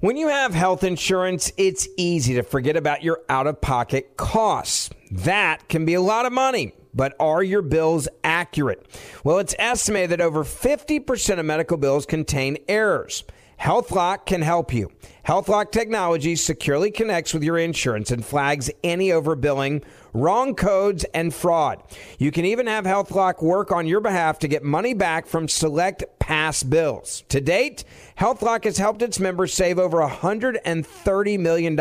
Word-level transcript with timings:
When 0.00 0.16
you 0.16 0.28
have 0.28 0.54
health 0.54 0.84
insurance, 0.84 1.50
it's 1.56 1.88
easy 1.96 2.34
to 2.34 2.44
forget 2.44 2.76
about 2.76 3.02
your 3.02 3.22
out 3.28 3.48
of 3.48 3.60
pocket 3.60 4.16
costs. 4.16 4.90
That 5.10 5.68
can 5.68 5.84
be 5.84 5.94
a 5.94 6.00
lot 6.00 6.24
of 6.24 6.32
money, 6.32 6.72
but 6.94 7.16
are 7.18 7.42
your 7.42 7.62
bills 7.62 8.06
accurate? 8.22 8.86
Well, 9.24 9.40
it's 9.40 9.56
estimated 9.58 10.10
that 10.10 10.20
over 10.20 10.44
50% 10.44 11.40
of 11.40 11.44
medical 11.44 11.76
bills 11.76 12.06
contain 12.06 12.58
errors. 12.68 13.24
HealthLock 13.60 14.24
can 14.24 14.42
help 14.42 14.72
you. 14.72 14.92
HealthLock 15.26 15.72
technology 15.72 16.36
securely 16.36 16.92
connects 16.92 17.34
with 17.34 17.42
your 17.42 17.58
insurance 17.58 18.12
and 18.12 18.24
flags 18.24 18.70
any 18.84 19.08
overbilling, 19.08 19.82
wrong 20.20 20.54
codes, 20.54 21.04
and 21.14 21.32
fraud. 21.32 21.82
You 22.18 22.30
can 22.30 22.44
even 22.44 22.66
have 22.66 22.84
HealthLock 22.84 23.42
work 23.42 23.72
on 23.72 23.86
your 23.86 24.00
behalf 24.00 24.38
to 24.40 24.48
get 24.48 24.62
money 24.62 24.94
back 24.94 25.26
from 25.26 25.48
select 25.48 26.04
past 26.18 26.68
bills. 26.68 27.24
To 27.28 27.40
date, 27.40 27.84
HealthLock 28.18 28.64
has 28.64 28.78
helped 28.78 29.02
its 29.02 29.18
members 29.20 29.54
save 29.54 29.78
over 29.78 29.98
$130 29.98 31.38
million. 31.38 31.76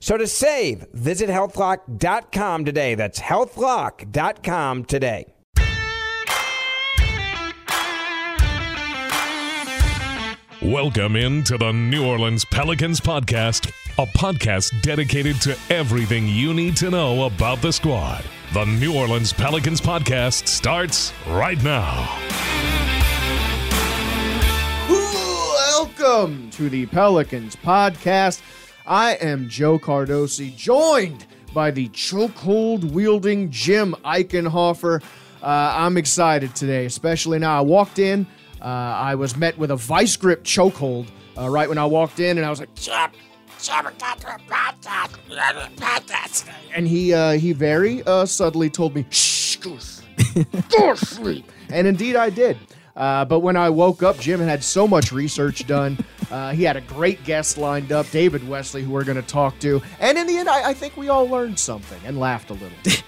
So 0.00 0.16
to 0.16 0.26
save, 0.26 0.86
visit 0.92 1.30
healthlock.com 1.30 2.64
today. 2.64 2.94
That's 2.96 3.20
healthlock.com 3.20 4.84
today. 4.86 5.31
Welcome 10.64 11.16
into 11.16 11.58
the 11.58 11.72
New 11.72 12.06
Orleans 12.06 12.44
Pelicans 12.44 13.00
podcast, 13.00 13.72
a 13.98 14.06
podcast 14.06 14.80
dedicated 14.80 15.40
to 15.40 15.58
everything 15.70 16.28
you 16.28 16.54
need 16.54 16.76
to 16.76 16.88
know 16.88 17.24
about 17.24 17.60
the 17.60 17.72
squad. 17.72 18.22
The 18.54 18.64
New 18.66 18.96
Orleans 18.96 19.32
Pelicans 19.32 19.80
podcast 19.80 20.46
starts 20.46 21.12
right 21.26 21.60
now. 21.64 22.16
Welcome 24.88 26.48
to 26.50 26.68
the 26.70 26.86
Pelicans 26.86 27.56
podcast. 27.56 28.40
I 28.86 29.14
am 29.14 29.48
Joe 29.48 29.80
Cardosi, 29.80 30.54
joined 30.54 31.26
by 31.52 31.72
the 31.72 31.88
chokehold 31.88 32.92
wielding 32.92 33.50
Jim 33.50 33.96
Eichenhofer. 34.04 35.02
Uh, 35.42 35.74
I'm 35.76 35.96
excited 35.96 36.54
today, 36.54 36.86
especially 36.86 37.40
now. 37.40 37.58
I 37.58 37.62
walked 37.62 37.98
in. 37.98 38.28
Uh, 38.62 38.66
I 38.66 39.16
was 39.16 39.36
met 39.36 39.58
with 39.58 39.72
a 39.72 39.76
vice 39.76 40.16
grip 40.16 40.44
chokehold 40.44 41.08
uh, 41.36 41.48
right 41.48 41.68
when 41.68 41.78
I 41.78 41.84
walked 41.84 42.20
in, 42.20 42.38
and 42.38 42.46
I 42.46 42.50
was 42.50 42.60
like, 42.60 42.68
and 46.74 46.86
he 46.86 47.12
uh, 47.12 47.32
he 47.32 47.52
very 47.52 48.02
uh, 48.04 48.24
subtly 48.24 48.70
told 48.70 48.94
me, 48.94 49.04
"Shh, 49.10 49.56
go 49.56 49.76
sleep, 49.78 50.46
go 50.68 50.94
sleep," 50.94 51.50
and 51.70 51.88
indeed 51.88 52.14
I 52.14 52.30
did. 52.30 52.56
Uh, 52.94 53.24
but 53.24 53.40
when 53.40 53.56
I 53.56 53.70
woke 53.70 54.02
up, 54.02 54.18
Jim 54.18 54.38
had 54.38 54.62
so 54.62 54.86
much 54.86 55.12
research 55.12 55.66
done. 55.66 55.98
Uh, 56.30 56.52
he 56.52 56.62
had 56.62 56.76
a 56.76 56.82
great 56.82 57.24
guest 57.24 57.56
lined 57.58 57.90
up, 57.90 58.10
David 58.10 58.46
Wesley, 58.46 58.82
who 58.82 58.90
we're 58.92 59.04
going 59.04 59.16
to 59.16 59.26
talk 59.26 59.58
to. 59.60 59.80
And 59.98 60.18
in 60.18 60.26
the 60.26 60.36
end, 60.36 60.48
I, 60.48 60.70
I 60.70 60.74
think 60.74 60.96
we 60.96 61.08
all 61.08 61.26
learned 61.26 61.58
something 61.58 61.98
and 62.04 62.20
laughed 62.20 62.50
a 62.50 62.54
little. 62.54 62.78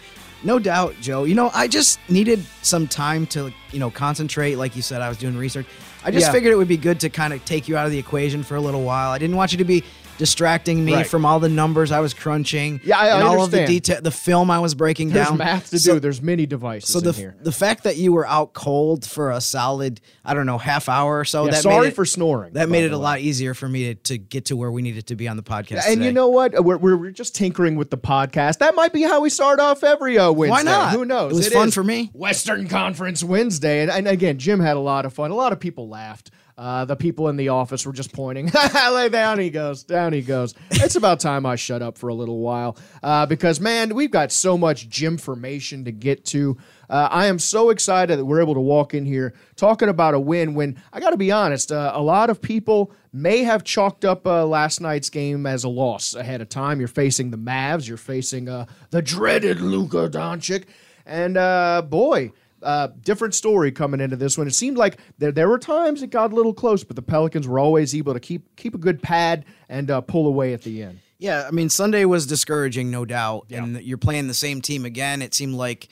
No 0.45 0.59
doubt, 0.59 0.95
Joe. 1.01 1.25
You 1.25 1.35
know, 1.35 1.51
I 1.55 1.67
just 1.69 1.99
needed 2.09 2.45
some 2.63 2.87
time 2.87 3.27
to, 3.29 3.51
you 3.73 3.79
know, 3.79 3.91
concentrate. 3.91 4.57
Like 4.57 4.77
you 4.77 4.83
said, 4.83 5.01
I 5.01 5.09
was 5.09 5.17
doing 5.19 5.37
research. 5.37 5.67
I 6.05 6.11
just 6.11 6.27
Yeah. 6.27 6.33
figured 6.33 6.53
it 6.53 6.57
would 6.57 6.69
be 6.69 6.77
good 6.77 7.01
to 7.01 7.09
kind 7.09 7.33
of 7.33 7.43
take 7.47 7.67
you 7.67 7.77
out 7.79 7.87
of 7.87 7.93
the 7.93 7.99
equation 7.99 8.43
for 8.43 8.57
a 8.57 8.61
little 8.61 8.83
while. 8.83 9.11
I 9.11 9.19
didn't 9.19 9.37
want 9.37 9.53
you 9.53 9.59
to 9.59 9.65
be 9.65 9.83
distracting 10.19 10.85
me 10.85 10.95
Right. 10.95 11.07
from 11.07 11.25
all 11.27 11.41
the 11.41 11.49
numbers 11.49 11.91
I 11.93 12.01
was 12.01 12.15
crunching. 12.15 12.81
Yeah, 12.85 12.99
I- 12.99 13.09
I 13.09 13.23
all 13.23 13.43
of 13.43 13.51
the 13.51 13.67
detail, 13.67 14.01
the 14.01 14.11
film 14.11 14.51
I 14.51 14.59
was 14.61 14.75
breaking 14.75 15.11
There's 15.11 15.29
down. 15.29 15.39
math 15.39 15.71
to 15.71 15.79
So- 15.79 15.95
do. 15.95 16.01
There's 16.01 16.23
many 16.23 16.47
devices 16.47 16.93
So 16.93 17.01
the 17.01 17.11
in 17.11 17.15
here. 17.17 17.37
the 17.43 17.53
fact 17.53 17.85
that 17.85 17.97
you 17.97 18.13
were 18.13 18.27
out 18.27 18.53
cold 18.53 19.05
for 19.05 19.31
a 19.31 19.41
solid, 19.41 20.01
I 20.25 20.35
don't 20.35 20.47
know, 20.47 20.59
half 20.59 20.89
hour 20.89 21.19
or 21.21 21.25
so. 21.25 21.45
Yeah, 21.47 21.53
that 21.53 21.63
sorry 21.63 21.81
made 21.83 21.89
it, 21.89 21.95
for 21.97 22.05
snoring, 22.05 22.53
That 22.55 22.69
made 22.69 22.85
it 22.85 22.93
a 22.93 22.99
lot 22.99 23.21
easier 23.21 23.55
for 23.55 23.69
me 23.69 23.95
to, 23.95 23.95
to 24.05 24.19
get 24.19 24.45
to 24.47 24.57
where 24.57 24.71
we 24.71 24.83
needed 24.83 25.07
to 25.09 25.17
be 25.17 25.27
on 25.29 25.37
the 25.37 25.43
podcast. 25.43 25.83
And 25.87 25.97
today. 25.97 26.07
you 26.07 26.13
know 26.13 26.29
what? 26.29 26.65
We're, 26.65 26.77
we're, 26.77 26.97
we're 26.97 27.11
just 27.11 27.35
tinkering 27.35 27.77
with 27.77 27.91
the 27.91 27.99
podcast. 27.99 28.59
That 28.59 28.75
might 28.75 28.93
be 28.93 29.03
how 29.03 29.21
we 29.21 29.31
start 29.31 29.61
off 29.61 29.83
every 29.83 30.19
uh, 30.19 30.31
Wednesday. 30.33 30.51
Why 30.53 30.63
not? 30.63 30.93
Who 30.93 31.05
knows? 31.05 31.33
It 31.33 31.37
was 31.37 31.49
fun 31.49 31.69
is 31.69 31.75
for 31.75 31.85
me. 31.85 32.11
Western 32.15 32.69
Conference 32.69 33.23
Wednesday. 33.25 33.83
And, 33.83 33.91
and 33.91 34.07
again, 34.09 34.39
Jim 34.39 34.61
had 34.61 34.77
a 34.77 34.81
lot 34.81 35.05
of 35.05 35.13
fun. 35.13 35.31
A 35.31 35.35
lot 35.35 35.53
of 35.53 35.61
people 35.61 35.89
laughed. 35.89 36.31
Uh, 36.57 36.85
the 36.85 36.95
people 36.95 37.29
in 37.29 37.37
the 37.37 37.49
office 37.49 37.85
were 37.85 37.93
just 37.93 38.13
pointing. 38.13 38.49
like, 38.75 39.11
down 39.11 39.39
he 39.39 39.51
goes. 39.51 39.83
Down 39.83 40.13
he 40.13 40.23
goes. 40.23 40.55
It's 40.71 40.95
about 40.95 41.19
time 41.19 41.45
I 41.47 41.57
shut 41.57 41.83
up 41.83 41.99
for 41.99 42.09
a 42.09 42.15
little 42.15 42.39
while 42.39 42.77
uh, 43.03 43.27
because, 43.27 43.59
man, 43.59 43.95
we've 43.95 44.11
got 44.11 44.31
so 44.31 44.57
much 44.57 44.89
gym 44.89 45.19
formation 45.19 45.85
to 45.85 45.93
get 45.93 46.25
to. 46.27 46.57
Uh, 46.89 47.09
I 47.11 47.27
am 47.27 47.41
so 47.41 47.71
excited 47.71 48.19
that 48.19 48.25
we're 48.25 48.41
able 48.41 48.55
to 48.55 48.61
walk 48.61 48.95
in 48.95 49.05
here 49.05 49.35
talking 49.57 49.89
about 49.89 50.15
a 50.15 50.21
win 50.21 50.55
when 50.55 50.81
I 50.93 51.01
got 51.01 51.11
to 51.11 51.17
be 51.17 51.33
honest, 51.33 51.73
uh, 51.73 51.93
a 51.95 52.03
lot 52.03 52.31
of 52.31 52.41
people 52.41 52.93
may 53.13 53.43
have 53.43 53.65
chalked 53.65 54.05
up 54.05 54.27
uh, 54.27 54.47
last 54.47 54.81
night's 54.81 55.11
game 55.11 55.47
as 55.47 55.65
a 55.65 55.69
loss 55.69 56.15
ahead 56.15 56.41
of 56.41 56.49
time. 56.49 56.79
You're 56.79 56.89
facing 56.89 57.31
the 57.31 57.39
Mavs, 57.39 57.89
you're 57.89 57.97
facing 57.97 58.49
uh, 58.49 58.67
the 58.91 59.03
dreaded 59.03 59.61
Luka 59.61 60.09
Doncic, 60.09 60.65
and 61.07 61.37
uh, 61.37 61.83
boy, 61.83 62.33
uh, 62.65 62.89
different 63.03 63.35
story 63.35 63.71
coming 63.71 64.01
into 64.01 64.17
this 64.17 64.37
one. 64.37 64.47
It 64.47 64.55
seemed 64.55 64.77
like 64.77 64.99
there 65.19 65.33
there 65.33 65.49
were 65.49 65.59
times 65.59 66.03
it 66.03 66.11
got 66.11 66.33
a 66.33 66.35
little 66.35 66.55
close, 66.55 66.83
but 66.83 66.97
the 66.97 67.03
Pelicans 67.03 67.47
were 67.47 67.59
always 67.59 67.95
able 67.95 68.15
to 68.15 68.21
keep 68.21 68.57
keep 68.57 68.75
a 68.75 68.79
good 68.79 69.03
pad 69.03 69.45
and 69.69 69.91
uh, 69.91 70.01
pull 70.01 70.27
away 70.27 70.53
at 70.53 70.63
the 70.63 70.83
end. 70.83 70.99
Yeah, 71.19 71.45
I 71.47 71.51
mean 71.53 71.69
Sunday 71.69 72.05
was 72.05 72.27
discouraging, 72.27 72.91
no 72.91 73.05
doubt. 73.05 73.47
And 73.51 73.81
you're 73.83 73.99
playing 73.99 74.27
the 74.27 74.35
same 74.35 74.61
team 74.61 74.85
again. 74.85 75.23
It 75.23 75.35
seemed 75.35 75.55
like 75.55 75.89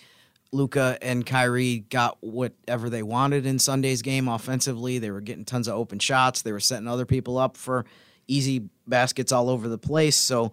Luka 0.52 0.98
and 1.00 1.24
Kyrie 1.24 1.80
got 1.88 2.18
whatever 2.20 2.90
they 2.90 3.02
wanted 3.02 3.46
in 3.46 3.58
Sunday's 3.58 4.02
game 4.02 4.28
offensively. 4.28 4.98
They 4.98 5.10
were 5.10 5.20
getting 5.20 5.44
tons 5.44 5.68
of 5.68 5.74
open 5.74 5.98
shots. 5.98 6.42
They 6.42 6.52
were 6.52 6.60
setting 6.60 6.88
other 6.88 7.06
people 7.06 7.38
up 7.38 7.56
for 7.56 7.86
easy 8.28 8.68
baskets 8.86 9.32
all 9.32 9.48
over 9.48 9.68
the 9.68 9.78
place. 9.78 10.16
So 10.16 10.52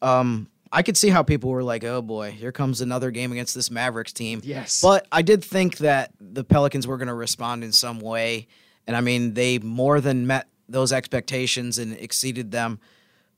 um, 0.00 0.48
I 0.74 0.82
could 0.82 0.96
see 0.96 1.08
how 1.08 1.22
people 1.22 1.50
were 1.50 1.62
like, 1.62 1.84
"Oh 1.84 2.02
boy, 2.02 2.32
here 2.32 2.52
comes 2.52 2.80
another 2.80 3.10
game 3.10 3.32
against 3.32 3.54
this 3.54 3.70
Mavericks 3.70 4.12
team." 4.12 4.40
Yes. 4.44 4.80
But 4.82 5.06
I 5.12 5.22
did 5.22 5.42
think 5.44 5.78
that 5.78 6.10
the 6.20 6.44
Pelicans 6.44 6.86
were 6.86 6.96
going 6.98 7.08
to 7.08 7.14
respond 7.14 7.62
in 7.64 7.72
some 7.72 8.00
way, 8.00 8.48
and 8.86 8.96
I 8.96 9.00
mean 9.00 9.34
they 9.34 9.58
more 9.58 10.00
than 10.00 10.26
met 10.26 10.48
those 10.68 10.92
expectations 10.92 11.78
and 11.78 11.92
exceeded 11.96 12.50
them. 12.50 12.80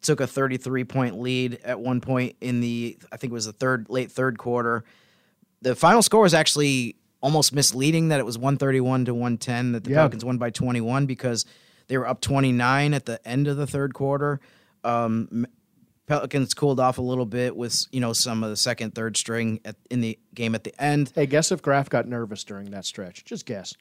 Took 0.02 0.20
a 0.20 0.26
33 0.26 0.84
point 0.84 1.18
lead 1.20 1.58
at 1.64 1.80
one 1.80 2.00
point 2.00 2.36
in 2.40 2.60
the 2.60 2.96
I 3.12 3.16
think 3.16 3.32
it 3.32 3.34
was 3.34 3.46
the 3.46 3.52
third 3.52 3.86
late 3.88 4.10
third 4.10 4.38
quarter. 4.38 4.84
The 5.62 5.74
final 5.74 6.02
score 6.02 6.22
was 6.22 6.34
actually 6.34 6.96
almost 7.20 7.52
misleading 7.52 8.08
that 8.08 8.20
it 8.20 8.26
was 8.26 8.38
131 8.38 9.06
to 9.06 9.14
110 9.14 9.72
that 9.72 9.84
the 9.84 9.90
Yeah. 9.90 9.96
Pelicans 9.96 10.24
won 10.24 10.38
by 10.38 10.50
21 10.50 11.06
because 11.06 11.44
they 11.88 11.98
were 11.98 12.06
up 12.06 12.20
29 12.20 12.94
at 12.94 13.06
the 13.06 13.26
end 13.26 13.48
of 13.48 13.56
the 13.56 13.66
third 13.66 13.94
quarter. 13.94 14.38
Um, 14.84 15.46
Pelicans 16.06 16.54
cooled 16.54 16.80
off 16.80 16.98
a 16.98 17.02
little 17.02 17.26
bit 17.26 17.56
with 17.56 17.86
you 17.92 18.00
know 18.00 18.12
some 18.12 18.44
of 18.44 18.50
the 18.50 18.56
second, 18.56 18.94
third 18.94 19.16
string 19.16 19.60
at, 19.64 19.76
in 19.90 20.00
the 20.00 20.18
game 20.34 20.54
at 20.54 20.64
the 20.64 20.80
end. 20.82 21.12
Hey, 21.14 21.26
guess 21.26 21.50
if 21.50 21.62
Graf 21.62 21.88
got 21.88 22.06
nervous 22.06 22.44
during 22.44 22.70
that 22.70 22.84
stretch? 22.84 23.24
Just 23.24 23.46
guess. 23.46 23.74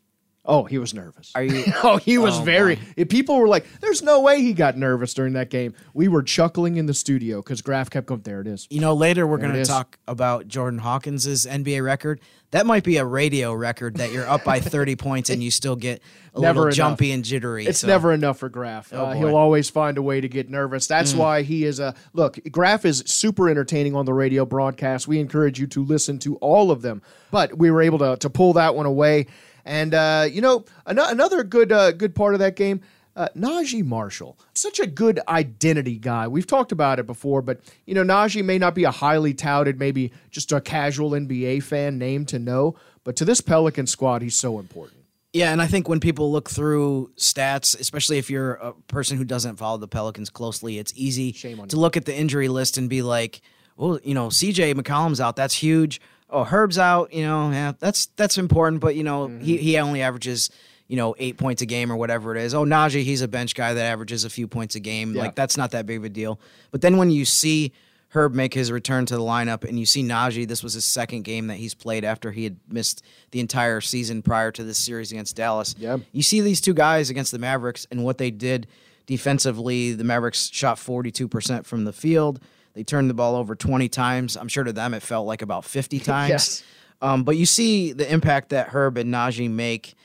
Oh, 0.48 0.64
he 0.66 0.78
was 0.78 0.94
nervous. 0.94 1.32
Are 1.36 1.44
you? 1.44 1.64
Oh, 1.84 1.98
he 1.98 2.18
was 2.18 2.40
Oh, 2.40 2.44
very. 2.44 2.80
If 2.96 3.10
people 3.10 3.38
were 3.38 3.48
like, 3.48 3.66
"There's 3.82 4.02
no 4.04 4.20
way 4.22 4.42
he 4.42 4.54
got 4.54 4.78
nervous 4.78 5.14
during 5.14 5.34
that 5.34 5.50
game," 5.50 5.74
we 5.94 6.08
were 6.08 6.22
chuckling 6.24 6.78
in 6.78 6.86
the 6.86 6.94
studio 6.94 7.42
because 7.42 7.62
Graf 7.62 7.90
kept 7.90 8.08
going. 8.08 8.22
There 8.22 8.42
it 8.42 8.48
is. 8.48 8.68
You 8.70 8.80
know, 8.82 8.94
later 8.94 9.26
we're 9.28 9.38
going 9.38 9.54
to 9.54 9.66
talk 9.66 9.98
about 10.08 10.48
Jordan 10.48 10.80
Hawkins's 10.80 11.46
NBA 11.46 11.84
record. 11.84 12.20
That 12.52 12.66
might 12.66 12.84
be 12.86 12.98
a 12.98 13.06
radio 13.06 13.54
record 13.54 13.98
that 13.98 14.12
you're 14.14 14.28
up 14.30 14.44
by 14.46 14.60
30 14.62 14.96
points 14.96 15.30
and 15.30 15.44
you 15.44 15.52
still 15.52 15.76
get 15.76 16.02
a 16.34 16.40
Never 16.40 16.60
little 16.60 16.64
enough. 16.68 16.76
jumpy 16.76 17.12
and 17.12 17.26
jittery. 17.26 17.66
It's 17.66 17.80
so- 17.80 17.88
never 17.88 18.14
enough 18.14 18.38
for 18.38 18.48
Graf. 18.48 18.94
Oh, 18.94 19.06
uh, 19.08 19.14
he'll 19.14 19.36
always 19.36 19.70
find 19.70 19.98
a 19.98 20.02
way 20.02 20.22
to 20.22 20.30
get 20.30 20.50
nervous. 20.50 20.88
That's 20.88 21.12
Mm. 21.14 21.18
why 21.18 21.42
he 21.42 21.66
is 21.66 21.80
a 21.82 21.96
look. 22.14 22.40
Graf 22.52 22.86
is 22.86 23.04
super 23.08 23.50
entertaining 23.50 23.94
on 23.96 24.06
the 24.06 24.14
radio 24.14 24.46
broadcast. 24.46 25.06
We 25.08 25.20
encourage 25.20 25.60
you 25.60 25.68
to 25.68 25.84
listen 25.84 26.18
to 26.20 26.36
all 26.38 26.72
of 26.72 26.82
them. 26.82 27.02
But 27.32 27.58
we 27.58 27.72
were 27.72 27.82
able 27.82 28.00
to 28.00 28.16
to 28.18 28.30
pull 28.30 28.54
that 28.54 28.76
one 28.76 28.86
away. 28.86 29.26
And 29.66 29.94
uh, 29.94 30.28
you 30.32 30.42
know, 30.42 30.66
an- 30.86 31.00
another 31.00 31.44
good 31.44 31.72
uh, 31.72 31.92
good 31.92 32.16
part 32.16 32.34
of 32.36 32.40
that 32.40 32.56
game. 32.56 32.82
Uh, 33.16 33.30
Naji 33.34 33.82
Marshall, 33.82 34.38
such 34.54 34.78
a 34.82 34.86
good 34.86 35.22
identity 35.30 35.98
guy. 35.98 36.28
We've 36.28 36.46
talked 36.46 36.74
about 36.74 37.00
it 37.00 37.08
before, 37.08 37.42
but 37.42 37.62
you 37.86 37.96
know 37.96 38.04
Naji 38.04 38.44
may 38.44 38.58
not 38.58 38.76
be 38.76 38.84
a 38.84 38.92
highly 38.92 39.34
touted, 39.34 39.80
maybe 39.80 40.12
just 40.32 40.52
a 40.52 40.60
casual 40.60 41.12
NBA 41.12 41.64
fan 41.64 41.98
name 41.98 42.26
to 42.26 42.40
know, 42.40 42.76
but 43.06 43.16
to 43.16 43.24
this 43.26 43.40
Pelican 43.40 43.88
squad, 43.88 44.22
he's 44.22 44.36
so 44.36 44.60
important. 44.60 44.98
Yeah, 45.32 45.52
and 45.54 45.62
I 45.62 45.68
think 45.68 45.88
when 45.88 46.02
people 46.02 46.30
look 46.32 46.50
through 46.50 47.12
stats, 47.18 47.78
especially 47.80 48.18
if 48.18 48.30
you're 48.30 48.54
a 48.56 48.74
person 48.88 49.18
who 49.18 49.24
doesn't 49.24 49.56
follow 49.58 49.78
the 49.78 49.88
Pelicans 49.88 50.30
closely, 50.30 50.78
it's 50.78 50.92
easy 50.96 51.32
to 51.32 51.50
you. 51.50 51.66
look 51.74 51.96
at 51.98 52.04
the 52.06 52.16
injury 52.16 52.50
list 52.50 52.78
and 52.78 52.90
be 52.90 53.02
like, 53.02 53.40
"Well, 53.78 53.98
you 54.04 54.14
know, 54.14 54.28
CJ 54.28 54.74
McCollum's 54.76 55.22
out. 55.22 55.38
That's 55.38 55.56
huge. 55.56 56.02
Oh, 56.30 56.44
Herb's 56.44 56.78
out. 56.78 57.14
You 57.14 57.24
know, 57.24 57.52
yeah, 57.52 57.74
that's 57.80 58.08
that's 58.18 58.38
important. 58.38 58.82
But 58.82 58.96
you 58.96 59.04
know, 59.04 59.28
Mm-hmm. 59.28 59.42
he 59.44 59.58
he 59.58 59.78
only 59.78 60.02
averages." 60.02 60.50
You 60.88 60.98
know, 60.98 61.16
eight 61.18 61.38
points 61.38 61.64
a 61.64 61.66
game 61.66 61.92
or 61.92 61.96
whatever 61.96 62.36
it 62.36 62.40
is. 62.44 62.54
Oh, 62.54 62.64
Naji, 62.64 63.02
he's 63.04 63.24
a 63.24 63.28
bench 63.28 63.56
guy 63.56 63.74
that 63.74 63.82
averages 63.84 64.24
a 64.24 64.30
few 64.30 64.48
points 64.48 64.76
a 64.76 64.80
game. 64.80 65.16
Yeah. 65.16 65.24
Like 65.24 65.34
that's 65.34 65.58
not 65.58 65.72
that 65.72 65.88
big 65.88 65.98
of 65.98 66.04
a 66.04 66.10
deal. 66.10 66.40
But 66.70 66.82
then 66.82 66.98
when 66.98 67.10
you 67.10 67.26
see 67.26 67.72
Herb 68.10 68.36
make 68.36 68.54
his 68.54 68.72
return 68.72 69.08
to 69.08 69.16
the 69.16 69.24
lineup, 69.24 69.64
and 69.68 69.80
you 69.80 69.88
see 69.88 70.04
Naji. 70.04 70.48
This 70.48 70.62
was 70.62 70.74
his 70.76 70.86
second 70.86 71.24
game 71.24 71.48
that 71.48 71.56
he's 71.58 71.74
played 71.74 72.04
after 72.06 72.32
he 72.32 72.44
had 72.44 72.58
missed 72.70 73.04
the 73.32 73.40
entire 73.40 73.82
season 73.82 74.22
prior 74.22 74.52
to 74.52 74.64
this 74.64 74.78
series 74.78 75.12
against 75.12 75.36
Dallas. 75.36 75.74
Yeah. 75.80 75.98
You 76.12 76.22
see 76.22 76.40
these 76.40 76.62
two 76.62 76.76
guys 76.76 77.10
against 77.10 77.32
the 77.32 77.40
Mavericks 77.40 77.88
and 77.90 78.04
what 78.04 78.20
they 78.20 78.30
did 78.30 78.68
defensively. 79.08 79.92
The 79.94 80.04
Mavericks 80.04 80.52
shot 80.54 80.78
42% 80.78 81.66
from 81.66 81.86
the 81.86 81.94
field. 81.94 82.40
They 82.76 82.84
turned 82.84 83.10
the 83.10 83.14
ball 83.16 83.36
over 83.36 83.56
20 83.56 83.90
times. 83.90 84.38
I'm 84.38 84.48
sure 84.48 84.64
to 84.64 84.74
them 84.74 84.94
it 84.94 85.02
felt 85.02 85.26
like 85.26 85.42
about 85.42 85.66
50 85.66 86.00
times. 86.02 86.30
Yes. 86.30 86.64
Um, 87.02 87.24
but 87.24 87.38
you 87.38 87.46
see 87.46 87.92
the 87.94 88.12
impact 88.12 88.50
that 88.50 88.70
Herb 88.70 88.98
and 88.98 89.14
Naji 89.14 89.50
make, 89.50 89.96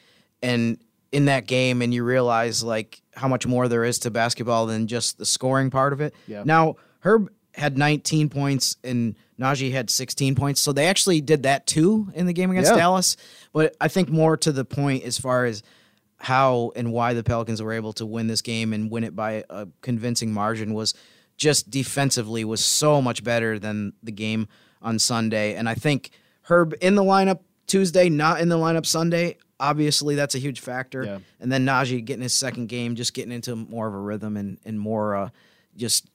and 0.42 0.78
in 1.12 1.24
that 1.26 1.46
game, 1.46 1.82
and 1.82 1.92
you 1.92 2.04
realize 2.04 2.62
like 2.62 3.02
how 3.14 3.28
much 3.28 3.46
more 3.46 3.68
there 3.68 3.84
is 3.84 3.98
to 4.00 4.10
basketball 4.10 4.66
than 4.66 4.86
just 4.86 5.18
the 5.18 5.26
scoring 5.26 5.70
part 5.70 5.92
of 5.92 6.00
it. 6.00 6.14
Yeah. 6.26 6.42
Now 6.44 6.76
Herb 7.00 7.30
had 7.54 7.76
19 7.76 8.28
points 8.28 8.76
and 8.84 9.16
Naji 9.38 9.72
had 9.72 9.90
16 9.90 10.34
points, 10.36 10.60
so 10.60 10.72
they 10.72 10.86
actually 10.86 11.20
did 11.20 11.42
that 11.42 11.66
too 11.66 12.08
in 12.14 12.26
the 12.26 12.32
game 12.32 12.50
against 12.50 12.70
Yeah. 12.70 12.76
Dallas. 12.78 13.16
But 13.52 13.74
I 13.80 13.88
think 13.88 14.08
more 14.08 14.36
to 14.38 14.52
the 14.52 14.64
point 14.64 15.02
as 15.04 15.18
far 15.18 15.44
as 15.46 15.62
how 16.18 16.70
and 16.76 16.92
why 16.92 17.14
the 17.14 17.24
Pelicans 17.24 17.60
were 17.62 17.72
able 17.72 17.92
to 17.94 18.06
win 18.06 18.26
this 18.28 18.42
game 18.42 18.72
and 18.72 18.90
win 18.90 19.04
it 19.04 19.16
by 19.16 19.44
a 19.50 19.66
convincing 19.80 20.32
margin 20.32 20.74
was 20.74 20.94
just 21.40 21.70
defensively 21.70 22.44
was 22.44 22.62
so 22.62 23.00
much 23.00 23.24
better 23.24 23.58
than 23.58 23.94
the 24.02 24.12
game 24.12 24.46
on 24.82 24.98
Sunday. 24.98 25.54
And 25.54 25.68
I 25.68 25.74
think 25.74 26.10
Herb 26.42 26.74
in 26.80 26.94
the 26.94 27.02
lineup 27.02 27.40
Tuesday, 27.66 28.08
not 28.10 28.40
in 28.40 28.50
the 28.50 28.58
lineup 28.58 28.86
Sunday. 28.86 29.38
Obviously, 29.58 30.14
that's 30.14 30.34
a 30.34 30.38
huge 30.38 30.60
factor. 30.60 31.02
Yeah. 31.02 31.18
And 31.40 31.50
then 31.50 31.64
Naji 31.64 32.04
getting 32.04 32.22
his 32.22 32.34
second 32.34 32.68
game, 32.68 32.94
just 32.94 33.14
getting 33.14 33.32
into 33.32 33.56
more 33.56 33.88
of 33.88 33.94
a 33.94 33.98
rhythm 33.98 34.36
and 34.36 34.58
and 34.64 34.78
more 34.78 35.16
uh, 35.16 35.30
just 35.76 36.08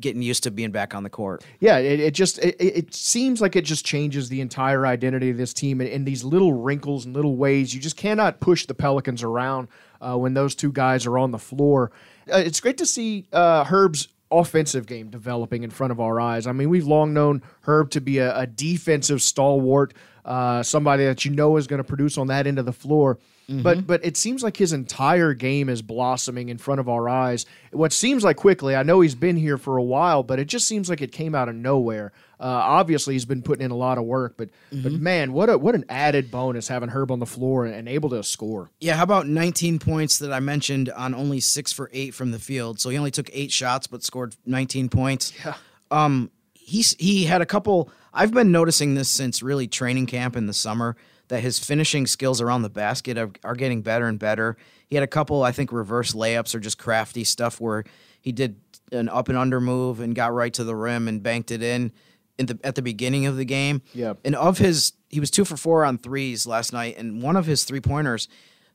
getting 0.00 0.22
used 0.22 0.44
to 0.44 0.52
being 0.52 0.70
back 0.70 0.94
on 0.94 1.02
the 1.02 1.10
court. 1.10 1.44
Yeah, 1.58 1.78
it, 1.78 1.98
it 1.98 2.14
just 2.14 2.38
it, 2.38 2.56
it 2.60 2.94
seems 2.94 3.40
like 3.40 3.56
it 3.56 3.64
just 3.64 3.84
changes 3.84 4.28
the 4.28 4.40
entire 4.40 4.86
identity 4.86 5.30
of 5.30 5.36
this 5.36 5.52
team 5.52 5.80
in, 5.80 5.88
in 5.88 6.04
these 6.04 6.22
little 6.22 6.52
wrinkles 6.52 7.04
and 7.04 7.14
little 7.14 7.36
ways. 7.36 7.74
You 7.74 7.80
just 7.80 7.96
cannot 7.96 8.38
push 8.38 8.66
the 8.66 8.74
Pelicans 8.74 9.24
around 9.24 9.68
uh, 10.00 10.16
when 10.16 10.34
those 10.34 10.54
two 10.54 10.70
guys 10.70 11.04
are 11.04 11.18
on 11.18 11.32
the 11.32 11.38
floor. 11.38 11.90
Uh, 12.32 12.38
it's 12.38 12.60
great 12.60 12.78
to 12.78 12.86
see 12.86 13.26
uh, 13.32 13.64
Herb's 13.64 14.08
offensive 14.30 14.86
game 14.86 15.10
developing 15.10 15.62
in 15.62 15.70
front 15.70 15.90
of 15.90 16.00
our 16.00 16.20
eyes. 16.20 16.46
I 16.46 16.52
mean, 16.52 16.68
we've 16.68 16.86
long 16.86 17.14
known 17.14 17.42
Herb 17.62 17.90
to 17.90 18.00
be 18.00 18.18
a, 18.18 18.36
a 18.36 18.46
defensive 18.46 19.22
stalwart, 19.22 19.94
uh, 20.24 20.62
somebody 20.62 21.04
that 21.04 21.24
you 21.24 21.30
know 21.30 21.56
is 21.56 21.66
going 21.66 21.78
to 21.78 21.84
produce 21.84 22.18
on 22.18 22.26
that 22.28 22.46
end 22.46 22.58
of 22.58 22.66
the 22.66 22.72
floor. 22.72 23.18
But 23.50 23.86
but 23.86 24.04
it 24.04 24.18
seems 24.18 24.42
like 24.42 24.58
his 24.58 24.74
entire 24.74 25.32
game 25.32 25.70
is 25.70 25.80
blossoming 25.80 26.50
in 26.50 26.58
front 26.58 26.80
of 26.80 26.88
our 26.88 27.08
eyes. 27.08 27.46
What 27.72 27.94
seems 27.94 28.22
like 28.22 28.36
quickly, 28.36 28.76
I 28.76 28.82
know 28.82 29.00
he's 29.00 29.14
been 29.14 29.36
here 29.36 29.56
for 29.56 29.78
a 29.78 29.82
while, 29.82 30.22
but 30.22 30.38
it 30.38 30.44
just 30.48 30.68
seems 30.68 30.90
like 30.90 31.00
it 31.00 31.12
came 31.12 31.34
out 31.34 31.48
of 31.48 31.54
nowhere. 31.54 32.12
Uh, 32.38 32.44
obviously, 32.44 33.14
he's 33.14 33.24
been 33.24 33.40
putting 33.40 33.64
in 33.64 33.70
a 33.70 33.76
lot 33.76 33.96
of 33.96 34.04
work, 34.04 34.34
but 34.36 34.50
but 34.70 34.92
man, 34.92 35.32
what 35.32 35.48
a 35.48 35.56
what 35.56 35.74
an 35.74 35.86
added 35.88 36.30
bonus 36.30 36.68
having 36.68 36.90
Herb 36.90 37.10
on 37.10 37.20
the 37.20 37.26
floor 37.26 37.64
and, 37.64 37.74
and 37.74 37.88
able 37.88 38.10
to 38.10 38.22
score. 38.22 38.70
Yeah, 38.80 38.96
how 38.96 39.04
about 39.04 39.26
19 39.26 39.78
points 39.78 40.18
that 40.18 40.30
I 40.30 40.40
mentioned 40.40 40.90
on 40.90 41.14
only 41.14 41.40
six 41.40 41.72
for 41.72 41.88
eight 41.94 42.12
from 42.12 42.32
the 42.32 42.38
field? 42.38 42.80
So 42.80 42.90
he 42.90 42.98
only 42.98 43.10
took 43.10 43.30
eight 43.32 43.50
shots 43.50 43.86
but 43.86 44.02
scored 44.02 44.36
19 44.44 44.90
points. 44.90 45.32
Yeah. 45.42 45.54
Um, 45.90 46.30
he's 46.52 46.94
he 46.98 47.24
had 47.24 47.40
a 47.40 47.46
couple. 47.46 47.90
I've 48.12 48.34
been 48.34 48.52
noticing 48.52 48.94
this 48.94 49.08
since 49.08 49.42
really 49.42 49.68
training 49.68 50.04
camp 50.04 50.36
in 50.36 50.46
the 50.46 50.52
summer 50.52 50.96
that 51.28 51.40
his 51.40 51.58
finishing 51.58 52.06
skills 52.06 52.40
around 52.40 52.62
the 52.62 52.70
basket 52.70 53.16
are, 53.18 53.30
are 53.44 53.54
getting 53.54 53.82
better 53.82 54.06
and 54.06 54.18
better. 54.18 54.56
He 54.86 54.96
had 54.96 55.02
a 55.02 55.08
couple, 55.08 55.42
I 55.42 55.52
think, 55.52 55.72
reverse 55.72 56.12
layups 56.12 56.54
or 56.54 56.60
just 56.60 56.78
crafty 56.78 57.24
stuff 57.24 57.60
where 57.60 57.84
he 58.20 58.32
did 58.32 58.56
an 58.92 59.08
up 59.08 59.28
and 59.28 59.36
under 59.38 59.60
move 59.60 60.00
and 60.00 60.14
got 60.14 60.32
right 60.32 60.52
to 60.54 60.64
the 60.64 60.74
rim 60.74 61.06
and 61.08 61.22
banked 61.22 61.50
it 61.50 61.62
in. 61.62 61.92
In 62.38 62.46
the, 62.46 62.58
at 62.62 62.76
the 62.76 62.82
beginning 62.82 63.26
of 63.26 63.36
the 63.36 63.44
game, 63.44 63.82
Yeah. 63.94 64.12
and 64.24 64.36
of 64.36 64.58
his, 64.58 64.92
he 65.10 65.18
was 65.18 65.28
two 65.28 65.44
for 65.44 65.56
four 65.56 65.84
on 65.84 65.98
threes 65.98 66.46
last 66.46 66.72
night, 66.72 66.96
and 66.96 67.20
one 67.20 67.34
of 67.34 67.46
his 67.46 67.64
three 67.64 67.80
pointers, 67.80 68.28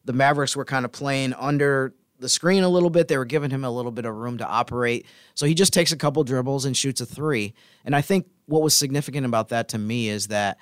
the 0.03 0.11
Mavericks 0.11 0.53
were 0.53 0.65
kind 0.65 0.83
of 0.83 0.91
playing 0.91 1.33
under 1.35 1.93
the 2.19 2.27
screen 2.27 2.63
a 2.63 2.67
little 2.69 2.89
bit. 2.89 3.07
They 3.07 3.17
were 3.17 3.23
giving 3.23 3.51
him 3.51 3.63
a 3.63 3.71
little 3.71 3.93
bit 3.93 4.03
of 4.03 4.13
room 4.15 4.37
to 4.39 4.45
operate. 4.45 5.05
So 5.33 5.45
he 5.45 5.53
just 5.53 5.71
takes 5.71 5.93
a 5.93 5.97
couple 5.97 6.21
dribbles 6.25 6.65
and 6.65 6.75
shoots 6.75 6.99
a 6.99 7.05
three. 7.05 7.53
And 7.85 7.95
I 7.95 8.01
think 8.01 8.27
what 8.47 8.61
was 8.61 8.73
significant 8.75 9.25
about 9.25 9.47
that 9.49 9.69
to 9.69 9.77
me 9.77 10.09
is 10.09 10.27
that 10.27 10.57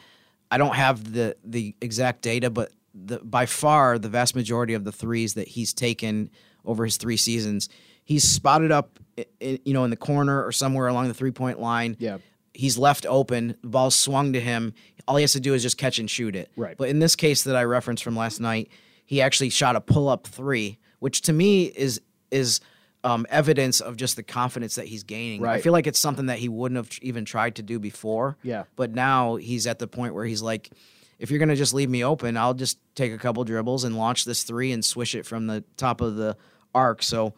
I 0.51 0.57
don't 0.57 0.75
have 0.75 1.13
the 1.13 1.35
the 1.43 1.73
exact 1.81 2.21
data, 2.21 2.49
but 2.49 2.71
the 2.93 3.19
by 3.19 3.45
far 3.45 3.97
the 3.97 4.09
vast 4.09 4.35
majority 4.35 4.73
of 4.73 4.83
the 4.83 4.91
threes 4.91 5.33
that 5.35 5.47
he's 5.47 5.73
taken 5.73 6.29
over 6.65 6.83
his 6.85 6.97
three 6.97 7.17
seasons, 7.17 7.69
he's 8.03 8.23
spotted 8.27 8.71
up, 8.71 8.99
i- 9.17 9.25
i- 9.41 9.59
you 9.65 9.73
know, 9.73 9.83
in 9.85 9.89
the 9.89 9.95
corner 9.97 10.43
or 10.45 10.51
somewhere 10.51 10.87
along 10.87 11.07
the 11.07 11.13
three 11.13 11.31
point 11.31 11.59
line. 11.59 11.95
Yeah. 11.99 12.17
He's 12.53 12.77
left 12.77 13.05
open. 13.07 13.55
The 13.61 13.69
ball's 13.69 13.95
swung 13.95 14.33
to 14.33 14.41
him. 14.41 14.73
All 15.07 15.15
he 15.15 15.23
has 15.23 15.31
to 15.33 15.39
do 15.39 15.53
is 15.53 15.63
just 15.63 15.77
catch 15.77 15.99
and 15.99 16.09
shoot 16.09 16.35
it. 16.35 16.51
Right. 16.57 16.75
But 16.77 16.89
in 16.89 16.99
this 16.99 17.15
case 17.15 17.43
that 17.43 17.55
I 17.55 17.63
referenced 17.63 18.03
from 18.03 18.15
last 18.15 18.39
night, 18.41 18.69
he 19.05 19.21
actually 19.21 19.49
shot 19.49 19.75
a 19.77 19.81
pull 19.81 20.09
up 20.09 20.27
three, 20.27 20.77
which 20.99 21.21
to 21.23 21.33
me 21.33 21.65
is 21.65 22.01
is 22.29 22.59
um, 23.03 23.25
evidence 23.29 23.79
of 23.81 23.97
just 23.97 24.15
the 24.15 24.23
confidence 24.23 24.75
that 24.75 24.85
he's 24.87 25.03
gaining. 25.03 25.41
Right. 25.41 25.55
I 25.57 25.61
feel 25.61 25.73
like 25.73 25.87
it's 25.87 25.99
something 25.99 26.27
that 26.27 26.37
he 26.39 26.49
wouldn't 26.49 26.77
have 26.77 26.89
even 27.01 27.25
tried 27.25 27.55
to 27.55 27.63
do 27.63 27.79
before. 27.79 28.37
Yeah. 28.43 28.63
But 28.75 28.93
now 28.93 29.35
he's 29.37 29.65
at 29.67 29.79
the 29.79 29.87
point 29.87 30.13
where 30.13 30.25
he's 30.25 30.41
like, 30.41 30.69
if 31.17 31.29
you're 31.31 31.39
gonna 31.39 31.55
just 31.55 31.73
leave 31.73 31.89
me 31.89 32.03
open, 32.03 32.37
I'll 32.37 32.53
just 32.53 32.77
take 32.95 33.11
a 33.11 33.17
couple 33.17 33.43
dribbles 33.43 33.83
and 33.83 33.95
launch 33.97 34.25
this 34.25 34.43
three 34.43 34.71
and 34.71 34.83
swish 34.83 35.15
it 35.15 35.25
from 35.25 35.47
the 35.47 35.63
top 35.77 36.01
of 36.01 36.15
the 36.15 36.35
arc. 36.73 37.03
So 37.03 37.33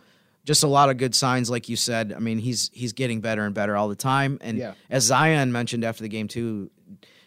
just 0.45 0.63
a 0.63 0.68
lot 0.68 0.89
of 0.89 0.98
good 0.98 1.15
signs, 1.15 1.50
like 1.50 1.69
you 1.69 1.75
said. 1.77 2.13
I 2.16 2.19
mean, 2.19 2.38
he's 2.38 2.69
he's 2.74 2.92
getting 2.94 3.21
better 3.21 3.45
and 3.45 3.54
better 3.56 3.75
all 3.77 3.88
the 3.88 3.95
time. 3.95 4.38
And 4.42 4.57
Yeah. 4.57 4.73
as 4.90 5.04
Zion 5.04 5.52
mentioned 5.54 5.83
after 5.85 6.04
the 6.04 6.09
game 6.09 6.28
too, 6.28 6.69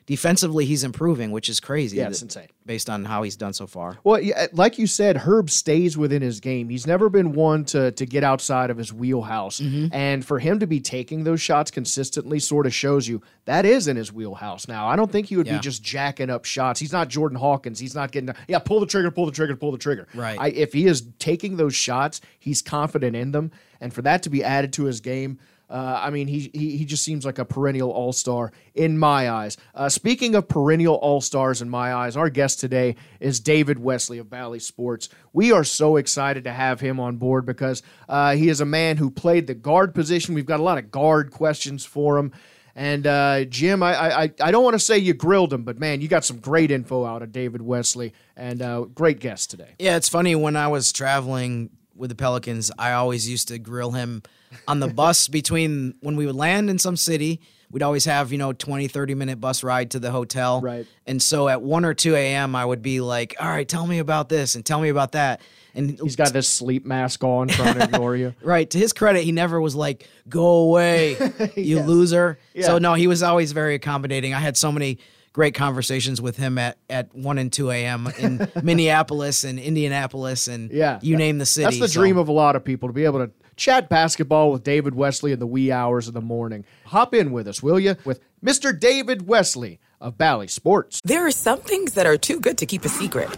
defensively 0.07 0.65
he's 0.65 0.85
improving, 0.85 1.31
which 1.33 1.49
is 1.49 1.61
crazy. 1.61 1.97
Yeah, 1.99 2.09
it's 2.09 2.23
insane. 2.23 2.49
based 2.65 2.89
on 2.89 3.05
how 3.05 3.23
he's 3.25 3.37
done 3.37 3.53
so 3.53 3.67
far. 3.67 3.99
Well, 4.05 4.21
yeah, 4.21 4.47
like 4.53 4.79
you 4.79 4.87
said, 4.87 5.17
Herb 5.19 5.51
stays 5.51 5.99
within 5.99 6.23
his 6.23 6.41
game. 6.41 6.69
He's 6.69 6.87
never 6.87 7.09
been 7.09 7.33
one 7.33 7.65
to 7.67 7.91
to 7.93 8.07
get 8.07 8.25
outside 8.25 8.71
of 8.71 8.79
his 8.79 8.93
wheelhouse, 8.93 9.61
mm-hmm. 9.61 9.93
and 9.93 10.25
for 10.25 10.39
him 10.39 10.61
to 10.61 10.67
be 10.67 10.81
taking 10.81 11.25
those 11.25 11.41
shots 11.41 11.71
consistently 11.71 12.39
sort 12.39 12.67
of 12.67 12.75
shows 12.75 13.09
you 13.09 13.21
that 13.45 13.65
is 13.65 13.89
in 13.89 13.97
his 13.97 14.13
wheelhouse. 14.13 14.69
Now, 14.69 14.87
I 14.87 14.97
don't 14.97 15.11
think 15.11 15.27
he 15.27 15.37
would 15.37 15.47
Yeah. 15.47 15.55
be 15.57 15.61
just 15.61 15.83
jacking 15.83 16.31
up 16.31 16.45
shots. 16.45 16.81
He's 16.81 16.93
not 16.93 17.09
Jordan 17.09 17.39
Hawkins. 17.39 17.79
He's 17.79 17.95
not 17.95 18.13
getting 18.13 18.35
yeah, 18.49 18.59
pull 18.61 18.81
the 18.81 18.87
trigger, 18.87 19.11
pull 19.11 19.27
the 19.27 19.33
trigger, 19.33 19.57
pull 19.57 19.73
the 19.73 19.79
trigger. 19.79 20.07
Right. 20.15 20.39
I, 20.41 20.49
if 20.49 20.73
he 20.73 20.87
is 20.87 21.07
taking 21.19 21.57
those 21.57 21.75
shots, 21.75 22.21
he's 22.39 22.63
confident 22.63 23.17
in 23.17 23.33
them, 23.33 23.51
and 23.81 23.93
for 23.93 24.03
that 24.03 24.23
to 24.23 24.31
be 24.31 24.45
added 24.45 24.73
to 24.75 24.85
his 24.85 25.01
game. 25.01 25.39
Uh, 25.69 26.01
I 26.03 26.11
mean, 26.11 26.29
he, 26.29 26.51
he 26.55 26.77
he 26.77 26.85
just 26.85 27.03
seems 27.03 27.25
like 27.25 27.39
a 27.39 27.45
perennial 27.45 27.91
all 27.91 28.13
star 28.13 28.53
in 28.75 28.99
my 28.99 29.29
eyes. 29.29 29.57
Uh, 29.75 29.89
speaking 29.89 30.35
of 30.35 30.49
perennial 30.49 30.95
all 30.95 31.21
stars 31.21 31.61
in 31.61 31.69
my 31.69 31.93
eyes, 31.93 32.17
our 32.17 32.31
guest 32.31 32.61
today 32.61 32.95
is 33.19 33.41
David 33.41 33.79
Wesley 33.79 34.19
of 34.19 34.31
Bally 34.31 34.61
Sports. 34.61 35.09
We 35.33 35.53
are 35.53 35.65
so 35.65 35.97
excited 35.97 36.45
to 36.45 36.53
have 36.53 36.81
him 36.81 37.01
on 37.01 37.17
board 37.17 37.47
because 37.47 37.83
uh, 38.09 38.35
he 38.35 38.49
is 38.49 38.61
a 38.61 38.65
man 38.65 38.97
who 38.97 39.11
played 39.11 39.49
the 39.49 39.55
guard 39.55 39.95
position. 39.95 40.35
We've 40.35 40.47
got 40.47 40.61
a 40.61 40.63
lot 40.65 40.79
of 40.79 40.91
guard 40.91 41.33
questions 41.33 41.85
for 41.85 42.17
him. 42.17 42.33
And 42.77 43.07
uh, 43.07 43.45
Jim, 43.47 43.83
I, 43.83 44.23
I 44.25 44.33
I 44.41 44.51
don't 44.51 44.63
want 44.63 44.75
to 44.75 44.79
say 44.79 44.99
you 44.99 45.15
grilled 45.15 45.53
him, 45.53 45.65
but 45.65 45.79
man, 45.79 46.01
you 46.01 46.09
got 46.09 46.25
some 46.25 46.39
great 46.39 46.71
info 46.71 47.05
out 47.05 47.23
of 47.23 47.33
David 47.33 47.63
Wesley, 47.63 48.13
and 48.37 48.63
uh, 48.63 48.83
great 48.83 49.19
guest 49.19 49.51
today. 49.51 49.75
Yeah, 49.79 49.97
it's 49.97 50.11
funny 50.11 50.37
when 50.37 50.57
I 50.57 50.69
was 50.69 50.93
traveling 50.93 51.71
with 51.97 52.11
the 52.11 52.17
Pelicans, 52.17 52.71
I 52.79 52.93
always 52.93 53.29
used 53.29 53.49
to 53.49 53.59
grill 53.59 53.93
him 53.93 54.23
on 54.69 54.81
the 54.81 54.89
bus 54.89 55.29
between 55.29 55.95
when 56.01 56.17
we 56.17 56.27
would 56.27 56.37
land 56.37 56.71
in 56.71 56.79
some 56.79 56.97
city. 56.97 57.41
We'd 57.71 57.83
always 57.83 58.05
have, 58.05 58.31
you 58.31 58.39
know, 58.39 58.53
20, 58.53 58.87
30 58.87 59.15
minute 59.17 59.41
bus 59.41 59.65
ride 59.65 59.91
to 59.91 59.99
the 59.99 60.13
hotel. 60.13 60.61
Right. 60.61 60.87
And 61.05 61.21
so 61.21 61.49
at 61.49 61.63
1 61.63 61.85
or 61.85 61.95
2 61.95 62.15
a.m., 62.15 62.55
I 62.55 62.65
would 62.65 62.81
be 62.81 63.01
like, 63.01 63.35
all 63.41 63.49
right, 63.49 63.69
tell 63.69 63.87
me 63.89 63.99
about 63.99 64.29
this 64.29 64.55
and 64.55 64.65
tell 64.65 64.81
me 64.81 64.89
about 64.89 65.13
that. 65.13 65.41
And 65.75 65.99
He's 66.01 66.15
got 66.17 66.33
this 66.33 66.49
sleep 66.49 66.87
mask 66.87 67.25
on, 67.25 67.49
trying 67.49 67.75
to 67.75 67.83
ignore 67.85 68.15
you. 68.17 68.35
Right. 68.43 68.71
To 68.71 68.79
his 68.79 68.93
credit, 68.93 69.25
he 69.25 69.33
never 69.33 69.61
was 69.61 69.75
like, 69.75 70.09
"Go 70.27 70.47
away, 70.69 71.19
you 71.57 71.81
loser." 71.83 72.39
Yeah. 72.55 72.67
So 72.67 72.79
no, 72.79 72.95
he 72.95 73.09
was 73.09 73.23
always 73.23 73.53
very 73.53 73.75
accommodating. 73.75 74.33
I 74.33 74.39
had 74.39 74.57
so 74.57 74.73
many 74.73 74.99
great 75.35 75.53
conversations 75.55 76.19
with 76.19 76.39
him 76.39 76.57
at, 76.57 76.79
at 76.89 77.15
1 77.15 77.37
and 77.37 77.53
2 77.53 77.71
a.m. 77.73 78.09
in 78.19 78.49
Minneapolis 78.63 79.45
and 79.45 79.59
Indianapolis 79.59 80.49
and 80.49 80.71
Yeah. 80.71 80.99
you 81.03 81.17
name 81.17 81.37
the 81.37 81.45
city. 81.45 81.65
That's 81.65 81.79
the 81.81 81.89
So- 81.89 82.01
dream 82.01 82.17
of 82.17 82.29
a 82.29 82.33
lot 82.33 82.57
of 82.57 82.65
people 82.65 82.89
to 82.89 82.93
be 82.95 83.05
able 83.05 83.19
to 83.27 83.31
chat 83.57 83.89
basketball 83.89 84.53
with 84.53 84.63
David 84.63 84.95
Wesley 84.95 85.33
in 85.33 85.39
the 85.39 85.47
wee 85.47 85.73
hours 85.73 86.09
of 86.09 86.15
the 86.15 86.21
morning. 86.21 86.65
Hop 86.87 87.15
in 87.15 87.33
with 87.33 87.49
us, 87.49 87.63
will 87.63 87.81
you? 87.81 87.97
With 88.05 88.21
Mr. 88.45 88.79
David 88.79 89.27
Wesley 89.27 89.81
of 90.01 90.17
Bally 90.17 90.49
Sports. 90.49 91.01
There 91.05 91.27
are 91.27 91.31
some 91.31 91.61
things 91.61 91.95
that 91.95 92.07
are 92.07 92.17
too 92.17 92.41
good 92.41 92.59
to 92.59 92.67
keep 92.67 92.85
a 92.85 92.89
secret. 92.89 93.31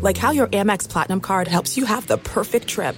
Like 0.00 0.16
how 0.16 0.30
your 0.30 0.46
Amex 0.48 0.88
Platinum 0.88 1.20
card 1.20 1.48
helps 1.48 1.76
you 1.76 1.84
have 1.84 2.06
the 2.06 2.18
perfect 2.18 2.68
trip. 2.68 2.96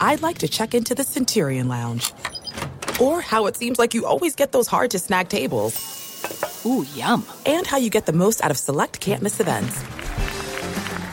I'd 0.00 0.22
like 0.22 0.38
to 0.38 0.48
check 0.48 0.74
into 0.74 0.94
the 0.94 1.04
Centurion 1.04 1.68
Lounge. 1.68 2.12
Or 3.00 3.20
how 3.20 3.46
it 3.46 3.56
seems 3.56 3.78
like 3.78 3.94
you 3.94 4.06
always 4.06 4.34
get 4.34 4.52
those 4.52 4.68
hard 4.68 4.90
to 4.92 4.98
snag 4.98 5.28
tables. 5.28 6.62
Ooh, 6.66 6.84
yum. 6.94 7.26
And 7.46 7.66
how 7.66 7.76
you 7.76 7.90
get 7.90 8.06
the 8.06 8.12
most 8.12 8.42
out 8.42 8.50
of 8.50 8.58
select 8.58 9.00
can't 9.00 9.22
miss 9.22 9.40
events. 9.40 9.82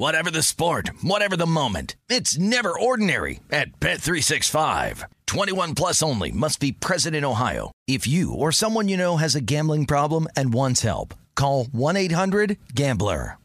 Whatever 0.00 0.30
the 0.30 0.42
sport, 0.42 0.92
whatever 1.02 1.36
the 1.36 1.44
moment. 1.44 1.94
It's 2.08 2.38
never 2.38 2.72
ordinary 2.72 3.40
at 3.50 3.78
Bet365. 3.80 5.04
21 5.26 5.74
plus 5.74 6.02
only 6.02 6.32
must 6.32 6.58
be 6.58 6.72
present 6.72 7.14
in 7.14 7.22
Ohio. 7.22 7.70
If 7.86 8.06
you 8.06 8.32
or 8.32 8.50
someone 8.50 8.88
you 8.88 8.96
know 8.96 9.18
has 9.18 9.34
a 9.34 9.42
gambling 9.42 9.84
problem 9.84 10.26
and 10.34 10.54
wants 10.54 10.80
help, 10.80 11.12
call 11.34 11.66
1-800-GAMBLER. 11.66 13.36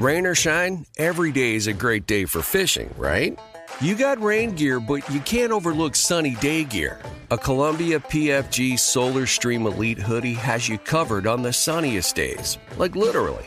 Rain 0.00 0.26
or 0.26 0.34
shine, 0.34 0.84
every 0.98 1.30
day 1.30 1.54
is 1.54 1.68
a 1.68 1.72
great 1.72 2.08
day 2.08 2.24
for 2.24 2.42
fishing, 2.42 2.92
right? 2.98 3.38
You 3.80 3.94
got 3.94 4.20
rain 4.20 4.56
gear, 4.56 4.80
but 4.80 5.08
you 5.10 5.20
can't 5.20 5.52
overlook 5.52 5.94
sunny 5.94 6.34
day 6.40 6.64
gear. 6.64 6.98
A 7.30 7.38
Columbia 7.38 8.00
PFG 8.00 8.76
Solar 8.76 9.26
Stream 9.26 9.64
Elite 9.64 10.00
hoodie 10.00 10.34
has 10.34 10.68
you 10.68 10.76
covered 10.76 11.28
on 11.28 11.42
the 11.42 11.52
sunniest 11.52 12.16
days. 12.16 12.58
Like 12.78 12.96
literally. 12.96 13.46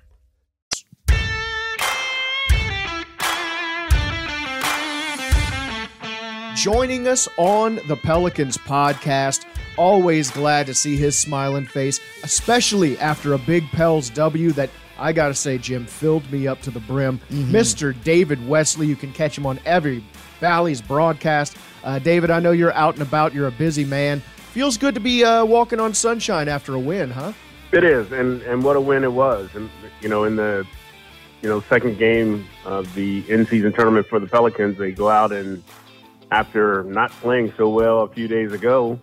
Joining 6.61 7.07
us 7.07 7.27
on 7.37 7.79
the 7.87 7.95
Pelicans 7.95 8.55
podcast. 8.55 9.45
Always 9.77 10.29
glad 10.29 10.67
to 10.67 10.75
see 10.75 10.95
his 10.95 11.17
smiling 11.17 11.65
face, 11.65 11.99
especially 12.21 12.99
after 12.99 13.33
a 13.33 13.39
big 13.39 13.67
Pels 13.71 14.11
W 14.11 14.51
that 14.51 14.69
I 14.99 15.11
got 15.11 15.29
to 15.29 15.33
say, 15.33 15.57
Jim, 15.57 15.87
filled 15.87 16.31
me 16.31 16.47
up 16.47 16.61
to 16.61 16.69
the 16.69 16.79
brim. 16.81 17.19
Mr. 17.31 17.99
David 18.03 18.47
Wesley, 18.47 18.85
you 18.85 18.95
can 18.95 19.11
catch 19.11 19.35
him 19.35 19.47
on 19.47 19.59
every 19.65 20.03
Bally's 20.39 20.83
broadcast. 20.83 21.57
Uh, 21.83 21.97
David, 21.97 22.29
I 22.29 22.39
know 22.39 22.51
you're 22.51 22.73
out 22.73 22.93
and 22.93 23.01
about, 23.01 23.33
you're 23.33 23.47
a 23.47 23.51
busy 23.51 23.83
man. 23.83 24.19
Feels 24.51 24.77
good 24.77 24.93
to 24.93 25.01
be 25.01 25.23
uh, 25.23 25.43
walking 25.43 25.79
on 25.79 25.95
sunshine 25.95 26.47
after 26.47 26.75
a 26.75 26.79
win, 26.79 27.09
huh? 27.09 27.33
It 27.71 27.83
is, 27.83 28.11
and 28.11 28.43
and 28.43 28.63
what 28.63 28.75
a 28.75 28.81
win 28.81 29.03
it 29.03 29.13
was. 29.13 29.49
And 29.55 29.67
you 29.99 30.09
know, 30.09 30.25
in 30.25 30.35
the 30.35 30.67
you 31.41 31.49
know 31.49 31.61
second 31.61 31.97
game 31.97 32.45
of 32.65 32.93
the 32.93 33.27
in-season 33.27 33.73
tournament 33.73 34.05
for 34.05 34.19
the 34.19 34.27
Pelicans, 34.27 34.77
they 34.77 34.91
go 34.91 35.09
out 35.09 35.31
and 35.31 35.63
after 36.31 36.83
not 36.83 37.11
playing 37.11 37.53
so 37.57 37.69
well 37.69 38.01
a 38.01 38.07
few 38.07 38.27
days 38.27 38.51
ago, 38.53 38.99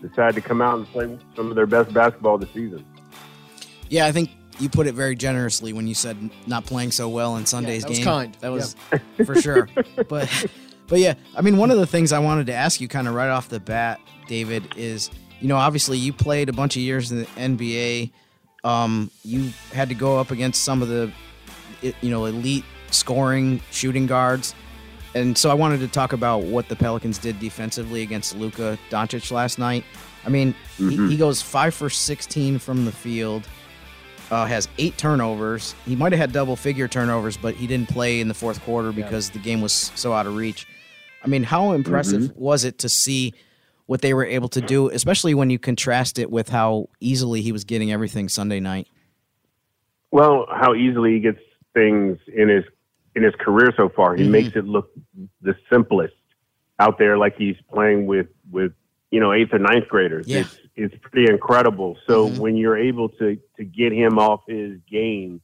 decided 0.00 0.34
to 0.36 0.40
come 0.40 0.62
out 0.62 0.78
and 0.78 0.86
play 0.86 1.18
some 1.36 1.50
of 1.50 1.56
their 1.56 1.66
best 1.66 1.92
basketball 1.92 2.38
this 2.38 2.50
season. 2.50 2.84
Yeah, 3.88 4.06
I 4.06 4.12
think 4.12 4.30
you 4.58 4.68
put 4.68 4.86
it 4.86 4.94
very 4.94 5.16
generously 5.16 5.72
when 5.72 5.86
you 5.86 5.94
said 5.94 6.30
not 6.46 6.64
playing 6.64 6.92
so 6.92 7.08
well 7.08 7.36
in 7.36 7.46
Sunday's 7.46 7.82
that 7.82 7.88
was 7.88 7.98
game. 7.98 8.04
kind. 8.04 8.36
That 8.40 8.52
was 8.52 8.76
for 9.24 9.34
sure. 9.40 9.68
But 10.08 10.46
but 10.86 10.98
yeah, 11.00 11.14
I 11.36 11.40
mean 11.42 11.56
one 11.56 11.70
of 11.70 11.78
the 11.78 11.86
things 11.86 12.12
I 12.12 12.18
wanted 12.20 12.46
to 12.46 12.54
ask 12.54 12.80
you 12.80 12.88
kind 12.88 13.08
of 13.08 13.14
right 13.14 13.30
off 13.30 13.48
the 13.48 13.60
bat, 13.60 14.00
David, 14.28 14.74
is 14.76 15.10
you 15.40 15.48
know, 15.48 15.56
obviously 15.56 15.98
you 15.98 16.12
played 16.12 16.48
a 16.48 16.52
bunch 16.52 16.76
of 16.76 16.82
years 16.82 17.10
in 17.10 17.20
the 17.20 17.26
NBA. 17.26 18.12
Um, 18.62 19.10
you 19.24 19.50
had 19.72 19.88
to 19.88 19.94
go 19.94 20.18
up 20.18 20.30
against 20.30 20.62
some 20.62 20.82
of 20.82 20.88
the 20.88 21.10
you 21.82 22.10
know, 22.10 22.26
elite 22.26 22.64
scoring 22.90 23.60
shooting 23.70 24.06
guards. 24.06 24.54
And 25.14 25.36
so 25.36 25.50
I 25.50 25.54
wanted 25.54 25.80
to 25.80 25.88
talk 25.88 26.12
about 26.12 26.44
what 26.44 26.68
the 26.68 26.76
Pelicans 26.76 27.18
did 27.18 27.38
defensively 27.40 28.02
against 28.02 28.36
Luka 28.36 28.78
Doncic 28.90 29.30
last 29.32 29.58
night. 29.58 29.84
I 30.24 30.28
mean, 30.28 30.54
he, 30.76 30.96
he 31.08 31.16
goes 31.16 31.42
five 31.42 31.74
for 31.74 31.90
16 31.90 32.58
from 32.58 32.84
the 32.84 32.92
field, 32.92 33.48
uh, 34.30 34.46
has 34.46 34.68
eight 34.78 34.96
turnovers. 34.98 35.74
He 35.86 35.96
might 35.96 36.12
have 36.12 36.20
had 36.20 36.32
double 36.32 36.54
figure 36.54 36.86
turnovers, 36.86 37.36
but 37.36 37.54
he 37.54 37.66
didn't 37.66 37.88
play 37.88 38.20
in 38.20 38.28
the 38.28 38.34
fourth 38.34 38.62
quarter 38.62 38.92
because 38.92 39.30
the 39.30 39.38
game 39.38 39.60
was 39.60 39.72
so 39.72 40.12
out 40.12 40.26
of 40.26 40.36
reach. 40.36 40.66
I 41.24 41.28
mean, 41.28 41.42
how 41.42 41.72
impressive 41.72 42.34
was 42.36 42.64
it 42.64 42.78
to 42.78 42.88
see 42.88 43.34
what 43.86 44.02
they 44.02 44.14
were 44.14 44.24
able 44.24 44.48
to 44.50 44.60
do, 44.60 44.88
especially 44.90 45.34
when 45.34 45.50
you 45.50 45.58
contrast 45.58 46.18
it 46.18 46.30
with 46.30 46.48
how 46.48 46.88
easily 47.00 47.42
he 47.42 47.50
was 47.50 47.64
getting 47.64 47.92
everything 47.92 48.28
Sunday 48.28 48.60
night? 48.60 48.86
Well, 50.12 50.46
how 50.50 50.74
easily 50.74 51.14
he 51.14 51.20
gets 51.20 51.40
things 51.74 52.18
in 52.32 52.48
his 52.48 52.64
in 53.14 53.22
his 53.22 53.34
career 53.38 53.72
so 53.76 53.88
far. 53.88 54.14
He 54.14 54.22
mm-hmm. 54.22 54.32
makes 54.32 54.56
it 54.56 54.64
look 54.64 54.90
the 55.42 55.54
simplest 55.70 56.14
out 56.78 56.98
there, 56.98 57.18
like 57.18 57.36
he's 57.36 57.56
playing 57.72 58.06
with 58.06 58.28
with 58.50 58.72
you 59.10 59.20
know 59.20 59.32
eighth 59.32 59.52
or 59.52 59.58
ninth 59.58 59.88
graders. 59.88 60.26
Yeah. 60.26 60.40
It's 60.40 60.58
it's 60.76 60.94
pretty 61.02 61.30
incredible. 61.30 61.96
So 62.06 62.26
mm-hmm. 62.26 62.40
when 62.40 62.56
you're 62.56 62.78
able 62.78 63.08
to 63.10 63.38
to 63.56 63.64
get 63.64 63.92
him 63.92 64.18
off 64.18 64.42
his 64.46 64.78
game, 64.90 65.40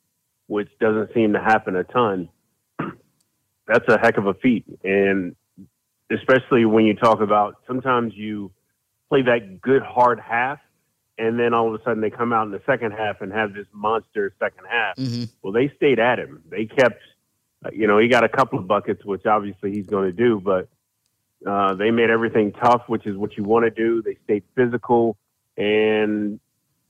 which 0.46 0.68
doesn't 0.80 1.12
seem 1.14 1.32
to 1.32 1.40
happen 1.40 1.76
a 1.76 1.84
ton, 1.84 2.28
that's 3.66 3.88
a 3.88 3.98
heck 3.98 4.16
of 4.16 4.26
a 4.26 4.34
feat. 4.34 4.64
And 4.84 5.36
especially 6.10 6.64
when 6.64 6.84
you 6.84 6.94
talk 6.94 7.20
about 7.20 7.56
sometimes 7.66 8.14
you 8.14 8.52
play 9.08 9.22
that 9.22 9.60
good 9.60 9.82
hard 9.82 10.20
half 10.20 10.58
and 11.18 11.38
then 11.38 11.54
all 11.54 11.72
of 11.72 11.80
a 11.80 11.82
sudden 11.84 12.00
they 12.00 12.10
come 12.10 12.32
out 12.32 12.44
in 12.44 12.52
the 12.52 12.62
second 12.66 12.92
half 12.92 13.20
and 13.20 13.32
have 13.32 13.54
this 13.54 13.66
monster 13.72 14.34
second 14.38 14.64
half. 14.70 14.96
Mm-hmm. 14.96 15.24
Well, 15.42 15.52
they 15.52 15.72
stayed 15.76 15.98
at 15.98 16.18
him. 16.18 16.42
They 16.48 16.66
kept, 16.66 17.00
you 17.72 17.86
know, 17.86 17.98
he 17.98 18.08
got 18.08 18.24
a 18.24 18.28
couple 18.28 18.58
of 18.58 18.66
buckets, 18.66 19.04
which 19.04 19.26
obviously 19.26 19.72
he's 19.72 19.86
going 19.86 20.04
to 20.04 20.12
do, 20.12 20.40
but 20.40 20.68
uh, 21.46 21.74
they 21.74 21.90
made 21.90 22.10
everything 22.10 22.52
tough, 22.52 22.82
which 22.86 23.06
is 23.06 23.16
what 23.16 23.36
you 23.36 23.44
want 23.44 23.64
to 23.64 23.70
do. 23.70 24.02
They 24.02 24.16
stayed 24.24 24.44
physical, 24.54 25.16
and 25.56 26.38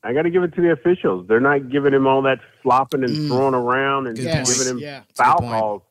I 0.02 0.12
got 0.12 0.22
to 0.22 0.30
give 0.30 0.42
it 0.42 0.54
to 0.54 0.60
the 0.60 0.72
officials. 0.72 1.26
They're 1.26 1.40
not 1.40 1.68
giving 1.70 1.92
him 1.92 2.06
all 2.06 2.22
that 2.22 2.38
flopping 2.62 3.04
and 3.04 3.26
throwing 3.28 3.54
around 3.54 4.06
and 4.06 4.18
Yes, 4.18 4.48
giving 4.58 4.76
him 4.76 4.78
yeah. 4.78 5.02
foul 5.14 5.38
calls 5.38 5.82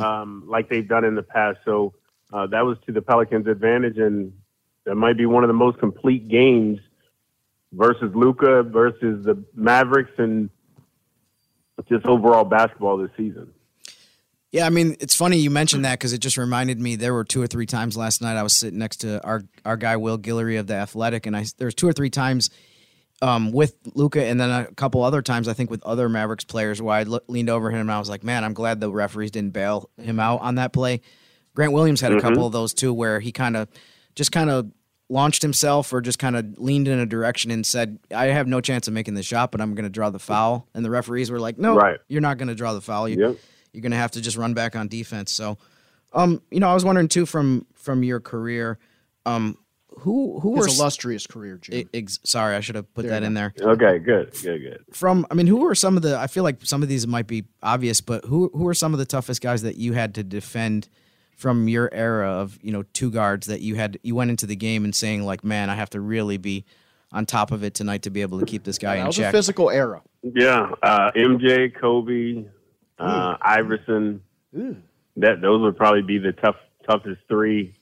um, 0.00 0.44
like 0.46 0.68
they've 0.68 0.88
done 0.88 1.04
in 1.04 1.14
the 1.14 1.22
past. 1.22 1.58
So 1.64 1.94
uh, 2.32 2.46
that 2.48 2.64
was 2.64 2.78
to 2.86 2.92
the 2.92 3.02
Pelicans' 3.02 3.46
advantage, 3.46 3.98
and 3.98 4.32
that 4.84 4.94
might 4.94 5.16
be 5.16 5.26
one 5.26 5.44
of 5.44 5.48
the 5.48 5.54
most 5.54 5.78
complete 5.78 6.28
games 6.28 6.80
versus 7.72 8.10
Luka 8.14 8.62
versus 8.62 9.24
the 9.24 9.42
Mavericks 9.54 10.12
and 10.18 10.50
just 11.88 12.06
overall 12.06 12.44
basketball 12.44 12.96
this 12.96 13.10
season. 13.16 13.52
Yeah, 14.50 14.64
I 14.66 14.70
mean, 14.70 14.96
it's 15.00 15.14
funny 15.14 15.36
you 15.38 15.50
mentioned 15.50 15.84
that 15.84 15.98
because 15.98 16.14
it 16.14 16.18
just 16.18 16.38
reminded 16.38 16.80
me 16.80 16.96
there 16.96 17.12
were 17.12 17.24
two 17.24 17.42
or 17.42 17.46
three 17.46 17.66
times 17.66 17.96
last 17.98 18.22
night 18.22 18.36
I 18.36 18.42
was 18.42 18.54
sitting 18.56 18.78
next 18.78 18.98
to 18.98 19.22
our 19.24 19.42
our 19.64 19.76
guy 19.76 19.96
Will 19.96 20.18
Guillory 20.18 20.58
of 20.58 20.66
the 20.66 20.74
Athletic, 20.74 21.26
and 21.26 21.36
I 21.36 21.44
there 21.58 21.66
was 21.66 21.74
two 21.74 21.86
or 21.86 21.92
three 21.92 22.08
times 22.08 22.48
um, 23.20 23.52
with 23.52 23.74
Luka, 23.94 24.24
and 24.24 24.40
then 24.40 24.48
a 24.50 24.72
couple 24.74 25.02
other 25.02 25.20
times 25.22 25.48
I 25.48 25.52
think 25.52 25.70
with 25.70 25.82
other 25.84 26.08
Mavericks 26.08 26.44
players 26.44 26.80
where 26.80 26.94
I 26.96 27.02
leaned 27.02 27.50
over 27.50 27.70
him 27.70 27.80
and 27.80 27.92
I 27.92 27.98
was 27.98 28.08
like, 28.08 28.24
man, 28.24 28.42
I'm 28.44 28.54
glad 28.54 28.80
the 28.80 28.90
referees 28.90 29.30
didn't 29.32 29.52
bail 29.52 29.90
him 30.00 30.18
out 30.18 30.40
on 30.40 30.54
that 30.54 30.72
play. 30.72 31.02
Grant 31.54 31.72
Williams 31.72 32.00
had 32.00 32.12
a 32.12 32.20
couple 32.20 32.46
of 32.46 32.52
those 32.52 32.72
too, 32.72 32.94
where 32.94 33.20
he 33.20 33.32
kind 33.32 33.56
of 33.56 33.68
just 34.14 34.30
kind 34.32 34.48
of 34.48 34.70
launched 35.10 35.42
himself 35.42 35.92
or 35.92 36.00
just 36.00 36.18
kind 36.18 36.36
of 36.36 36.58
leaned 36.58 36.86
in 36.86 36.98
a 37.00 37.06
direction 37.06 37.50
and 37.50 37.66
said, 37.66 37.98
I 38.14 38.26
have 38.26 38.46
no 38.46 38.60
chance 38.60 38.86
of 38.86 38.94
making 38.94 39.14
the 39.14 39.22
shot, 39.22 39.50
but 39.50 39.60
I'm 39.60 39.74
going 39.74 39.84
to 39.84 39.90
draw 39.90 40.10
the 40.10 40.18
foul. 40.18 40.68
And 40.74 40.84
the 40.84 40.90
referees 40.90 41.30
were 41.30 41.40
like, 41.40 41.58
no, 41.58 41.74
Right. 41.74 41.98
you're 42.08 42.20
not 42.20 42.38
going 42.38 42.48
to 42.48 42.54
draw 42.54 42.72
the 42.74 42.80
foul. 42.80 43.08
You, 43.08 43.28
Yep. 43.30 43.36
You're 43.72 43.82
going 43.82 43.92
to 43.92 43.98
have 43.98 44.12
to 44.12 44.20
just 44.20 44.36
run 44.36 44.54
back 44.54 44.76
on 44.76 44.88
defense. 44.88 45.32
So, 45.32 45.58
um, 46.12 46.42
you 46.50 46.60
know, 46.60 46.68
I 46.68 46.74
was 46.74 46.84
wondering 46.84 47.08
too 47.08 47.26
from 47.26 47.66
from 47.74 48.02
your 48.02 48.20
career, 48.20 48.78
um, 49.26 49.58
who 50.00 50.40
who 50.40 50.50
were 50.52 50.66
illustrious 50.66 51.26
career, 51.26 51.58
Jim. 51.58 51.88
Ex- 51.92 52.18
sorry, 52.24 52.56
I 52.56 52.60
should 52.60 52.76
have 52.76 52.92
put 52.94 53.02
There 53.02 53.12
that 53.12 53.22
in 53.22 53.34
there. 53.34 53.52
Okay, 53.60 53.98
good, 53.98 54.32
good, 54.42 54.58
good. 54.60 54.84
From, 54.92 55.26
I 55.30 55.34
mean, 55.34 55.46
who 55.46 55.66
are 55.66 55.74
some 55.74 55.96
of 55.96 56.02
the? 56.02 56.18
I 56.18 56.26
feel 56.26 56.44
like 56.44 56.64
some 56.64 56.82
of 56.82 56.88
these 56.88 57.06
might 57.06 57.26
be 57.26 57.44
obvious, 57.62 58.00
but 58.00 58.24
who 58.24 58.50
who 58.54 58.66
are 58.68 58.74
some 58.74 58.92
of 58.92 58.98
the 58.98 59.06
toughest 59.06 59.40
guys 59.40 59.62
that 59.62 59.76
you 59.76 59.92
had 59.92 60.14
to 60.14 60.22
defend 60.22 60.88
from 61.36 61.68
your 61.68 61.88
era 61.92 62.28
of 62.28 62.58
you 62.62 62.72
know 62.72 62.82
two 62.92 63.10
guards 63.10 63.46
that 63.46 63.60
you 63.60 63.76
had 63.76 63.98
you 64.02 64.14
went 64.14 64.30
into 64.30 64.46
the 64.46 64.56
game 64.56 64.84
and 64.84 64.94
saying 64.94 65.24
like, 65.24 65.44
man, 65.44 65.70
I 65.70 65.74
have 65.74 65.90
to 65.90 66.00
really 66.00 66.36
be 66.36 66.64
on 67.12 67.26
top 67.26 67.52
of 67.52 67.64
it 67.64 67.74
tonight 67.74 68.02
to 68.02 68.10
be 68.10 68.22
able 68.22 68.38
to 68.40 68.46
keep 68.46 68.64
this 68.64 68.78
guy 68.78 68.96
that 68.96 69.00
in 69.00 69.06
was 69.06 69.18
a 69.18 69.22
check. 69.22 69.32
physical 69.32 69.70
era. 69.70 70.02
Yeah, 70.22 70.72
uh, 70.82 71.10
MJ, 71.12 71.74
Kobe, 71.74 72.44
uh, 72.98 73.36
Iverson. 73.40 74.22
That 74.52 75.40
those 75.40 75.60
would 75.62 75.76
probably 75.76 76.02
be 76.02 76.18
the 76.18 76.32
tough 76.32 76.56
toughest 76.88 77.20
three, 77.28 77.74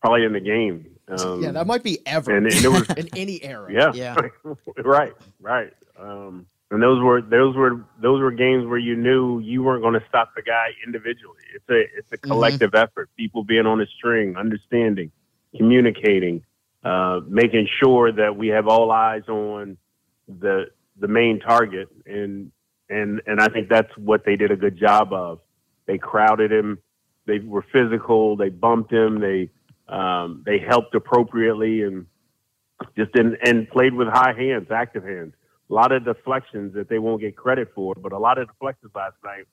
probably 0.00 0.24
in 0.24 0.32
the 0.32 0.40
game. 0.40 0.86
Um, 1.08 1.42
yeah, 1.42 1.52
that 1.52 1.66
might 1.66 1.82
be 1.82 1.98
ever 2.06 2.34
and, 2.34 2.46
and 2.46 2.72
was 2.72 2.88
in 2.96 3.08
any 3.16 3.42
era. 3.42 3.70
yeah, 3.72 3.92
Yeah. 3.94 4.16
right, 4.84 5.12
right. 5.40 5.72
Um, 5.98 6.46
and 6.70 6.82
those 6.82 7.00
were 7.02 7.20
those 7.22 7.54
were 7.54 7.84
those 8.00 8.20
were 8.20 8.30
games 8.30 8.66
where 8.66 8.78
you 8.78 8.96
knew 8.96 9.38
you 9.38 9.62
weren't 9.62 9.82
going 9.82 9.94
to 9.94 10.04
stop 10.08 10.34
the 10.34 10.42
guy 10.42 10.70
individually. 10.84 11.42
It's 11.54 11.68
a 11.68 11.80
it's 11.96 12.12
a 12.12 12.16
collective 12.16 12.74
effort. 12.74 13.10
People 13.16 13.44
being 13.44 13.66
on 13.66 13.80
a 13.80 13.86
string, 13.86 14.36
understanding, 14.36 15.12
communicating, 15.56 16.42
uh, 16.82 17.20
making 17.28 17.68
sure 17.80 18.10
that 18.12 18.36
we 18.36 18.48
have 18.48 18.66
all 18.66 18.90
eyes 18.90 19.22
on 19.28 19.76
the 20.26 20.70
the 20.98 21.06
main 21.06 21.38
target, 21.38 21.88
and 22.06 22.50
and 22.94 23.22
and 23.26 23.40
I 23.40 23.48
think 23.48 23.68
that's 23.68 23.90
what 23.96 24.24
they 24.24 24.36
did 24.36 24.50
a 24.50 24.56
good 24.56 24.78
job 24.78 25.12
of. 25.12 25.40
They 25.86 25.98
crowded 25.98 26.52
him. 26.52 26.78
They 27.26 27.38
were 27.40 27.64
physical. 27.72 28.36
They 28.36 28.48
bumped 28.48 28.92
him. 28.92 29.20
They 29.20 29.50
um, 29.88 30.42
they 30.46 30.58
helped 30.58 30.94
appropriately 30.94 31.82
and 31.82 32.06
just 32.96 33.12
didn't 33.12 33.36
and 33.42 33.68
played 33.68 33.94
with 33.94 34.08
high 34.08 34.34
hands, 34.36 34.68
active 34.70 35.04
hands. 35.04 35.34
A 35.70 35.74
lot 35.74 35.92
of 35.92 36.04
deflections 36.04 36.74
that 36.74 36.88
they 36.88 36.98
won't 36.98 37.20
get 37.20 37.36
credit 37.36 37.72
for, 37.74 37.94
but 37.94 38.12
a 38.12 38.18
lot 38.18 38.38
of 38.38 38.48
deflections 38.48 38.92
last 38.94 39.16
night 39.24 39.46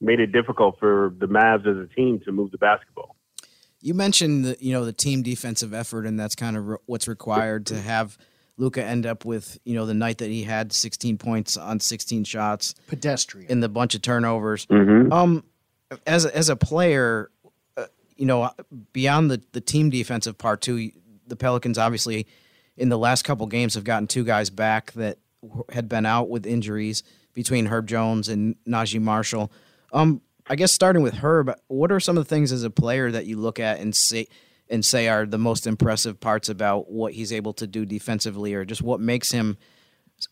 made 0.00 0.18
it 0.18 0.32
difficult 0.32 0.78
for 0.78 1.14
the 1.18 1.26
Mavs 1.26 1.66
as 1.66 1.76
a 1.76 1.94
team 1.94 2.20
to 2.24 2.32
move 2.32 2.50
the 2.50 2.58
basketball. 2.58 3.16
You 3.82 3.94
mentioned 3.94 4.44
the, 4.44 4.56
you 4.60 4.72
know 4.72 4.84
the 4.84 4.92
team 4.92 5.22
defensive 5.22 5.72
effort, 5.72 6.06
and 6.06 6.18
that's 6.18 6.34
kind 6.34 6.56
of 6.56 6.66
re- 6.66 6.76
what's 6.86 7.08
required 7.08 7.66
to 7.66 7.80
have 7.80 8.18
Luka 8.60 8.84
end 8.84 9.06
up 9.06 9.24
with 9.24 9.58
you 9.64 9.74
know 9.74 9.86
the 9.86 9.94
night 9.94 10.18
that 10.18 10.28
he 10.28 10.42
had 10.42 10.72
16 10.72 11.16
points 11.18 11.56
on 11.56 11.80
16 11.80 12.24
shots 12.24 12.74
Pedestrian. 12.88 13.50
in 13.50 13.60
the 13.60 13.68
bunch 13.68 13.94
of 13.94 14.02
turnovers. 14.02 14.66
Mm-hmm. 14.66 15.12
Um, 15.12 15.44
as 16.06 16.26
a, 16.26 16.36
as 16.36 16.50
a 16.50 16.56
player, 16.56 17.30
uh, 17.76 17.86
you 18.16 18.26
know, 18.26 18.50
beyond 18.92 19.30
the 19.30 19.42
the 19.52 19.60
team 19.60 19.90
defensive 19.90 20.36
part 20.36 20.60
too, 20.60 20.90
the 21.26 21.36
Pelicans 21.36 21.78
obviously 21.78 22.26
in 22.76 22.90
the 22.90 22.98
last 22.98 23.22
couple 23.22 23.46
games 23.46 23.74
have 23.74 23.84
gotten 23.84 24.06
two 24.06 24.24
guys 24.24 24.50
back 24.50 24.92
that 24.92 25.18
had 25.72 25.88
been 25.88 26.04
out 26.04 26.28
with 26.28 26.46
injuries 26.46 27.02
between 27.32 27.66
Herb 27.66 27.86
Jones 27.86 28.28
and 28.28 28.56
Naji 28.68 29.00
Marshall. 29.00 29.50
Um, 29.92 30.20
I 30.46 30.56
guess 30.56 30.72
starting 30.72 31.02
with 31.02 31.14
Herb, 31.14 31.52
what 31.68 31.90
are 31.90 32.00
some 32.00 32.18
of 32.18 32.24
the 32.24 32.28
things 32.28 32.52
as 32.52 32.62
a 32.62 32.70
player 32.70 33.10
that 33.10 33.24
you 33.24 33.38
look 33.38 33.58
at 33.58 33.80
and 33.80 33.96
say 33.96 34.26
and 34.70 34.84
say 34.84 35.08
are 35.08 35.26
the 35.26 35.38
most 35.38 35.66
impressive 35.66 36.20
parts 36.20 36.48
about 36.48 36.90
what 36.90 37.12
he's 37.12 37.32
able 37.32 37.52
to 37.54 37.66
do 37.66 37.84
defensively, 37.84 38.54
or 38.54 38.64
just 38.64 38.82
what 38.82 39.00
makes 39.00 39.32
him 39.32 39.58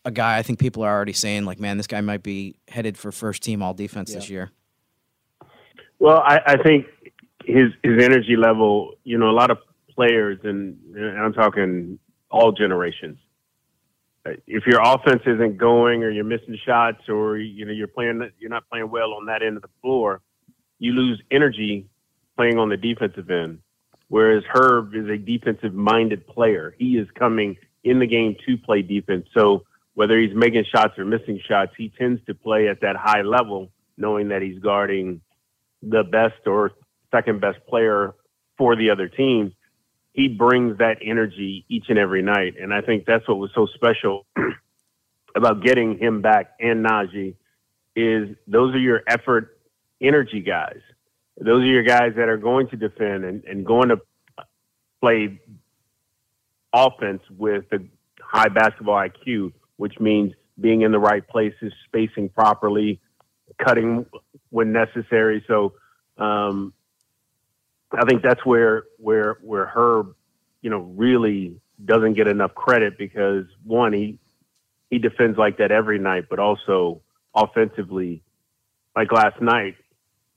a 0.05 0.11
guy? 0.11 0.37
I 0.37 0.43
think 0.43 0.59
people 0.59 0.83
are 0.83 0.95
already 0.95 1.13
saying 1.13 1.45
like, 1.45 1.59
man, 1.59 1.77
this 1.77 1.87
guy 1.87 2.01
might 2.01 2.23
be 2.23 2.55
headed 2.69 2.97
for 2.97 3.11
first 3.11 3.43
team 3.43 3.61
all 3.61 3.73
defense 3.73 4.13
this 4.13 4.29
year. 4.29 4.51
Well, 5.99 6.19
I, 6.19 6.39
I 6.45 6.63
think 6.63 6.87
his 7.43 7.71
his 7.83 8.01
energy 8.01 8.35
level. 8.37 8.95
You 9.03 9.17
know, 9.17 9.29
a 9.29 9.35
lot 9.35 9.51
of 9.51 9.57
players, 9.93 10.39
and, 10.43 10.77
and 10.95 11.19
I'm 11.19 11.33
talking 11.33 11.99
all 12.31 12.51
generations. 12.51 13.17
If 14.47 14.65
your 14.67 14.81
offense 14.81 15.23
isn't 15.25 15.57
going, 15.57 16.03
or 16.03 16.11
you're 16.11 16.23
missing 16.23 16.57
shots, 16.65 17.09
or 17.09 17.37
you 17.37 17.65
know 17.65 17.71
you're 17.71 17.87
playing, 17.87 18.29
you're 18.39 18.49
not 18.49 18.69
playing 18.69 18.89
well 18.89 19.13
on 19.13 19.25
that 19.25 19.43
end 19.43 19.57
of 19.57 19.63
the 19.63 19.69
floor, 19.81 20.21
you 20.77 20.93
lose 20.93 21.21
energy 21.31 21.87
playing 22.37 22.57
on 22.57 22.69
the 22.69 22.77
defensive 22.77 23.29
end. 23.29 23.59
Whereas 24.09 24.43
Herb 24.51 24.95
is 24.95 25.07
a 25.07 25.17
defensive 25.17 25.73
minded 25.73 26.27
player. 26.27 26.75
He 26.77 26.97
is 26.97 27.07
coming 27.17 27.57
in 27.83 27.99
the 27.99 28.07
game 28.07 28.35
to 28.45 28.57
play 28.57 28.81
defense. 28.81 29.27
So 29.33 29.63
whether 29.93 30.17
he's 30.17 30.35
making 30.35 30.65
shots 30.73 30.97
or 30.97 31.05
missing 31.05 31.39
shots, 31.47 31.71
he 31.77 31.91
tends 31.97 32.23
to 32.25 32.33
play 32.33 32.67
at 32.67 32.81
that 32.81 32.95
high 32.95 33.21
level, 33.21 33.69
knowing 33.97 34.29
that 34.29 34.41
he's 34.41 34.59
guarding 34.59 35.21
the 35.81 36.03
best 36.03 36.45
or 36.45 36.71
second 37.11 37.39
best 37.39 37.59
player 37.67 38.15
for 38.57 38.75
the 38.75 38.89
other 38.89 39.07
team. 39.07 39.53
He 40.13 40.27
brings 40.27 40.79
that 40.79 40.97
energy 41.03 41.65
each 41.69 41.85
and 41.89 41.97
every 41.97 42.21
night. 42.21 42.55
And 42.59 42.73
I 42.73 42.81
think 42.81 43.05
that's 43.05 43.27
what 43.27 43.37
was 43.37 43.51
so 43.53 43.67
special 43.75 44.25
about 45.35 45.63
getting 45.63 45.97
him 45.97 46.21
back 46.21 46.51
and 46.59 46.85
Naji 46.85 47.35
is 47.95 48.35
those 48.47 48.73
are 48.73 48.79
your 48.79 49.01
effort 49.07 49.57
energy 50.01 50.41
guys. 50.41 50.79
Those 51.39 51.63
are 51.63 51.67
your 51.67 51.83
guys 51.83 52.13
that 52.17 52.27
are 52.27 52.37
going 52.37 52.67
to 52.69 52.75
defend 52.75 53.23
and, 53.23 53.43
and 53.45 53.65
going 53.65 53.89
to 53.89 53.97
play 55.01 55.39
offense 56.73 57.21
with 57.37 57.65
a 57.71 57.79
high 58.21 58.49
basketball 58.49 58.95
IQ, 58.95 59.53
which 59.77 59.99
means 59.99 60.33
being 60.59 60.81
in 60.81 60.91
the 60.91 60.99
right 60.99 61.25
places, 61.27 61.71
spacing 61.85 62.29
properly, 62.29 62.99
cutting 63.63 64.05
when 64.49 64.71
necessary. 64.71 65.43
So 65.47 65.73
um, 66.17 66.73
I 67.91 68.05
think 68.05 68.21
that's 68.21 68.45
where 68.45 68.83
where 68.97 69.37
where 69.41 69.65
Herb, 69.65 70.15
you 70.61 70.69
know, 70.69 70.79
really 70.79 71.59
doesn't 71.83 72.13
get 72.13 72.27
enough 72.27 72.53
credit 72.53 72.97
because 72.97 73.45
one, 73.63 73.93
he 73.93 74.19
he 74.89 74.99
defends 74.99 75.37
like 75.37 75.57
that 75.57 75.71
every 75.71 75.99
night, 75.99 76.25
but 76.29 76.39
also 76.39 77.01
offensively, 77.33 78.23
like 78.95 79.11
last 79.11 79.41
night, 79.41 79.75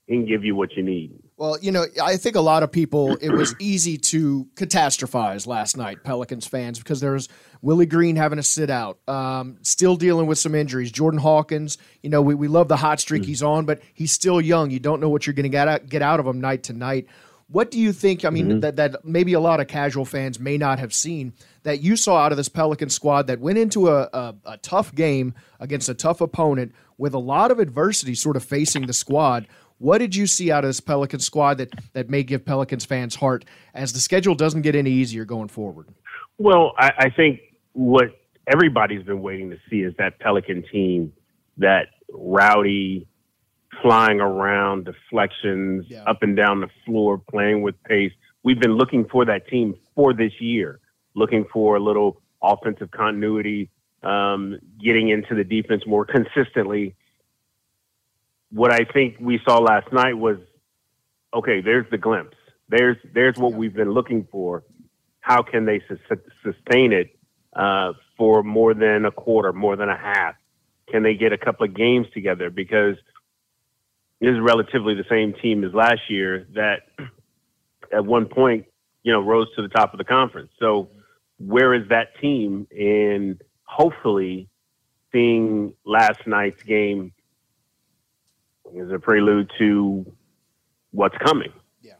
he 0.07 0.15
can 0.15 0.25
give 0.25 0.43
you 0.43 0.55
what 0.55 0.75
you 0.75 0.83
need. 0.83 1.11
Well, 1.37 1.57
you 1.61 1.71
know, 1.71 1.85
I 2.01 2.17
think 2.17 2.35
a 2.35 2.41
lot 2.41 2.63
of 2.63 2.71
people, 2.71 3.15
it 3.21 3.29
was 3.29 3.55
easy 3.59 3.97
to 3.97 4.47
catastrophize 4.55 5.47
last 5.47 5.77
night, 5.77 6.03
Pelicans 6.03 6.45
fans, 6.45 6.77
because 6.77 6.99
there's 6.99 7.29
Willie 7.61 7.85
Green 7.85 8.15
having 8.15 8.37
to 8.37 8.43
sit 8.43 8.69
out, 8.69 8.99
um, 9.07 9.57
still 9.61 9.95
dealing 9.95 10.27
with 10.27 10.37
some 10.37 10.55
injuries. 10.55 10.91
Jordan 10.91 11.19
Hawkins, 11.19 11.77
you 12.01 12.09
know, 12.09 12.21
we, 12.21 12.35
we 12.35 12.47
love 12.47 12.67
the 12.67 12.77
hot 12.77 12.99
streak 12.99 13.23
he's 13.25 13.41
on, 13.41 13.65
but 13.65 13.81
he's 13.93 14.11
still 14.11 14.41
young. 14.41 14.71
You 14.71 14.79
don't 14.79 14.99
know 14.99 15.09
what 15.09 15.25
you're 15.25 15.33
going 15.33 15.43
to 15.43 15.49
get 15.49 15.67
out, 15.67 15.87
get 15.87 16.01
out 16.01 16.19
of 16.19 16.27
him 16.27 16.41
night 16.41 16.63
to 16.63 16.73
night. 16.73 17.07
What 17.47 17.71
do 17.71 17.79
you 17.79 17.93
think? 17.93 18.25
I 18.25 18.29
mean, 18.29 18.61
that, 18.61 18.77
that 18.77 19.05
maybe 19.05 19.33
a 19.33 19.39
lot 19.39 19.59
of 19.59 19.67
casual 19.67 20.05
fans 20.05 20.39
may 20.39 20.57
not 20.57 20.79
have 20.79 20.93
seen 20.93 21.33
that 21.63 21.81
you 21.81 21.95
saw 21.95 22.17
out 22.17 22.31
of 22.31 22.37
this 22.37 22.49
Pelican 22.49 22.89
squad 22.89 23.27
that 23.27 23.39
went 23.39 23.57
into 23.57 23.89
a, 23.89 24.09
a, 24.13 24.35
a 24.45 24.57
tough 24.57 24.95
game 24.95 25.35
against 25.59 25.87
a 25.87 25.93
tough 25.93 26.19
opponent 26.19 26.73
with 26.97 27.13
a 27.13 27.19
lot 27.19 27.51
of 27.51 27.59
adversity 27.59 28.15
sort 28.15 28.37
of 28.37 28.43
facing 28.43 28.87
the 28.87 28.93
squad. 28.93 29.47
What 29.83 29.97
did 29.97 30.15
you 30.15 30.27
see 30.27 30.49
out 30.49 30.63
of 30.63 30.69
this 30.69 30.79
Pelican 30.79 31.19
squad 31.19 31.57
that, 31.57 31.73
that 31.91 32.09
may 32.09 32.23
give 32.23 32.45
Pelicans 32.45 32.85
fans 32.85 33.15
heart 33.15 33.43
as 33.73 33.91
the 33.91 33.99
schedule 33.99 34.33
doesn't 34.33 34.61
get 34.61 34.75
any 34.75 34.89
easier 34.89 35.25
going 35.25 35.49
forward? 35.49 35.89
Well, 36.37 36.71
I, 36.77 36.91
I 36.99 37.09
think 37.09 37.41
what 37.73 38.17
everybody's 38.47 39.03
been 39.03 39.21
waiting 39.21 39.49
to 39.49 39.57
see 39.69 39.81
is 39.81 39.93
that 39.97 40.19
Pelican 40.19 40.63
team, 40.71 41.11
that 41.57 41.87
rowdy, 42.13 43.05
flying 43.81 44.21
around, 44.21 44.85
deflections, 44.85 45.85
Yeah. 45.89 46.03
up 46.03 46.23
and 46.23 46.37
down 46.37 46.61
the 46.61 46.69
floor, 46.85 47.17
playing 47.17 47.61
with 47.61 47.75
pace. 47.83 48.13
We've 48.41 48.61
been 48.61 48.77
looking 48.77 49.03
for 49.09 49.25
that 49.25 49.49
team 49.49 49.75
for 49.95 50.13
this 50.13 50.31
year, 50.39 50.79
looking 51.13 51.43
for 51.51 51.75
a 51.75 51.81
little 51.81 52.21
offensive 52.41 52.91
continuity, 52.91 53.69
um, 54.01 54.57
getting 54.81 55.09
into 55.09 55.35
the 55.35 55.43
defense 55.43 55.85
more 55.85 56.05
consistently. 56.05 56.95
What 58.53 58.71
I 58.71 58.85
think 58.85 59.17
we 59.19 59.39
saw 59.43 59.57
last 59.57 59.91
night 59.91 60.13
was 60.13 60.37
okay. 61.33 61.61
There's 61.61 61.89
the 61.89 61.97
glimpse. 61.97 62.37
There's 62.69 62.97
there's 63.13 63.37
what 63.37 63.53
we've 63.53 63.73
been 63.73 63.91
looking 63.91 64.27
for. 64.31 64.63
How 65.21 65.41
can 65.41 65.65
they 65.65 65.81
sus- 65.87 66.17
sustain 66.43 66.93
it 66.93 67.17
uh, 67.55 67.93
for 68.17 68.43
more 68.43 68.73
than 68.73 69.05
a 69.05 69.11
quarter, 69.11 69.53
more 69.53 69.75
than 69.75 69.89
a 69.89 69.97
half? 69.97 70.35
Can 70.89 71.01
they 71.01 71.15
get 71.15 71.33
a 71.33 71.37
couple 71.37 71.65
of 71.65 71.73
games 71.73 72.07
together? 72.13 72.49
Because 72.49 72.95
this 74.19 74.31
is 74.31 74.39
relatively 74.39 74.95
the 74.95 75.05
same 75.09 75.33
team 75.41 75.63
as 75.63 75.73
last 75.73 76.01
year 76.09 76.47
that 76.53 76.83
at 77.93 78.05
one 78.05 78.25
point, 78.25 78.65
you 79.03 79.11
know, 79.11 79.21
rose 79.21 79.47
to 79.55 79.61
the 79.61 79.67
top 79.67 79.93
of 79.93 79.97
the 79.97 80.03
conference. 80.03 80.51
So 80.59 80.89
where 81.39 81.73
is 81.73 81.89
that 81.89 82.19
team? 82.21 82.67
And 82.71 83.41
hopefully 83.63 84.49
seeing 85.11 85.73
last 85.85 86.25
night's 86.25 86.63
game 86.63 87.13
is 88.75 88.91
a 88.91 88.99
prelude 88.99 89.51
to 89.59 90.05
what's 90.91 91.17
coming. 91.17 91.51
Yeah, 91.81 91.93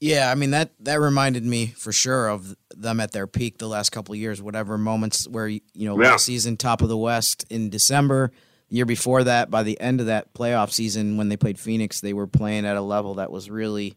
Yeah, 0.00 0.30
I 0.30 0.34
mean 0.34 0.50
that 0.50 0.70
that 0.80 1.00
reminded 1.00 1.44
me 1.44 1.66
for 1.68 1.92
sure 1.92 2.28
of 2.28 2.56
them 2.76 3.00
at 3.00 3.12
their 3.12 3.26
peak 3.26 3.58
the 3.58 3.68
last 3.68 3.90
couple 3.90 4.12
of 4.14 4.18
years. 4.20 4.40
Whatever 4.40 4.78
moments 4.78 5.26
where 5.28 5.48
you 5.48 5.60
know 5.74 6.00
Yeah. 6.00 6.10
last 6.12 6.24
season 6.26 6.56
top 6.56 6.82
of 6.82 6.88
the 6.88 6.96
West 6.96 7.44
in 7.50 7.68
December, 7.70 8.30
year 8.68 8.86
before 8.86 9.24
that, 9.24 9.50
by 9.50 9.62
the 9.62 9.80
end 9.80 10.00
of 10.00 10.06
that 10.06 10.32
playoff 10.34 10.70
season 10.70 11.16
when 11.16 11.28
they 11.28 11.36
played 11.36 11.58
Phoenix, 11.58 12.00
they 12.00 12.12
were 12.12 12.26
playing 12.26 12.64
at 12.64 12.76
a 12.76 12.80
level 12.82 13.14
that 13.14 13.30
was 13.32 13.50
really 13.50 13.94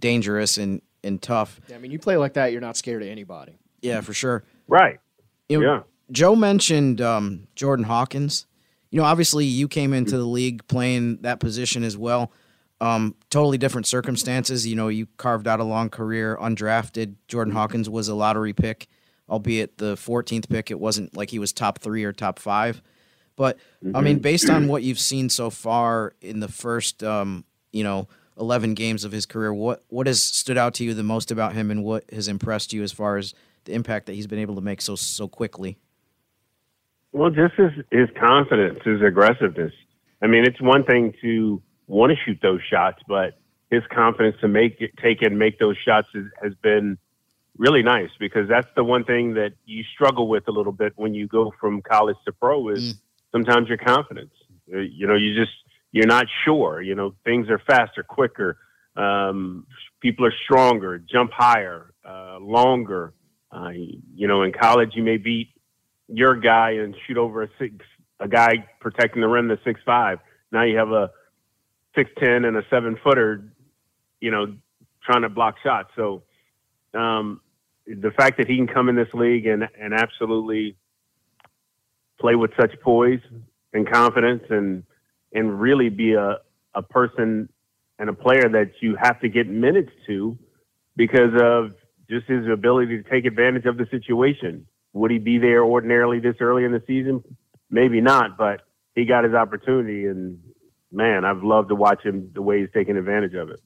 dangerous 0.00 0.58
and 0.58 0.80
and 1.04 1.20
tough. 1.20 1.60
Yeah, 1.68 1.76
I 1.76 1.78
mean, 1.80 1.90
you 1.90 1.98
play 1.98 2.16
like 2.16 2.34
that, 2.34 2.52
you're 2.52 2.60
not 2.60 2.76
scared 2.76 3.02
of 3.02 3.08
anybody. 3.08 3.58
Yeah, 3.80 4.00
for 4.02 4.12
sure. 4.14 4.44
Right. 4.68 5.00
You 5.48 5.60
know, 5.60 5.66
Yeah. 5.74 5.82
Joe 6.12 6.36
mentioned 6.36 7.00
um, 7.00 7.48
Jordan 7.56 7.84
Hawkins. 7.86 8.46
You 8.92 9.00
know, 9.00 9.04
obviously 9.04 9.46
you 9.46 9.68
came 9.68 9.94
into 9.94 10.18
the 10.18 10.24
league 10.24 10.66
playing 10.68 11.22
that 11.22 11.40
position 11.40 11.82
as 11.82 11.96
well. 11.96 12.30
Um, 12.78 13.14
totally 13.30 13.56
different 13.56 13.86
circumstances. 13.86 14.66
You 14.66 14.76
know, 14.76 14.88
you 14.88 15.06
carved 15.16 15.48
out 15.48 15.60
a 15.60 15.64
long 15.64 15.88
career 15.88 16.36
undrafted. 16.38 17.14
Jordan 17.26 17.54
Hawkins 17.54 17.88
was 17.88 18.08
a 18.08 18.14
lottery 18.14 18.52
pick, 18.52 18.88
albeit 19.30 19.78
the 19.78 19.94
14th 19.94 20.48
pick. 20.50 20.70
It 20.70 20.78
wasn't 20.78 21.16
like 21.16 21.30
he 21.30 21.38
was 21.38 21.54
top 21.54 21.78
three 21.78 22.04
or 22.04 22.12
top 22.12 22.38
five. 22.38 22.82
But 23.34 23.58
I 23.94 24.02
mean, 24.02 24.18
based 24.18 24.50
on 24.50 24.68
what 24.68 24.82
you've 24.82 24.98
seen 24.98 25.30
so 25.30 25.48
far 25.48 26.12
in 26.20 26.40
the 26.40 26.48
first, 26.48 27.02
um, 27.02 27.44
you 27.72 27.82
know, 27.82 28.08
11 28.38 28.74
games 28.74 29.04
of 29.04 29.12
his 29.12 29.24
career, 29.24 29.54
what 29.54 29.84
what 29.88 30.06
has 30.06 30.20
stood 30.20 30.58
out 30.58 30.74
to 30.74 30.84
you 30.84 30.92
the 30.92 31.02
most 31.02 31.30
about 31.30 31.54
him, 31.54 31.70
and 31.70 31.82
what 31.82 32.04
has 32.12 32.28
impressed 32.28 32.74
you 32.74 32.82
as 32.82 32.92
far 32.92 33.16
as 33.16 33.32
the 33.64 33.72
impact 33.72 34.06
that 34.06 34.14
he's 34.14 34.26
been 34.26 34.38
able 34.38 34.56
to 34.56 34.60
make 34.60 34.82
so 34.82 34.96
so 34.96 35.28
quickly? 35.28 35.78
Well, 37.12 37.30
just 37.30 37.54
his, 37.54 37.70
his 37.90 38.08
confidence, 38.18 38.80
his 38.84 39.02
aggressiveness. 39.02 39.72
I 40.22 40.26
mean, 40.26 40.44
it's 40.44 40.60
one 40.60 40.84
thing 40.84 41.14
to 41.22 41.62
want 41.86 42.10
to 42.10 42.16
shoot 42.24 42.38
those 42.42 42.60
shots, 42.70 43.02
but 43.06 43.38
his 43.70 43.82
confidence 43.92 44.36
to 44.40 44.48
make 44.48 44.80
it, 44.80 44.92
take 45.02 45.22
and 45.22 45.38
make 45.38 45.58
those 45.58 45.76
shots 45.76 46.08
is, 46.14 46.26
has 46.42 46.52
been 46.62 46.98
really 47.58 47.82
nice 47.82 48.10
because 48.18 48.48
that's 48.48 48.68
the 48.76 48.84
one 48.84 49.04
thing 49.04 49.34
that 49.34 49.52
you 49.66 49.84
struggle 49.94 50.28
with 50.28 50.48
a 50.48 50.50
little 50.50 50.72
bit 50.72 50.92
when 50.96 51.14
you 51.14 51.26
go 51.26 51.52
from 51.60 51.82
college 51.82 52.16
to 52.24 52.32
pro 52.32 52.68
is 52.68 52.94
sometimes 53.30 53.68
your 53.68 53.78
confidence. 53.78 54.32
Uh, 54.72 54.78
You 54.78 55.06
know, 55.06 55.14
you 55.14 55.34
just 55.34 55.52
you're 55.90 56.06
not 56.06 56.26
sure. 56.44 56.80
You 56.80 56.94
know, 56.94 57.14
things 57.24 57.50
are 57.50 57.58
faster, 57.58 58.02
quicker. 58.02 58.58
Um, 58.96 59.66
people 60.00 60.24
are 60.26 60.34
stronger, 60.44 60.98
jump 60.98 61.32
higher, 61.32 61.92
uh, 62.04 62.38
longer. 62.40 63.12
Uh, 63.50 63.70
you 64.14 64.26
know, 64.26 64.42
in 64.42 64.52
college, 64.52 64.92
you 64.94 65.02
may 65.02 65.18
beat 65.18 65.51
your 66.12 66.36
guy 66.36 66.72
and 66.72 66.94
shoot 67.06 67.16
over 67.16 67.42
a 67.42 67.48
six, 67.58 67.74
a 68.20 68.28
guy 68.28 68.66
protecting 68.80 69.22
the 69.22 69.28
rim 69.28 69.48
that's 69.48 69.64
six 69.64 69.80
five. 69.84 70.18
Now 70.50 70.62
you 70.62 70.76
have 70.76 70.92
a 70.92 71.10
six 71.94 72.10
ten 72.18 72.44
and 72.44 72.56
a 72.56 72.62
seven 72.70 72.98
footer, 73.02 73.52
you 74.20 74.30
know, 74.30 74.54
trying 75.04 75.22
to 75.22 75.28
block 75.28 75.56
shots. 75.62 75.90
So 75.96 76.22
um, 76.94 77.40
the 77.86 78.10
fact 78.10 78.38
that 78.38 78.48
he 78.48 78.56
can 78.56 78.66
come 78.66 78.88
in 78.88 78.96
this 78.96 79.12
league 79.14 79.46
and 79.46 79.68
and 79.80 79.94
absolutely 79.94 80.76
play 82.20 82.34
with 82.34 82.52
such 82.60 82.78
poise 82.80 83.20
and 83.72 83.90
confidence 83.90 84.44
and 84.50 84.84
and 85.32 85.60
really 85.60 85.88
be 85.88 86.14
a 86.14 86.38
a 86.74 86.82
person 86.82 87.48
and 87.98 88.08
a 88.08 88.12
player 88.12 88.48
that 88.48 88.72
you 88.80 88.96
have 88.96 89.20
to 89.20 89.28
get 89.28 89.48
minutes 89.48 89.92
to 90.06 90.38
because 90.96 91.32
of 91.40 91.74
just 92.08 92.26
his 92.26 92.46
ability 92.48 93.02
to 93.02 93.08
take 93.08 93.24
advantage 93.24 93.64
of 93.64 93.76
the 93.76 93.86
situation. 93.90 94.66
Would 94.94 95.10
he 95.10 95.18
be 95.18 95.38
there 95.38 95.64
ordinarily 95.64 96.20
this 96.20 96.36
early 96.40 96.64
in 96.64 96.72
the 96.72 96.82
season? 96.86 97.22
Maybe 97.70 98.00
not, 98.00 98.36
but 98.36 98.60
he 98.94 99.06
got 99.06 99.24
his 99.24 99.32
opportunity, 99.34 100.04
and 100.06 100.38
man, 100.92 101.24
I've 101.24 101.42
loved 101.42 101.70
to 101.70 101.74
watch 101.74 102.02
him 102.02 102.30
the 102.34 102.42
way 102.42 102.60
he's 102.60 102.68
taking 102.74 102.96
advantage 102.96 103.34
of 103.34 103.48
it. 103.50 103.60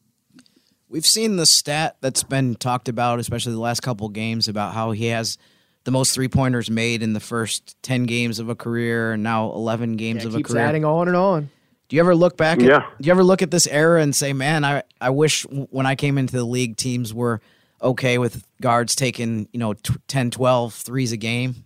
We've 0.88 1.04
seen 1.06 1.36
the 1.36 1.46
stat 1.46 1.96
that's 2.00 2.22
been 2.22 2.54
talked 2.54 2.88
about, 2.88 3.18
especially 3.18 3.52
the 3.52 3.58
last 3.60 3.80
couple 3.80 4.08
games, 4.08 4.46
about 4.46 4.72
how 4.72 4.92
he 4.92 5.06
has 5.06 5.36
the 5.82 5.90
most 5.90 6.14
three 6.14 6.28
pointers 6.28 6.70
made 6.70 7.02
in 7.02 7.12
the 7.12 7.20
first 7.20 7.80
ten 7.82 8.04
games 8.04 8.38
of 8.38 8.48
a 8.48 8.54
career, 8.54 9.12
and 9.12 9.22
now 9.24 9.50
eleven 9.52 9.96
games 9.96 10.22
Yeah, 10.22 10.28
of 10.28 10.36
a 10.36 10.42
career. 10.44 10.62
adding 10.64 10.84
on 10.84 11.08
and 11.08 11.16
on. 11.16 11.50
Do 11.88 11.96
you 11.96 12.00
ever 12.00 12.14
look 12.14 12.36
back? 12.36 12.58
At, 12.58 12.64
Yeah. 12.64 12.86
Do 13.00 13.06
you 13.06 13.10
ever 13.12 13.24
look 13.24 13.42
at 13.42 13.50
this 13.50 13.66
era 13.66 14.00
and 14.00 14.14
say, 14.14 14.32
"Man, 14.32 14.64
I 14.64 14.84
I 15.00 15.10
wish 15.10 15.42
when 15.48 15.86
I 15.86 15.96
came 15.96 16.18
into 16.18 16.36
the 16.36 16.44
league, 16.44 16.76
teams 16.76 17.12
were 17.12 17.40
okay 17.86 18.18
with 18.18 18.44
guards 18.60 18.94
taking 18.94 19.48
you 19.52 19.58
know 19.58 19.74
t- 19.74 19.94
10, 20.08 20.30
12 20.30 20.74
threes 20.74 21.12
a 21.12 21.16
game." 21.16 21.64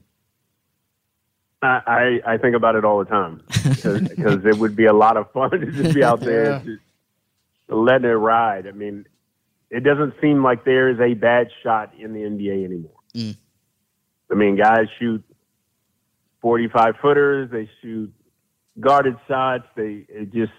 I, 1.62 2.20
I, 2.26 2.38
think 2.38 2.56
about 2.56 2.74
it 2.74 2.86
all 2.86 3.00
the 3.00 3.04
time 3.04 3.42
because 3.50 4.44
it 4.46 4.56
would 4.56 4.74
be 4.74 4.86
a 4.86 4.94
lot 4.94 5.18
of 5.18 5.30
fun 5.30 5.50
to 5.50 5.70
just 5.70 5.94
be 5.94 6.02
out 6.02 6.20
there 6.20 6.62
Yeah. 6.64 6.76
letting 7.68 8.08
it 8.08 8.14
ride. 8.14 8.66
I 8.66 8.70
mean, 8.70 9.04
it 9.68 9.80
doesn't 9.80 10.14
seem 10.22 10.42
like 10.42 10.64
there 10.64 10.88
is 10.88 10.98
a 11.00 11.12
bad 11.12 11.48
shot 11.62 11.92
in 11.98 12.14
the 12.14 12.20
NBA 12.20 12.64
anymore. 12.64 12.96
Mm. 13.14 13.36
I 14.30 14.34
mean, 14.34 14.56
guys 14.56 14.86
shoot 14.98 15.22
45 16.40 16.94
footers, 17.02 17.50
they 17.50 17.68
shoot 17.82 18.10
guarded 18.78 19.16
shots, 19.28 19.64
they 19.76 20.06
it 20.08 20.32
just 20.32 20.52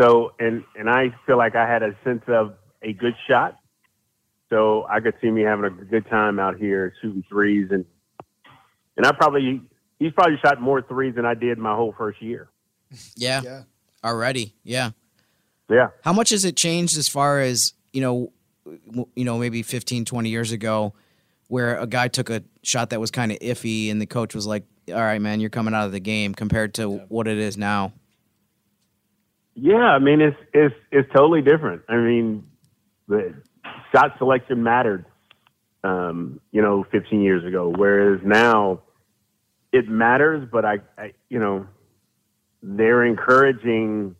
so 0.00 0.32
and 0.40 0.64
and 0.76 0.90
I 0.90 1.14
feel 1.26 1.38
like 1.38 1.54
I 1.54 1.70
had 1.70 1.82
a 1.82 1.96
sense 2.02 2.24
of 2.26 2.54
a 2.82 2.92
good 2.92 3.14
shot. 3.28 3.58
So 4.52 4.86
I 4.90 5.00
could 5.00 5.14
see 5.22 5.30
me 5.30 5.40
having 5.40 5.64
a 5.64 5.70
good 5.70 6.06
time 6.10 6.38
out 6.38 6.58
here 6.58 6.92
shooting 7.00 7.24
threes 7.26 7.68
and 7.70 7.86
and 8.98 9.06
I 9.06 9.12
probably 9.12 9.62
he's 9.98 10.12
probably 10.12 10.36
shot 10.44 10.60
more 10.60 10.82
threes 10.82 11.14
than 11.14 11.24
I 11.24 11.32
did 11.32 11.56
my 11.56 11.74
whole 11.74 11.94
first 11.96 12.20
year. 12.20 12.50
Yeah. 13.16 13.40
Yeah. 13.42 13.62
Already. 14.04 14.52
Yeah. 14.62 14.90
Yeah. 15.70 15.88
How 16.04 16.12
much 16.12 16.28
has 16.30 16.44
it 16.44 16.54
changed 16.54 16.98
as 16.98 17.08
far 17.08 17.40
as, 17.40 17.72
you 17.94 18.02
know, 18.02 18.32
you 19.14 19.24
know, 19.24 19.38
maybe 19.38 19.62
15, 19.62 20.04
20 20.04 20.28
years 20.28 20.52
ago 20.52 20.92
where 21.48 21.78
a 21.78 21.86
guy 21.86 22.08
took 22.08 22.28
a 22.28 22.42
shot 22.62 22.90
that 22.90 23.00
was 23.00 23.10
kind 23.10 23.32
of 23.32 23.38
iffy 23.38 23.90
and 23.90 24.02
the 24.02 24.06
coach 24.06 24.34
was 24.34 24.46
like, 24.46 24.64
"All 24.88 24.96
right, 24.96 25.20
man, 25.20 25.40
you're 25.40 25.48
coming 25.48 25.72
out 25.72 25.86
of 25.86 25.92
the 25.92 26.00
game" 26.00 26.34
compared 26.34 26.74
to 26.74 26.90
what 27.08 27.26
it 27.26 27.38
is 27.38 27.56
now. 27.56 27.94
Yeah, 29.54 29.76
I 29.76 29.98
mean 29.98 30.20
it's 30.20 30.36
it's 30.52 30.74
it's 30.90 31.10
totally 31.14 31.40
different. 31.40 31.82
I 31.88 31.96
mean, 31.96 32.46
the 33.08 33.34
shot 33.94 34.16
selection 34.18 34.62
mattered, 34.62 35.04
um, 35.84 36.40
you 36.50 36.62
know, 36.62 36.84
15 36.90 37.20
years 37.20 37.44
ago, 37.44 37.72
whereas 37.74 38.20
now 38.24 38.80
it 39.72 39.88
matters. 39.88 40.48
But 40.50 40.64
I, 40.64 40.78
I 40.96 41.12
you 41.28 41.38
know, 41.38 41.66
they're 42.62 43.04
encouraging 43.04 44.16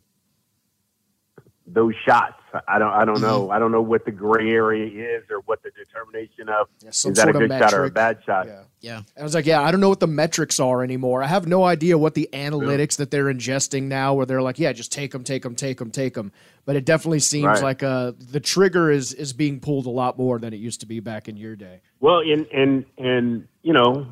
those 1.65 1.93
shots. 2.05 2.42
I 2.67 2.77
don't 2.77 2.91
I 2.93 3.03
don't 3.05 3.21
know. 3.21 3.49
I 3.49 3.57
don't 3.57 3.71
know 3.71 3.81
what 3.81 4.05
the 4.05 4.11
gray 4.11 4.51
area 4.51 5.17
is 5.17 5.23
or 5.31 5.39
what 5.45 5.63
the 5.63 5.71
determination 5.71 6.49
of 6.49 6.67
Yeah, 6.83 6.91
some 6.91 7.11
is 7.11 7.17
that 7.17 7.29
a 7.29 7.33
sort 7.33 7.43
of 7.43 7.49
good 7.49 7.59
shot 7.59 7.73
or 7.73 7.85
a 7.85 7.89
bad 7.89 8.19
shot. 8.25 8.45
Yeah. 8.45 8.63
Yeah. 8.79 9.01
I 9.19 9.23
was 9.23 9.33
like, 9.33 9.45
yeah, 9.45 9.61
I 9.61 9.71
don't 9.71 9.79
know 9.79 9.89
what 9.89 9.99
the 9.99 10.07
metrics 10.07 10.59
are 10.59 10.83
anymore. 10.83 11.23
I 11.23 11.27
have 11.27 11.47
no 11.47 11.63
idea 11.63 11.97
what 11.97 12.13
the 12.13 12.29
analytics 12.31 12.97
that 12.97 13.09
they're 13.11 13.25
ingesting 13.25 13.83
now, 13.83 14.13
where 14.13 14.25
they're 14.25 14.41
like, 14.41 14.59
yeah, 14.59 14.71
just 14.73 14.91
take 14.91 15.11
them, 15.11 15.23
take 15.23 15.41
them, 15.43 15.55
take 15.55 15.77
them, 15.79 15.89
take 15.89 16.13
them. 16.13 16.31
But 16.65 16.75
it 16.75 16.85
definitely 16.85 17.19
seems 17.19 17.45
Right. 17.45 17.63
like 17.63 17.83
uh, 17.83 18.11
the 18.19 18.39
trigger 18.39 18.91
is 18.91 19.13
is 19.13 19.33
being 19.33 19.59
pulled 19.59 19.85
a 19.85 19.89
lot 19.91 20.17
more 20.17 20.37
than 20.37 20.53
it 20.53 20.57
used 20.57 20.79
to 20.81 20.85
be 20.85 20.99
back 20.99 21.27
in 21.27 21.37
your 21.37 21.55
day. 21.55 21.81
Well, 21.99 22.19
in 22.19 22.45
and 22.53 22.85
and 22.97 23.47
you 23.63 23.73
know, 23.73 24.07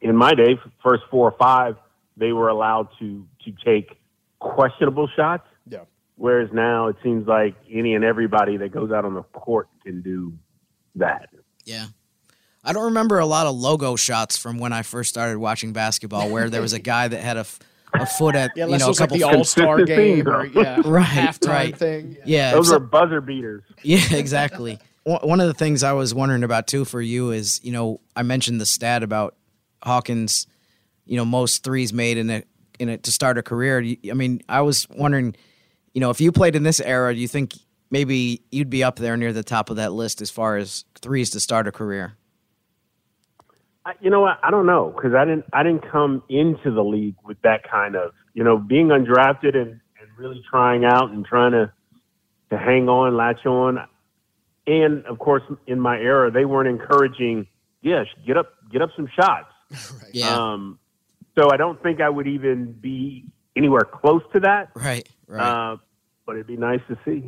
in 0.00 0.16
my 0.16 0.32
day, 0.34 0.58
first 0.82 1.02
four 1.10 1.28
or 1.30 1.36
five, 1.38 1.76
they 2.16 2.32
were 2.32 2.48
allowed 2.48 2.88
to 3.00 3.26
to 3.44 3.52
take 3.64 3.96
questionable 4.38 5.08
shots. 5.16 5.46
Yeah. 6.16 6.22
Whereas 6.24 6.50
now 6.52 6.88
it 6.88 6.96
seems 7.02 7.26
like 7.26 7.54
any 7.70 7.94
and 7.94 8.04
everybody 8.04 8.56
that 8.58 8.72
goes 8.72 8.90
out 8.92 9.04
on 9.04 9.14
the 9.14 9.22
court 9.22 9.68
can 9.84 10.02
do 10.02 10.32
that. 10.96 11.28
Yeah. 11.64 11.86
I 12.62 12.72
don't 12.72 12.84
remember 12.84 13.18
a 13.18 13.26
lot 13.26 13.46
of 13.46 13.54
logo 13.56 13.94
shots 13.96 14.36
from 14.38 14.58
when 14.58 14.72
I 14.72 14.82
first 14.82 15.10
started 15.10 15.38
watching 15.38 15.72
basketball 15.72 16.30
where 16.30 16.48
there 16.48 16.62
was 16.62 16.72
a 16.72 16.78
guy 16.78 17.08
that 17.08 17.20
had 17.20 17.36
a 17.36 17.46
a 17.96 18.06
foot 18.06 18.34
at, 18.34 18.50
Yeah, 18.56 18.66
you 18.66 18.76
know, 18.78 18.86
a 18.86 18.88
was 18.88 18.98
like 18.98 19.10
couple 19.10 19.18
the 19.18 19.36
All 19.36 19.44
Star 19.44 19.76
Consistency. 19.76 20.16
game 20.16 20.28
or 20.28 20.46
yeah, 20.46 20.80
Right, 20.84 21.06
halftime 21.06 21.48
right. 21.48 21.76
thing. 21.76 22.16
Yeah. 22.24 22.50
Those 22.52 22.68
so- 22.68 22.76
are 22.76 22.80
buzzer 22.80 23.20
beaters. 23.20 23.62
Yeah, 23.84 24.00
exactly. 24.16 24.78
One 25.04 25.20
one 25.28 25.40
of 25.40 25.46
the 25.46 25.54
things 25.54 25.82
I 25.84 25.92
was 25.92 26.12
wondering 26.14 26.42
about 26.42 26.66
too 26.66 26.84
for 26.84 27.00
you 27.00 27.30
is, 27.30 27.60
you 27.62 27.70
know, 27.70 28.00
I 28.16 28.22
mentioned 28.24 28.60
the 28.60 28.66
stat 28.66 29.02
about 29.04 29.36
Hawkins, 29.82 30.46
you 31.04 31.16
know, 31.16 31.24
most 31.24 31.62
threes 31.62 31.92
made 31.92 32.16
in 32.18 32.30
a 32.30 32.42
in 32.80 32.88
it 32.88 33.04
to 33.04 33.12
start 33.12 33.38
a 33.38 33.42
career. 33.42 33.78
I 34.10 34.14
mean, 34.14 34.40
I 34.48 34.62
was 34.62 34.88
wondering, 34.88 35.36
you 35.94 36.00
know, 36.00 36.10
if 36.10 36.20
you 36.20 36.32
played 36.32 36.56
in 36.56 36.64
this 36.64 36.80
era, 36.80 37.14
do 37.14 37.20
you 37.20 37.28
think 37.28 37.54
maybe 37.90 38.42
you'd 38.50 38.70
be 38.70 38.82
up 38.82 38.96
there 38.96 39.16
near 39.16 39.32
the 39.32 39.44
top 39.44 39.70
of 39.70 39.76
that 39.76 39.92
list 39.92 40.20
as 40.20 40.30
far 40.30 40.56
as 40.56 40.84
threes 41.00 41.30
to 41.30 41.40
start 41.40 41.66
a 41.66 41.72
career? 41.72 42.16
I, 43.86 43.92
you 44.00 44.10
know 44.10 44.20
what? 44.20 44.38
I 44.42 44.50
don't 44.50 44.66
know 44.66 44.92
because 44.94 45.14
I 45.14 45.24
didn't 45.24 45.44
I 45.52 45.62
didn't 45.62 45.90
come 45.90 46.22
into 46.28 46.70
the 46.70 46.82
league 46.82 47.16
with 47.24 47.40
that 47.42 47.68
kind 47.70 47.94
of 47.94 48.12
you 48.32 48.42
know 48.42 48.58
being 48.58 48.88
undrafted 48.88 49.54
and, 49.56 49.80
and 50.00 50.08
really 50.18 50.42
trying 50.50 50.84
out 50.84 51.10
and 51.10 51.24
trying 51.24 51.52
to 51.52 51.72
to 52.50 52.58
hang 52.58 52.88
on, 52.88 53.16
latch 53.16 53.46
on, 53.46 53.78
and 54.66 55.04
of 55.06 55.18
course 55.18 55.42
in 55.66 55.78
my 55.78 55.98
era 55.98 56.30
they 56.30 56.44
weren't 56.44 56.68
encouraging. 56.68 57.46
Yes, 57.82 58.06
get 58.26 58.38
up, 58.38 58.54
get 58.72 58.82
up 58.82 58.90
some 58.96 59.08
shots. 59.14 59.48
Yeah. 60.12 60.34
Um, 60.34 60.78
so 61.36 61.50
I 61.50 61.56
don't 61.56 61.82
think 61.82 62.00
I 62.00 62.08
would 62.08 62.28
even 62.28 62.72
be 62.72 63.24
anywhere 63.56 63.80
close 63.80 64.22
to 64.32 64.40
that. 64.40 64.70
right. 64.76 65.08
Right. 65.26 65.72
Uh, 65.72 65.76
but 66.26 66.36
it'd 66.36 66.46
be 66.46 66.56
nice 66.56 66.80
to 66.88 66.96
see. 67.04 67.22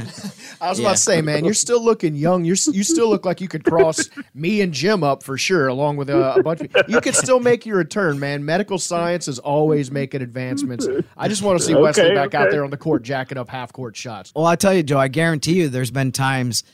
I 0.60 0.70
was 0.70 0.78
Yeah. 0.80 0.86
about 0.86 0.96
to 0.96 1.02
say, 1.02 1.20
man, 1.20 1.44
you're 1.44 1.52
still 1.52 1.84
looking 1.84 2.14
young. 2.14 2.46
You're 2.46 2.56
you 2.72 2.82
still 2.82 3.10
look 3.10 3.26
like 3.26 3.42
you 3.42 3.48
could 3.48 3.62
cross 3.62 4.08
me 4.34 4.62
and 4.62 4.72
Jim 4.72 5.02
up 5.04 5.22
for 5.22 5.36
sure, 5.36 5.68
along 5.68 5.98
with 5.98 6.08
a, 6.08 6.36
a 6.36 6.42
bunch 6.42 6.62
of. 6.62 6.70
You 6.88 7.02
could 7.02 7.14
still 7.14 7.40
make 7.40 7.66
your 7.66 7.76
return, 7.76 8.18
man. 8.18 8.46
Medical 8.46 8.78
science 8.78 9.28
is 9.28 9.38
always 9.38 9.90
making 9.90 10.22
advancements. 10.22 10.88
I 11.16 11.28
just 11.28 11.42
want 11.42 11.58
to 11.58 11.64
see 11.64 11.74
Wesley 11.74 12.04
Okay, 12.04 12.14
back 12.14 12.34
out 12.34 12.50
there 12.50 12.64
on 12.64 12.70
the 12.70 12.78
court, 12.78 13.02
jacking 13.02 13.36
up 13.36 13.50
half 13.50 13.70
court 13.74 13.94
shots. 13.96 14.32
Well, 14.34 14.46
I 14.46 14.56
tell 14.56 14.72
you, 14.72 14.82
Joe, 14.82 14.98
I 14.98 15.08
guarantee 15.08 15.54
you, 15.60 15.68
there's 15.68 15.90
been 15.90 16.10
times 16.10 16.64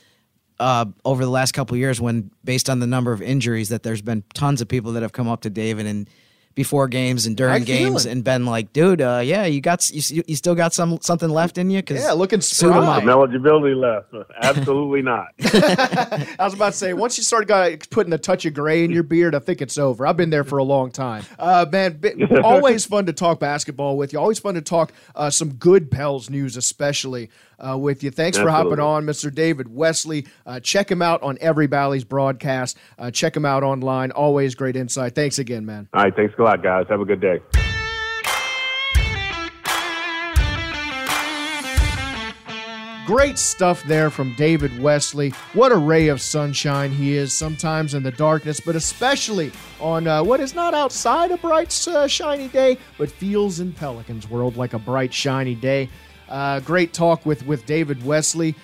uh, 0.61 0.85
over 1.03 1.25
the 1.25 1.31
last 1.31 1.51
couple 1.51 1.75
of 1.75 1.79
years 1.79 1.99
when, 1.99 2.31
based 2.45 2.69
on 2.69 2.79
the 2.79 2.87
number 2.87 3.11
of 3.11 3.21
injuries, 3.21 3.67
that 3.67 3.83
there's 3.83 4.01
been 4.01 4.23
tons 4.33 4.61
of 4.61 4.69
people 4.69 4.93
that 4.93 5.01
have 5.01 5.11
come 5.11 5.27
up 5.27 5.41
to 5.41 5.49
David 5.49 5.87
and 5.87 6.09
before 6.55 6.87
games 6.87 7.25
and 7.25 7.35
during 7.37 7.59
How 7.59 7.65
games 7.65 8.03
feeling? 8.03 8.17
and 8.17 8.23
been 8.23 8.45
like, 8.45 8.71
"Dude, 8.73 9.01
uh, 9.01 9.21
yeah, 9.23 9.45
you 9.45 9.61
got 9.61 9.89
you, 9.91 10.23
you 10.25 10.35
still 10.35 10.55
got 10.55 10.73
some 10.73 10.97
something 11.01 11.29
left 11.29 11.57
in 11.57 11.69
you?" 11.69 11.83
Cause 11.83 12.01
Yeah, 12.01 12.13
looking 12.13 12.41
suit 12.41 12.67
'em 12.73 12.83
spry. 12.83 12.97
up. 12.97 13.03
No 13.03 13.19
eligibility 13.23 13.75
left. 13.75 14.13
Absolutely 14.41 15.01
not. 15.01 15.27
I 15.39 16.35
was 16.39 16.53
about 16.53 16.71
to 16.71 16.77
say, 16.77 16.93
once 16.93 17.17
you 17.17 17.23
start 17.23 17.47
got, 17.47 17.89
putting 17.89 18.13
a 18.13 18.17
touch 18.17 18.45
of 18.45 18.53
gray 18.53 18.83
in 18.83 18.91
your 18.91 19.03
beard, 19.03 19.35
I 19.35 19.39
think 19.39 19.61
it's 19.61 19.77
over. 19.77 20.07
I've 20.07 20.17
been 20.17 20.29
there 20.29 20.43
for 20.43 20.57
a 20.57 20.63
long 20.63 20.91
time. 20.91 21.23
Uh, 21.37 21.65
man, 21.71 21.97
bi- 21.97 22.13
always 22.43 22.85
fun 22.85 23.05
to 23.07 23.13
talk 23.13 23.39
basketball 23.39 23.97
with 23.97 24.13
you. 24.13 24.19
Always 24.19 24.39
fun 24.39 24.55
to 24.55 24.61
talk 24.61 24.91
uh, 25.15 25.29
some 25.29 25.53
good 25.55 25.91
Pels 25.91 26.29
news, 26.29 26.57
especially 26.57 27.29
uh, 27.59 27.77
with 27.77 28.03
you. 28.03 28.11
Thanks 28.11 28.37
for 28.37 28.49
hopping 28.49 28.79
on, 28.79 29.05
Mr. 29.05 29.33
David 29.33 29.73
Wesley. 29.73 30.27
Uh, 30.45 30.59
check 30.59 30.89
him 30.89 31.01
out 31.01 31.21
on 31.23 31.37
every 31.41 31.67
Bally's 31.67 32.03
broadcast. 32.03 32.77
Uh, 32.97 33.11
check 33.11 33.35
him 33.35 33.45
out 33.45 33.63
online. 33.63 34.11
Always 34.11 34.55
great 34.55 34.75
insight. 34.75 35.15
Thanks 35.15 35.39
again, 35.39 35.65
man. 35.65 35.87
All 35.93 36.03
right. 36.03 36.15
Thanks 36.15 36.33
a 36.37 36.41
lot, 36.41 36.63
guys. 36.63 36.85
Have 36.89 37.01
a 37.01 37.05
good 37.05 37.21
day. 37.21 37.39
Great 43.05 43.37
stuff 43.37 43.83
there 43.83 44.09
from 44.09 44.33
David 44.33 44.81
Wesley. 44.81 45.29
What 45.53 45.71
a 45.71 45.75
ray 45.75 46.07
of 46.07 46.19
sunshine 46.19 46.91
he 46.91 47.15
is, 47.15 47.31
sometimes 47.31 47.93
in 47.93 48.01
the 48.01 48.09
darkness, 48.09 48.59
but 48.59 48.75
especially 48.75 49.51
on 49.79 50.07
uh, 50.07 50.23
what 50.23 50.39
is 50.39 50.55
not 50.55 50.73
outside 50.73 51.29
a 51.29 51.37
bright, 51.37 51.87
uh, 51.87 52.07
shiny 52.07 52.47
day, 52.47 52.79
but 52.97 53.11
feels 53.11 53.59
in 53.59 53.73
Pelicans 53.73 54.27
world 54.27 54.57
like 54.57 54.73
a 54.73 54.79
bright, 54.79 55.13
shiny 55.13 55.53
day. 55.53 55.87
Uh, 56.29 56.59
great 56.59 56.93
talk 56.93 57.25
with, 57.25 57.45
with 57.45 57.65
David 57.65 58.05
Wesley. 58.05 58.55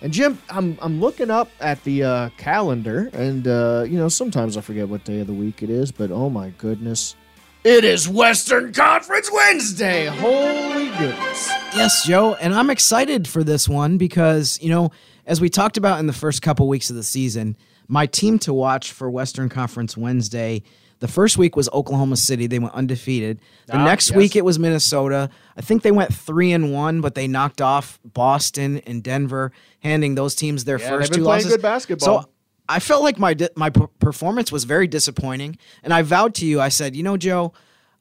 And 0.00 0.12
Jim, 0.12 0.38
I'm, 0.50 0.76
I'm 0.82 1.00
looking 1.00 1.30
up 1.30 1.48
at 1.60 1.82
the 1.84 2.02
uh, 2.02 2.28
calendar, 2.36 3.08
and 3.14 3.48
uh, 3.48 3.86
you 3.88 3.96
know 3.96 4.08
sometimes 4.08 4.56
I 4.58 4.60
forget 4.60 4.86
what 4.86 5.04
day 5.04 5.20
of 5.20 5.26
the 5.26 5.32
week 5.32 5.62
it 5.62 5.70
is, 5.70 5.90
but 5.92 6.10
oh 6.10 6.28
my 6.28 6.50
goodness, 6.58 7.16
it 7.64 7.84
is 7.84 8.06
Western 8.06 8.74
Conference 8.74 9.30
Wednesday! 9.32 10.04
Holy 10.04 10.90
goodness! 10.98 11.48
Yes, 11.74 12.06
Joe, 12.06 12.34
and 12.34 12.54
I'm 12.54 12.68
excited 12.68 13.26
for 13.26 13.42
this 13.42 13.66
one 13.66 13.96
because, 13.96 14.58
you 14.60 14.68
know, 14.68 14.90
as 15.24 15.40
we 15.40 15.48
talked 15.48 15.78
about 15.78 16.00
in 16.00 16.06
the 16.06 16.12
first 16.12 16.42
couple 16.42 16.68
weeks 16.68 16.90
of 16.90 16.96
the 16.96 17.02
season, 17.02 17.56
my 17.88 18.04
team 18.04 18.38
to 18.40 18.52
watch 18.52 18.92
for 18.92 19.08
Western 19.08 19.48
Conference 19.48 19.96
Wednesday, 19.96 20.62
the 21.04 21.12
first 21.12 21.36
week 21.36 21.54
was 21.54 21.68
Oklahoma 21.74 22.16
City. 22.16 22.46
They 22.46 22.58
went 22.58 22.72
undefeated. 22.72 23.38
The 23.66 23.76
Ah, 23.76 23.84
next 23.84 24.08
yes. 24.08 24.16
week 24.16 24.36
it 24.36 24.42
was 24.44 24.58
Minnesota. 24.58 25.28
I 25.54 25.60
think 25.60 25.82
they 25.82 25.92
went 25.92 26.14
3 26.14 26.52
and 26.52 26.72
1, 26.72 27.02
but 27.02 27.14
they 27.14 27.28
knocked 27.28 27.60
off 27.60 27.98
Boston 28.04 28.78
and 28.86 29.02
Denver, 29.02 29.52
handing 29.80 30.14
those 30.14 30.34
teams 30.34 30.64
their 30.64 30.80
Yeah, 30.80 30.88
first 30.88 31.12
two 31.12 31.22
playing 31.22 31.42
losses. 31.44 31.50
good 31.52 31.60
basketball. 31.62 32.22
So 32.22 32.28
I 32.70 32.78
felt 32.78 33.02
like 33.02 33.18
my 33.18 33.34
di- 33.34 33.50
my 33.54 33.68
p- 33.68 33.82
performance 33.98 34.50
was 34.50 34.64
very 34.64 34.86
disappointing, 34.86 35.58
and 35.82 35.92
I 35.92 36.00
vowed 36.00 36.34
to 36.36 36.46
you. 36.46 36.58
I 36.62 36.70
said, 36.70 36.96
you 36.96 37.02
know, 37.02 37.18
Joe, 37.18 37.52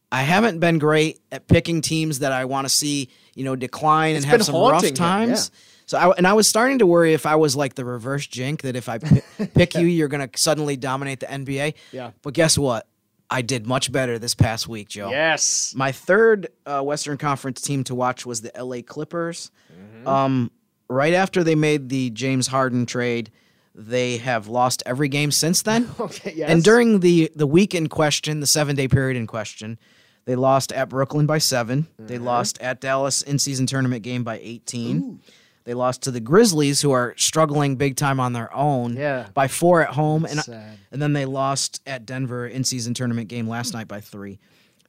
I 0.09 0.21
haven't 0.21 0.59
been 0.59 0.79
great 0.79 1.19
at 1.29 1.47
picking 1.49 1.81
teams 1.81 2.19
that 2.19 2.31
I 2.31 2.45
want 2.45 2.65
to 2.65 2.69
see, 2.69 3.09
you 3.35 3.43
know, 3.43 3.57
decline 3.57 4.15
It's 4.15 4.23
and 4.23 4.31
have 4.31 4.45
some 4.45 4.55
rough 4.55 4.81
him, 4.85 4.93
times. 4.93 5.51
So 5.85 5.97
I, 5.97 6.11
and 6.15 6.25
I 6.25 6.31
was 6.31 6.47
starting 6.47 6.79
to 6.79 6.85
worry 6.85 7.13
if 7.13 7.25
I 7.25 7.35
was 7.35 7.57
like 7.57 7.75
the 7.75 7.83
reverse 7.83 8.25
jink 8.25 8.61
that 8.61 8.77
if 8.77 8.87
I 8.87 8.99
pi- 8.99 9.21
pick 9.53 9.75
you, 9.75 9.85
you're 9.85 10.07
going 10.07 10.25
to 10.27 10.39
suddenly 10.39 10.77
dominate 10.77 11.19
the 11.19 11.25
NBA. 11.25 11.73
Yeah. 11.91 12.11
But 12.21 12.33
guess 12.33 12.57
what? 12.57 12.87
I 13.33 13.41
did 13.41 13.65
much 13.67 13.91
better 13.91 14.19
this 14.19 14.35
past 14.35 14.67
week, 14.67 14.89
Joe. 14.89 15.09
Yes. 15.09 15.73
My 15.75 15.91
third 15.91 16.47
uh, 16.65 16.81
Western 16.81 17.17
Conference 17.17 17.59
team 17.61 17.83
to 17.85 17.95
watch 17.95 18.25
was 18.25 18.41
the 18.41 18.51
LA 18.57 18.81
Clippers. 18.85 19.49
Um, 20.05 20.51
right 20.87 21.13
after 21.13 21.43
they 21.43 21.55
made 21.55 21.89
the 21.89 22.09
James 22.11 22.47
Harden 22.47 22.85
trade, 22.85 23.31
they 23.75 24.17
have 24.17 24.47
lost 24.47 24.83
every 24.85 25.09
game 25.09 25.31
since 25.31 25.61
then. 25.63 25.89
Okay, 25.99 26.33
yes. 26.35 26.49
And 26.49 26.63
during 26.63 26.99
the 26.99 27.31
the 27.35 27.47
week 27.47 27.73
in 27.73 27.89
question, 27.89 28.39
the 28.39 28.47
seven 28.47 28.75
day 28.75 28.87
period 28.87 29.17
in 29.17 29.25
question, 29.27 29.79
they 30.25 30.35
lost 30.35 30.71
at 30.71 30.89
Brooklyn 30.89 31.25
by 31.25 31.39
7 31.39 31.87
They 31.97 32.15
Mm-hmm. 32.15 32.23
lost 32.23 32.61
at 32.61 32.79
Dallas 32.81 33.21
in 33.23 33.39
season 33.39 33.65
tournament 33.65 34.03
game 34.03 34.23
by 34.23 34.39
eighteen. 34.43 35.21
They 35.65 35.73
lost 35.73 36.01
to 36.03 36.11
the 36.11 36.19
Grizzlies, 36.19 36.81
who 36.81 36.91
are 36.91 37.13
struggling 37.17 37.75
big 37.77 37.95
time 37.95 38.19
on 38.19 38.33
their 38.33 38.53
own, 38.53 38.95
Yeah. 38.97 39.27
by 39.33 39.47
four 39.47 39.81
at 39.81 39.89
home, 39.93 40.25
and 40.25 40.39
uh, 40.39 40.43
Sad. 40.43 40.77
and 40.91 41.01
then 41.01 41.13
they 41.13 41.25
lost 41.25 41.81
at 41.87 42.05
Denver 42.05 42.45
in 42.47 42.63
season 42.63 42.93
tournament 42.93 43.29
game 43.29 43.47
last 43.47 43.73
night 43.73 43.87
by 43.87 44.01
three. 44.01 44.39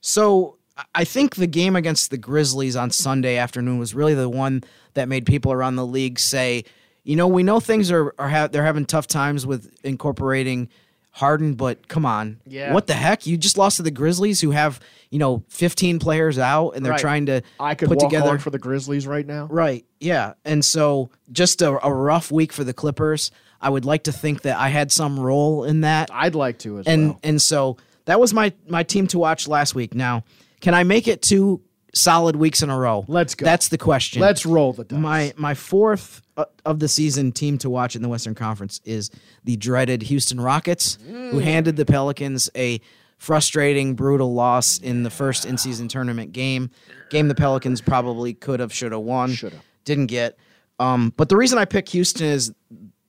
So 0.00 0.56
I- 0.76 0.84
I 0.96 1.04
think 1.04 1.36
the 1.36 1.46
game 1.46 1.76
against 1.76 2.10
the 2.10 2.18
Grizzlies 2.18 2.74
on 2.76 2.90
Sunday 2.90 3.36
afternoon 3.36 3.78
was 3.78 3.94
really 3.94 4.14
the 4.14 4.28
one 4.28 4.64
that 4.94 5.08
made 5.08 5.26
people 5.26 5.52
around 5.52 5.76
the 5.76 5.86
league 5.86 6.18
say, 6.18 6.64
you 7.04 7.14
know, 7.16 7.28
we 7.28 7.42
know 7.44 7.60
things 7.60 7.90
are 7.92 8.12
are 8.18 8.28
ha- 8.28 8.48
they're 8.48 8.64
having 8.64 8.84
tough 8.86 9.06
times 9.06 9.46
with 9.46 9.70
incorporating 9.84 10.68
Harden, 11.16 11.54
but 11.54 11.86
come 11.86 12.04
on, 12.04 12.40
Yeah. 12.44 12.72
what 12.74 12.88
the 12.88 12.94
heck? 12.94 13.24
You 13.24 13.36
just 13.36 13.56
lost 13.56 13.76
to 13.76 13.82
the 13.84 13.92
Grizzlies, 13.92 14.40
who 14.40 14.50
have 14.50 14.80
you 15.10 15.18
know 15.20 15.44
15 15.48 16.00
players 16.00 16.38
out, 16.40 16.70
and 16.70 16.84
they're 16.84 16.90
Right. 16.92 17.00
trying 17.00 17.26
to 17.26 17.40
I 17.60 17.76
could 17.76 17.88
put 17.88 17.98
walk 17.98 18.10
together 18.10 18.26
hard 18.30 18.42
for 18.42 18.50
the 18.50 18.58
Grizzlies 18.58 19.06
right 19.06 19.24
now. 19.26 19.46
Right. 19.48 19.84
Yeah. 20.00 20.32
And 20.44 20.64
so 20.64 21.10
just 21.30 21.62
a, 21.62 21.78
a 21.86 21.92
rough 21.92 22.32
week 22.32 22.52
for 22.52 22.64
the 22.64 22.72
Clippers. 22.72 23.30
I 23.60 23.70
would 23.70 23.84
like 23.84 24.02
to 24.04 24.12
think 24.12 24.42
that 24.42 24.58
I 24.58 24.68
had 24.70 24.90
some 24.90 25.18
role 25.20 25.62
in 25.64 25.82
that. 25.82 26.10
I'd 26.12 26.34
like 26.34 26.58
to 26.60 26.80
as 26.80 26.86
and 26.86 27.10
well. 27.10 27.20
and 27.22 27.40
so 27.40 27.76
that 28.06 28.18
was 28.18 28.34
my 28.34 28.52
my 28.68 28.82
team 28.82 29.06
to 29.08 29.18
watch 29.20 29.46
last 29.46 29.74
week. 29.76 29.94
Now, 29.94 30.24
can 30.60 30.74
I 30.74 30.82
make 30.82 31.06
it 31.06 31.22
two 31.22 31.60
solid 31.94 32.36
weeks 32.36 32.62
in 32.62 32.70
a 32.70 32.78
row? 32.78 33.04
Let's 33.08 33.34
go. 33.34 33.44
That's 33.44 33.68
the 33.68 33.78
question. 33.78 34.20
Let's 34.20 34.44
roll 34.44 34.72
the 34.72 34.84
dice. 34.84 34.98
my 34.98 35.32
my 35.36 35.54
fourth 35.54 36.22
uh, 36.36 36.44
of 36.64 36.80
the 36.80 36.88
season 36.88 37.32
team 37.32 37.58
to 37.58 37.70
watch 37.70 37.96
in 37.96 38.02
the 38.02 38.08
Western 38.08 38.34
Conference 38.34 38.80
is 38.84 39.10
the 39.44 39.56
dreaded 39.56 40.02
Houston 40.02 40.40
Rockets, 40.40 40.98
who 41.06 41.38
handed 41.38 41.76
the 41.76 41.86
Pelicans 41.86 42.50
a 42.56 42.80
frustrating, 43.18 43.94
brutal 43.94 44.34
loss 44.34 44.78
in 44.78 45.02
the 45.02 45.10
first 45.10 45.46
in-season 45.46 45.88
tournament 45.88 46.32
game. 46.32 46.70
Game 47.10 47.28
the 47.28 47.34
Pelicans 47.34 47.80
probably 47.80 48.34
could 48.34 48.60
have, 48.60 48.72
should 48.72 48.92
have 48.92 49.00
won. 49.00 49.32
Shoulda. 49.32 49.56
Didn't 49.84 50.06
get. 50.06 50.36
Um, 50.78 51.12
but 51.16 51.28
the 51.28 51.36
reason 51.36 51.58
I 51.58 51.64
pick 51.64 51.88
Houston 51.90 52.26
is, 52.26 52.52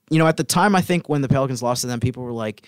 you 0.09 0.19
know, 0.19 0.27
at 0.27 0.37
the 0.37 0.43
time 0.43 0.75
I 0.75 0.81
think 0.81 1.09
when 1.09 1.21
the 1.21 1.27
Pelicans 1.27 1.63
lost 1.63 1.81
to 1.81 1.87
them, 1.87 1.99
people 1.99 2.23
were 2.23 2.31
like, 2.31 2.67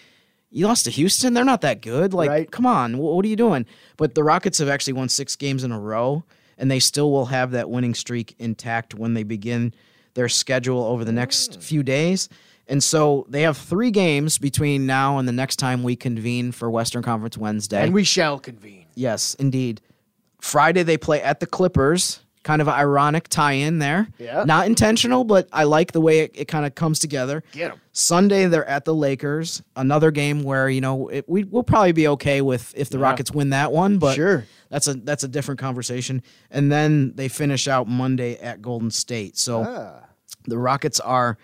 "You 0.50 0.68
lost 0.68 0.86
to 0.86 0.92
Houston? 0.92 1.34
They're 1.34 1.44
not 1.44 1.62
that 1.62 1.82
good. 1.82 2.14
Like, 2.14 2.30
Right. 2.30 2.52
come 2.52 2.66
on, 2.66 2.98
what 2.98 3.24
are 3.26 3.28
you 3.28 3.36
doing?" 3.36 3.66
But 3.98 4.16
the 4.16 4.24
Rockets 4.24 4.60
have 4.60 4.70
actually 4.70 4.94
won 4.94 5.10
six 5.10 5.36
games 5.36 5.64
in 5.64 5.72
a 5.72 5.80
row, 5.80 6.24
and 6.58 6.70
they 6.72 6.80
still 6.80 7.12
will 7.12 7.28
have 7.28 7.52
that 7.52 7.70
winning 7.70 7.94
streak 7.94 8.36
intact 8.40 8.96
when 8.96 9.14
they 9.14 9.24
begin 9.24 9.74
their 10.14 10.30
schedule 10.30 10.84
over 10.84 11.06
the 11.06 11.12
next 11.12 11.60
mm. 11.60 11.64
few 11.64 11.84
days. 11.84 12.28
And 12.68 12.84
so 12.84 13.26
they 13.30 13.44
have 13.44 13.58
three 13.58 13.92
games 13.92 14.38
between 14.38 14.86
now 14.86 15.20
and 15.20 15.28
the 15.28 15.32
next 15.32 15.56
time 15.56 15.84
we 15.84 15.96
convene 15.96 16.52
for 16.52 16.70
Western 16.70 17.02
Conference 17.02 17.38
Wednesday. 17.38 17.82
and 17.82 17.94
we 17.94 18.04
shall 18.04 18.40
convene. 18.40 18.86
Yes, 18.96 19.36
indeed. 19.36 19.80
Friday 20.42 20.84
they 20.84 20.98
play 20.98 21.22
at 21.22 21.40
the 21.40 21.46
Clippers. 21.46 22.20
Kind 22.48 22.62
of 22.62 22.70
ironic 22.70 23.28
tie-in 23.28 23.80
there. 23.80 24.08
Yeah. 24.18 24.46
Not 24.46 24.68
intentional, 24.68 25.26
but 25.26 25.50
I 25.52 25.66
like 25.66 25.92
the 25.92 26.00
way 26.00 26.20
it, 26.20 26.32
it 26.34 26.48
kind 26.48 26.66
of 26.66 26.76
comes 26.76 26.98
together. 26.98 27.44
Get 27.52 27.72
'em. 27.72 27.82
Sunday 27.92 28.46
they're 28.46 28.66
at 28.66 28.86
the 28.86 28.96
Lakers. 28.96 29.62
Another 29.76 30.12
game 30.12 30.44
where 30.44 30.70
you 30.70 30.80
know 30.80 31.10
it, 31.10 31.28
we 31.28 31.44
will 31.44 31.64
probably 31.64 31.92
be 31.92 32.08
okay 32.08 32.40
with 32.42 32.74
if 32.78 32.90
the 32.90 33.00
Rockets 33.00 33.32
win 33.34 33.50
that 33.50 33.74
one, 33.74 33.98
but 33.98 34.16
Sure. 34.16 34.46
that's 34.70 34.88
a 34.88 34.94
that's 34.94 35.26
a 35.26 35.28
different 35.28 35.60
conversation. 35.60 36.24
And 36.50 36.72
then 36.72 37.12
they 37.16 37.28
finish 37.28 37.68
out 37.68 37.90
Monday 37.90 38.38
at 38.38 38.62
Golden 38.62 38.92
State. 38.92 39.38
So 39.38 39.66
Ah. 39.68 40.06
the 40.46 40.58
Rockets 40.58 41.02
are 41.02 41.38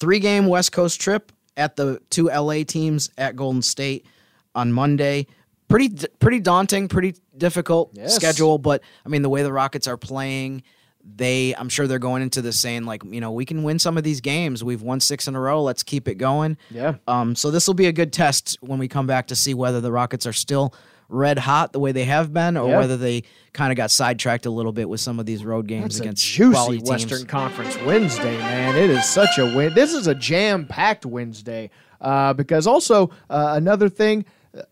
three 0.00 0.20
game 0.20 0.46
West 0.46 0.72
Coast 0.72 0.98
trip 0.98 1.32
at 1.58 1.76
the 1.76 2.00
two 2.08 2.30
LA 2.30 2.64
teams 2.64 3.10
at 3.18 3.36
Golden 3.36 3.60
State 3.60 4.06
on 4.54 4.72
Monday. 4.72 5.26
Pretty 5.68 5.90
pretty 6.20 6.40
daunting, 6.40 6.88
pretty 6.88 7.14
difficult 7.36 7.90
Yes. 7.94 8.14
schedule, 8.14 8.58
but 8.58 8.82
I 9.04 9.08
mean 9.08 9.22
the 9.22 9.28
way 9.28 9.42
the 9.42 9.52
Rockets 9.52 9.88
are 9.88 9.96
playing, 9.96 10.62
they 11.04 11.54
I'm 11.56 11.68
sure 11.68 11.86
they're 11.86 11.98
going 11.98 12.22
into 12.22 12.40
this 12.42 12.58
saying 12.58 12.84
like, 12.84 13.02
you 13.04 13.20
know, 13.20 13.32
we 13.32 13.44
can 13.44 13.62
win 13.64 13.78
some 13.78 13.96
of 13.98 14.04
these 14.04 14.20
games. 14.20 14.62
We've 14.62 14.82
won 14.82 15.00
6 15.00 15.26
in 15.28 15.34
a 15.34 15.40
row. 15.40 15.62
Let's 15.62 15.82
keep 15.82 16.06
it 16.08 16.14
going. 16.16 16.56
Yeah. 16.70 16.94
Um 17.08 17.34
so 17.34 17.50
this 17.50 17.66
will 17.66 17.74
be 17.74 17.86
a 17.86 17.92
good 17.92 18.12
test 18.12 18.56
when 18.60 18.78
we 18.78 18.86
come 18.88 19.06
back 19.06 19.26
to 19.28 19.36
see 19.36 19.54
whether 19.54 19.80
the 19.80 19.90
Rockets 19.92 20.24
are 20.26 20.32
still 20.32 20.72
red 21.08 21.38
hot 21.38 21.72
the 21.72 21.78
way 21.80 21.92
they 21.92 22.04
have 22.04 22.32
been 22.32 22.56
or 22.56 22.68
Yeah. 22.68 22.78
whether 22.78 22.96
they 22.96 23.22
kind 23.52 23.70
of 23.72 23.76
got 23.76 23.90
sidetracked 23.92 24.46
a 24.46 24.50
little 24.50 24.72
bit 24.72 24.88
with 24.88 25.00
some 25.00 25.18
of 25.20 25.26
these 25.26 25.44
road 25.44 25.66
games 25.68 25.98
a 25.98 26.02
against 26.02 26.24
juicy 26.24 26.78
teams. 26.78 26.88
Western 26.88 27.26
Conference 27.26 27.76
Wednesday, 27.86 28.36
man. 28.38 28.76
It 28.76 28.90
is 28.90 29.04
such 29.04 29.38
a 29.38 29.44
win. 29.46 29.72
This 29.74 29.94
is 29.94 30.06
a 30.08 30.14
jam-packed 30.16 31.06
Wednesday 31.06 31.70
uh, 32.00 32.32
because 32.34 32.66
also 32.66 33.10
uh, 33.30 33.52
another 33.56 33.88
thing. 33.88 34.24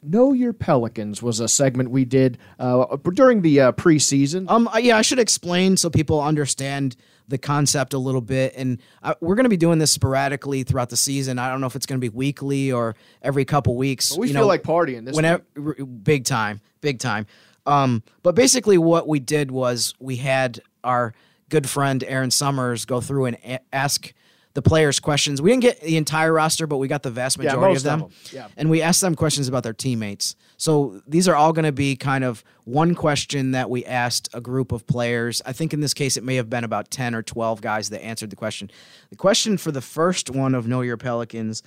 Know 0.03 0.33
Your 0.33 0.53
Pelicans 0.53 1.23
was 1.23 1.40
a 1.40 1.49
segment 1.49 1.90
we 1.90 2.05
did 2.05 2.38
uh, 2.59 2.97
during 3.12 3.42
the 3.42 3.61
uh, 3.61 3.73
preseason. 3.73 4.51
Um, 4.51 4.68
uh, 4.68 4.79
yeah, 4.79 4.97
I 4.97 5.03
should 5.03 5.18
explain 5.18 5.77
so 5.77 5.90
people 5.90 6.20
understand 6.20 6.97
the 7.29 7.38
concept 7.38 7.94
a 7.94 7.99
little 7.99 8.20
bit. 8.20 8.55
And 8.57 8.81
I, 9.03 9.14
we're 9.20 9.35
going 9.35 9.44
to 9.44 9.51
be 9.51 9.57
doing 9.57 9.79
this 9.79 9.90
sporadically 9.90 10.62
throughout 10.62 10.90
the 10.90 10.97
season. 10.97 11.38
I 11.38 11.49
don't 11.49 11.61
know 11.61 11.66
if 11.66 11.77
it's 11.77 11.87
going 11.87 12.01
to 12.01 12.05
be 12.05 12.14
weekly 12.14 12.70
or 12.70 12.97
every 13.23 13.44
couple 13.44 13.77
weeks. 13.77 14.11
But 14.11 14.20
we 14.20 14.29
you 14.29 14.35
feel 14.35 14.42
know, 14.42 14.49
like 14.49 14.62
partying 14.62 15.05
this 15.05 15.16
whenever 15.16 15.44
big 15.85 16.25
time, 16.25 16.61
big 16.81 16.99
time. 16.99 17.27
Um, 17.66 18.03
but 18.23 18.35
basically, 18.35 18.77
what 18.77 19.09
we 19.09 19.20
did 19.20 19.51
was 19.51 19.94
we 19.99 20.16
had 20.16 20.61
our 20.83 21.14
good 21.49 21.68
friend 21.68 22.05
Aaron 22.07 22.31
Summers 22.31 22.85
go 22.85 23.01
through 23.01 23.27
and 23.27 23.37
a- 23.44 23.61
ask 23.73 24.12
the 24.55 24.62
players 24.62 25.01
questions. 25.01 25.43
We 25.43 25.51
didn't 25.51 25.62
get 25.62 25.81
the 25.81 25.97
entire 25.97 26.33
roster, 26.33 26.67
but 26.67 26.77
we 26.79 26.87
got 26.88 27.03
the 27.03 27.11
vast 27.11 27.37
Yeah, 27.38 27.45
majority 27.55 27.73
most 27.75 27.79
of 27.81 27.85
them. 27.85 28.03
of 28.03 28.09
them. 28.09 28.17
Yeah. 28.33 28.47
And 28.57 28.71
we 28.71 28.83
asked 28.83 29.01
them 29.01 29.14
questions 29.17 29.49
about 29.49 29.64
their 29.64 29.73
teammates. 29.73 30.37
So 30.57 31.03
these 31.09 31.27
are 31.29 31.35
all 31.35 31.53
going 31.53 31.64
to 31.64 31.73
be 31.73 31.97
kind 31.97 32.23
of 32.25 32.45
one 32.64 32.95
question 32.95 33.51
that 33.51 33.69
we 33.69 33.85
asked 33.85 34.29
a 34.33 34.40
group 34.40 34.71
of 34.71 34.87
players. 34.87 35.43
I 35.45 35.53
think 35.53 35.73
in 35.75 35.81
this 35.81 35.93
case, 35.93 36.17
it 36.17 36.23
may 36.25 36.37
have 36.37 36.49
been 36.49 36.62
about 36.64 36.90
10 36.90 37.14
or 37.17 37.23
12 37.23 37.61
guys 37.61 37.90
that 37.90 38.03
answered 38.05 38.31
the 38.31 38.37
question. 38.37 38.71
The 39.11 39.17
question 39.17 39.59
for 39.59 39.73
the 39.73 39.81
first 39.81 40.31
one 40.31 40.55
of 40.55 40.69
Know 40.69 40.81
Your 40.83 40.97
Pelicans 40.97 41.62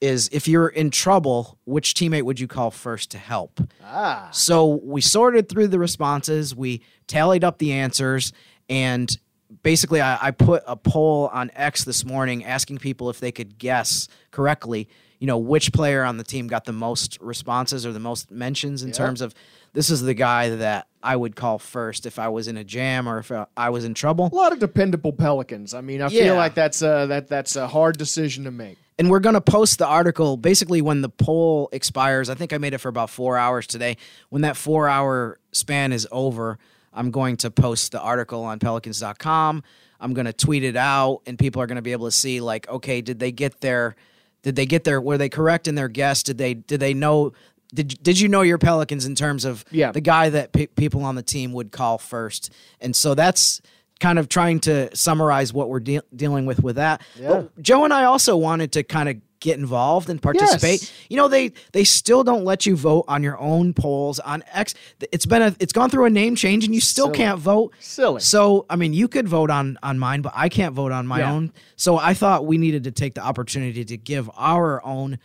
is 0.00 0.28
if 0.30 0.46
you're 0.46 0.68
in 0.68 0.90
trouble, 0.90 1.58
which 1.64 1.94
teammate 1.94 2.22
would 2.22 2.38
you 2.38 2.46
call 2.46 2.70
first 2.70 3.10
to 3.10 3.18
help? 3.18 3.60
Ah. 3.84 4.28
So 4.30 4.80
we 4.84 5.00
sorted 5.00 5.48
through 5.48 5.66
the 5.68 5.78
responses, 5.80 6.54
we 6.54 6.82
tallied 7.08 7.42
up 7.42 7.58
the 7.58 7.72
answers, 7.72 8.32
and 8.70 9.10
basically 9.62 10.00
I, 10.00 10.28
I 10.28 10.30
put 10.30 10.62
a 10.66 10.76
poll 10.76 11.28
on 11.32 11.50
X 11.54 11.84
this 11.84 12.04
morning 12.04 12.44
asking 12.44 12.78
people 12.78 13.10
if 13.10 13.20
they 13.20 13.32
could 13.32 13.58
guess 13.58 14.08
correctly, 14.30 14.88
you 15.18 15.26
know, 15.26 15.38
which 15.38 15.72
player 15.72 16.04
on 16.04 16.16
the 16.16 16.24
team 16.24 16.46
got 16.48 16.64
the 16.64 16.72
most 16.72 17.18
responses 17.20 17.84
or 17.86 17.92
the 17.92 18.00
most 18.00 18.30
mentions 18.30 18.82
in 18.82 18.92
terms 18.92 19.20
of 19.20 19.34
this 19.72 19.90
is 19.90 20.02
the 20.02 20.14
guy 20.14 20.50
that 20.50 20.86
I 21.02 21.16
would 21.16 21.36
call 21.36 21.58
first 21.58 22.06
if 22.06 22.18
I 22.18 22.28
was 22.28 22.48
in 22.48 22.56
a 22.56 22.64
jam 22.64 23.08
or 23.08 23.18
if 23.18 23.30
uh, 23.30 23.46
I 23.56 23.70
was 23.70 23.84
in 23.84 23.94
trouble. 23.94 24.28
A 24.32 24.34
lot 24.34 24.52
of 24.52 24.58
dependable 24.58 25.12
Pelicans. 25.12 25.74
I 25.74 25.80
mean, 25.80 26.02
I 26.02 26.08
feel 26.08 26.36
like 26.36 26.54
that's 26.54 26.82
a, 26.82 27.06
that 27.08 27.28
that's 27.28 27.56
a 27.56 27.66
hard 27.68 27.98
decision 27.98 28.44
to 28.44 28.50
make. 28.50 28.78
and 28.98 29.10
we're 29.10 29.20
going 29.20 29.34
to 29.34 29.40
post 29.40 29.78
the 29.78 29.86
article 29.86 30.36
basically 30.36 30.80
when 30.82 31.02
the 31.02 31.08
poll 31.08 31.68
expires. 31.72 32.28
I 32.30 32.34
think 32.34 32.52
I 32.52 32.58
made 32.58 32.74
it 32.74 32.78
for 32.78 32.88
about 32.88 33.10
four 33.10 33.36
hours 33.36 33.66
today. 33.66 33.96
When 34.30 34.42
that 34.42 34.56
four 34.56 34.88
hour 34.88 35.38
span 35.52 35.92
is 35.92 36.06
over, 36.10 36.58
I'm 36.98 37.10
going 37.12 37.36
to 37.38 37.50
post 37.50 37.92
the 37.92 38.00
article 38.00 38.42
on 38.44 38.58
pelicans.com. 38.58 39.62
I'm 40.00 40.14
going 40.14 40.26
to 40.26 40.32
tweet 40.32 40.64
it 40.64 40.76
out, 40.76 41.22
and 41.26 41.38
people 41.38 41.62
are 41.62 41.66
going 41.66 41.76
to 41.76 41.82
be 41.82 41.92
able 41.92 42.06
to 42.06 42.12
see, 42.12 42.40
like, 42.40 42.68
okay, 42.68 43.00
did 43.00 43.18
they 43.20 43.32
get 43.32 43.60
their, 43.60 43.94
did 44.42 44.56
they 44.56 44.66
get 44.66 44.82
their, 44.84 45.00
were 45.00 45.16
they 45.18 45.28
correct 45.28 45.68
in 45.68 45.74
their 45.76 45.88
guess? 45.88 46.22
Did 46.22 46.38
they, 46.38 46.54
did 46.54 46.80
they 46.80 46.94
know, 46.94 47.32
did, 47.72 48.02
did 48.02 48.18
you 48.18 48.28
know 48.28 48.42
your 48.42 48.58
Pelicans 48.58 49.06
in 49.06 49.14
terms 49.14 49.44
of 49.44 49.64
Yeah. 49.70 49.92
the 49.92 50.00
guy 50.00 50.28
that 50.30 50.52
pe- 50.52 50.66
people 50.66 51.04
on 51.04 51.14
the 51.14 51.22
team 51.22 51.52
would 51.52 51.70
call 51.72 51.98
first? 51.98 52.52
And 52.80 52.94
so 52.94 53.14
that's, 53.14 53.60
kind 54.00 54.20
of 54.20 54.28
trying 54.28 54.60
to 54.60 54.94
summarize 54.94 55.52
what 55.52 55.68
we're 55.68 55.80
de- 55.80 56.00
dealing 56.14 56.46
with 56.46 56.62
with 56.62 56.76
that. 56.76 57.02
But 57.18 57.24
oh, 57.26 57.50
Joe 57.60 57.82
and 57.82 57.92
I 57.92 58.04
also 58.04 58.36
wanted 58.36 58.70
to 58.74 58.84
kind 58.84 59.08
of 59.08 59.16
get 59.40 59.58
involved 59.58 60.10
and 60.10 60.20
participate. 60.20 60.80
Yes. 60.82 60.92
You 61.08 61.16
know, 61.16 61.28
they 61.28 61.52
they 61.72 61.84
still 61.84 62.24
don't 62.24 62.44
let 62.44 62.66
you 62.66 62.76
vote 62.76 63.04
on 63.08 63.22
your 63.22 63.38
own 63.38 63.72
polls 63.74 64.18
on 64.20 64.42
X. 64.52 64.74
It's 65.12 65.26
been 65.26 65.42
a 65.42 65.54
it's 65.60 65.72
gone 65.72 65.90
through 65.90 66.06
a 66.06 66.10
name 66.10 66.34
change 66.36 66.64
and 66.64 66.74
you 66.74 66.80
still 66.80 67.06
Silly. 67.06 67.16
can't 67.18 67.38
vote. 67.38 67.72
Silly. 67.78 68.20
So, 68.20 68.66
I 68.68 68.76
mean, 68.76 68.92
you 68.92 69.08
could 69.08 69.28
vote 69.28 69.50
on 69.50 69.78
on 69.82 69.98
mine, 69.98 70.22
but 70.22 70.32
I 70.34 70.48
can't 70.48 70.74
vote 70.74 70.92
on 70.92 71.06
my 71.06 71.20
Yeah. 71.20 71.32
own. 71.32 71.52
So, 71.76 71.96
I 71.98 72.14
thought 72.14 72.46
we 72.46 72.58
needed 72.58 72.84
to 72.84 72.90
take 72.90 73.14
the 73.14 73.22
opportunity 73.22 73.84
to 73.84 73.96
give 73.96 74.30
our 74.36 74.84
own 74.84 75.18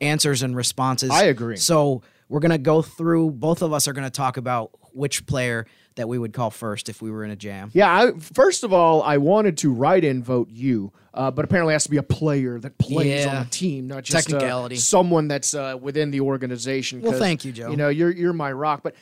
answers 0.00 0.42
and 0.42 0.56
responses. 0.56 1.10
I 1.10 1.24
agree. 1.24 1.56
So, 1.56 2.02
we're 2.28 2.40
going 2.40 2.50
to 2.52 2.58
go 2.58 2.80
through 2.82 3.32
both 3.32 3.60
of 3.62 3.72
us 3.72 3.88
are 3.88 3.92
going 3.92 4.04
to 4.06 4.10
talk 4.10 4.36
about 4.36 4.70
which 4.92 5.26
player 5.26 5.66
that 5.96 6.08
we 6.08 6.18
would 6.18 6.32
call 6.32 6.50
first 6.50 6.88
if 6.88 7.02
we 7.02 7.10
were 7.10 7.24
in 7.24 7.30
a 7.30 7.36
jam. 7.36 7.70
Yeah, 7.74 7.92
I, 7.92 8.12
first 8.18 8.64
of 8.64 8.72
all, 8.72 9.02
I 9.02 9.18
wanted 9.18 9.58
to 9.58 9.72
write 9.72 10.04
in 10.04 10.22
vote 10.22 10.48
you, 10.50 10.92
uh, 11.12 11.30
but 11.30 11.44
apparently 11.44 11.72
it 11.72 11.76
has 11.76 11.84
to 11.84 11.90
be 11.90 11.96
a 11.96 12.02
player 12.02 12.58
that 12.60 12.78
plays 12.78 13.24
Yeah. 13.24 13.38
on 13.38 13.44
the 13.44 13.50
team, 13.50 13.86
not 13.88 14.04
just 14.04 14.28
uh, 14.28 14.30
Technicality. 14.32 14.76
someone 14.76 15.28
that's 15.28 15.52
uh, 15.54 15.76
within 15.80 16.10
the 16.10 16.20
organization. 16.20 17.00
Well, 17.02 17.12
'cause, 17.12 17.20
thank 17.20 17.44
you, 17.44 17.52
Joe. 17.52 17.70
You 17.70 17.76
know, 17.76 17.88
you're 17.88 18.10
you're 18.12 18.32
my 18.32 18.52
rock, 18.52 18.82
but 18.82 18.94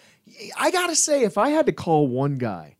I 0.58 0.70
gotta 0.70 0.96
say, 0.96 1.22
if 1.24 1.38
I 1.38 1.50
had 1.50 1.66
to 1.66 1.72
call 1.72 2.06
one 2.08 2.36
guy, 2.36 2.76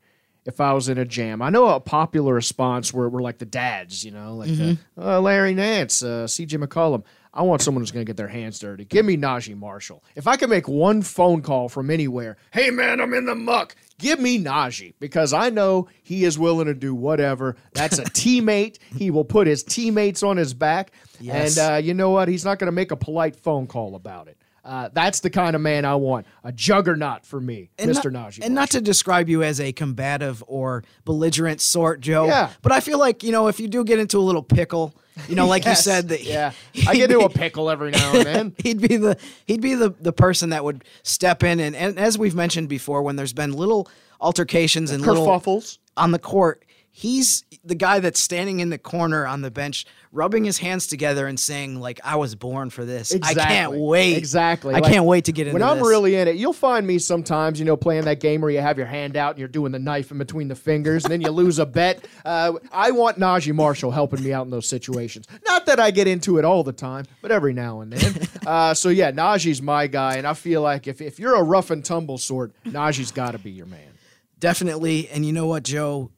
if 0.47 0.61
I 0.61 0.73
was 0.73 0.88
in 0.88 0.97
a 0.99 1.05
jam, 1.05 1.42
I 1.42 1.51
know 1.51 1.68
a 1.68 1.81
popular 1.81 2.33
response 2.35 2.92
were, 2.92 3.09
were 3.11 3.21
like 3.23 3.37
the 3.38 3.44
dads, 3.47 4.05
you 4.05 4.11
know, 4.11 4.35
like 4.37 4.49
the, 4.49 4.55
Mm-hmm. 4.97 5.01
uh, 5.03 5.21
Larry 5.21 5.53
Nance, 5.55 6.03
uh, 6.03 6.27
C.J. 6.27 6.57
McCollum. 6.57 7.05
I 7.35 7.42
want 7.42 7.61
someone 7.61 7.83
who's 7.83 7.90
going 7.90 8.05
to 8.05 8.09
get 8.09 8.16
their 8.16 8.27
hands 8.29 8.59
dirty. 8.59 8.85
Give 8.87 9.05
me 9.05 9.16
Naji 9.18 9.55
Marshall. 9.57 10.03
If 10.16 10.27
I 10.27 10.37
could 10.37 10.49
make 10.49 10.66
one 10.66 11.03
phone 11.03 11.42
call 11.42 11.68
from 11.68 11.90
anywhere, 11.90 12.37
hey 12.51 12.71
man, 12.71 13.01
I'm 13.01 13.12
in 13.14 13.27
the 13.27 13.35
muck. 13.35 13.77
Give 13.98 14.20
me 14.20 14.42
Naji 14.42 14.94
because 15.00 15.32
I 15.32 15.50
know 15.50 15.88
he 16.02 16.24
is 16.24 16.38
willing 16.38 16.66
to 16.66 16.74
do 16.74 16.94
whatever. 16.94 17.56
That's 17.72 17.98
a 17.98 18.04
teammate. 18.04 18.78
He 18.96 19.11
will 19.11 19.24
put 19.24 19.46
his 19.46 19.62
teammates 19.62 20.22
on 20.22 20.37
his 20.37 20.54
back. 20.54 20.92
Yes. 21.20 21.58
And 21.58 21.72
uh, 21.72 21.76
you 21.76 21.94
know 21.94 22.11
what? 22.11 22.28
He's 22.28 22.44
not 22.44 22.58
going 22.58 22.66
to 22.66 22.72
make 22.72 22.90
a 22.90 22.96
polite 22.96 23.37
phone 23.37 23.66
call 23.66 23.96
about 23.96 24.28
it. 24.28 24.37
Uh, 24.64 24.90
that's 24.92 25.20
the 25.20 25.30
kind 25.30 25.56
of 25.56 25.62
man 25.62 25.87
I 25.87 25.94
want. 25.94 26.26
A 26.44 26.52
juggernaut 26.52 27.24
for 27.24 27.40
me, 27.40 27.70
and 27.78 27.90
Mr. 27.90 28.12
not, 28.12 28.32
Naji. 28.32 28.40
And 28.44 28.54
not 28.54 28.70
to 28.70 28.82
describe 28.82 29.28
you 29.28 29.42
as 29.42 29.61
a 29.61 29.72
combative 29.72 30.44
or 30.46 30.84
belligerent 31.06 31.62
sort, 31.62 32.00
Joe. 32.00 32.26
Yeah. 32.26 32.50
But 32.61 32.72
I 32.72 32.80
feel 32.80 32.98
like, 32.98 33.22
you 33.22 33.32
know, 33.32 33.48
if 33.48 33.61
you 33.61 33.66
do 33.66 33.82
get 33.82 33.98
into 33.98 34.18
a 34.18 34.20
little 34.20 34.42
pickle, 34.42 34.94
you 35.28 35.35
know, 35.35 35.46
like 35.46 35.64
Yes. 35.64 35.78
you 35.87 35.92
said 35.92 36.09
that 36.11 36.22
Yeah. 36.24 36.52
I 36.87 36.94
get 36.94 37.11
into 37.11 37.24
a 37.24 37.28
pickle 37.31 37.70
every 37.70 37.90
now 37.90 38.12
and 38.14 38.26
then. 38.26 38.54
he'd 38.62 38.81
be 38.81 38.96
the 38.96 39.16
he'd 39.46 39.61
be 39.61 39.74
the 39.74 39.90
the 40.00 40.12
person 40.12 40.50
that 40.50 40.64
would 40.64 40.85
step 41.02 41.42
in 41.42 41.61
and, 41.61 41.74
and 41.74 41.98
as 41.98 42.18
we've 42.18 42.35
mentioned 42.35 42.68
before, 42.68 43.02
when 43.02 43.16
there's 43.16 43.33
been 43.33 43.52
little 43.52 43.88
altercations 44.20 44.90
and 44.90 45.04
little 45.07 45.26
Kerfuffles. 45.26 45.78
on 45.96 46.11
the 46.12 46.18
court, 46.18 46.62
he's 46.98 47.44
the 47.62 47.76
guy 47.76 48.00
that's 48.00 48.18
standing 48.18 48.58
in 48.58 48.70
the 48.70 48.78
corner 48.78 49.24
on 49.24 49.40
the 49.40 49.52
bench, 49.52 49.87
rubbing 50.11 50.44
his 50.44 50.58
hands 50.58 50.88
together 50.88 51.28
and 51.28 51.38
saying, 51.38 51.78
like, 51.78 52.00
I 52.02 52.16
was 52.16 52.34
born 52.34 52.70
for 52.70 52.84
this. 52.84 53.14
I 53.22 53.34
can't 53.34 53.72
wait. 53.74 54.16
Exactly. 54.16 54.74
I 54.74 54.80
Like, 54.80 54.92
can't 54.92 55.04
wait 55.04 55.26
to 55.26 55.32
get 55.32 55.46
into 55.46 55.52
When 55.54 55.62
I'm 55.62 55.78
this. 55.78 55.87
really 55.87 56.16
in 56.16 56.26
it, 56.26 56.34
you'll 56.34 56.52
find 56.52 56.84
me 56.84 56.98
sometimes, 56.98 57.61
you 57.61 57.64
know, 57.64 57.76
playing 57.76 58.04
that 58.06 58.18
game 58.18 58.40
where 58.40 58.50
you 58.50 58.61
have 58.61 58.78
your 58.78 58.88
hand 58.88 59.16
out 59.16 59.30
and 59.30 59.38
you're 59.38 59.46
doing 59.46 59.70
the 59.70 59.78
knife 59.78 60.11
in 60.11 60.18
between 60.18 60.48
the 60.48 60.56
fingers 60.56 61.04
and 61.04 61.12
then 61.12 61.20
you 61.20 61.30
lose 61.30 61.61
a 61.61 61.66
bet. 61.66 62.04
Uh, 62.24 62.54
I 62.72 62.90
want 62.90 63.16
Naji 63.16 63.54
Marshall 63.54 63.92
helping 63.92 64.24
me 64.24 64.32
out 64.32 64.44
in 64.46 64.50
those 64.50 64.66
situations. 64.66 65.26
Not 65.46 65.66
that 65.66 65.78
I 65.78 65.92
get 65.92 66.08
into 66.08 66.38
it 66.38 66.44
all 66.44 66.64
the 66.64 66.72
time, 66.72 67.04
but 67.22 67.30
every 67.30 67.52
now 67.52 67.80
and 67.80 67.92
then. 67.92 68.28
uh, 68.46 68.74
so, 68.74 68.88
yeah, 68.88 69.12
Naji's 69.12 69.62
my 69.62 69.87
guy. 69.87 70.16
And 70.16 70.26
I 70.26 70.34
feel 70.34 70.62
like 70.62 70.88
if, 70.88 71.00
if 71.00 71.20
you're 71.20 71.37
a 71.37 71.44
rough 71.44 71.70
and 71.70 71.84
tumble 71.84 72.18
sort, 72.18 72.52
Naji's 72.64 73.12
got 73.12 73.32
to 73.32 73.38
be 73.38 73.52
your 73.52 73.66
man. 73.66 73.92
Definitely. 74.40 75.08
And 75.11 75.24
you 75.24 75.32
know 75.32 75.46
what, 75.46 75.62
Joe? 75.62 76.11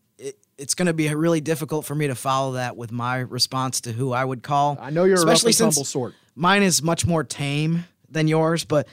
It, 0.61 0.63
it's 0.63 0.75
going 0.75 0.87
to 0.87 0.93
be 0.93 1.13
really 1.15 1.41
difficult 1.41 1.85
for 1.85 1.95
me 1.95 2.07
to 2.07 2.15
follow 2.15 2.53
that 2.53 2.77
with 2.77 2.93
my 2.93 3.19
response 3.19 3.81
to 3.83 3.93
who 3.93 4.13
I 4.13 4.25
would 4.25 4.43
call. 4.43 4.79
I 4.81 4.91
know 4.91 5.05
you're 5.05 5.17
a 5.17 5.19
especially 5.19 5.65
and 5.65 5.75
since 5.75 5.89
sort. 5.89 6.15
Mine 6.35 6.63
is 6.63 6.83
much 6.83 7.07
more 7.07 7.25
tame 7.25 7.85
than 8.09 8.29
yours, 8.29 8.65
but 8.65 8.87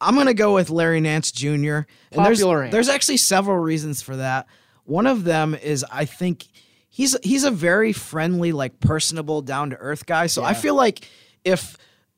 I'm 0.00 0.14
going 0.14 0.26
to 0.26 0.34
go 0.34 0.54
with 0.54 0.70
Larry 0.70 1.00
Nance 1.00 1.30
Jr. 1.32 1.48
And 1.52 1.86
there's, 2.12 2.38
Popular 2.38 2.62
Ant. 2.64 2.72
there's 2.72 2.88
actually 2.88 3.18
several 3.18 3.58
reasons 3.58 4.02
for 4.02 4.16
that. 4.16 4.46
One 4.84 5.06
of 5.06 5.24
them 5.24 5.54
is 5.54 5.84
I 5.90 6.04
think 6.04 6.46
he's 6.88 7.16
he's 7.22 7.44
a 7.44 7.50
very 7.50 7.92
friendly, 7.92 8.52
like 8.52 8.80
personable, 8.80 9.42
down 9.42 9.70
to 9.70 9.76
earth 9.76 10.06
guy. 10.06 10.26
So 10.26 10.42
I 10.42 10.54
feel 10.54 10.74
like 10.74 11.08
if 11.44 11.76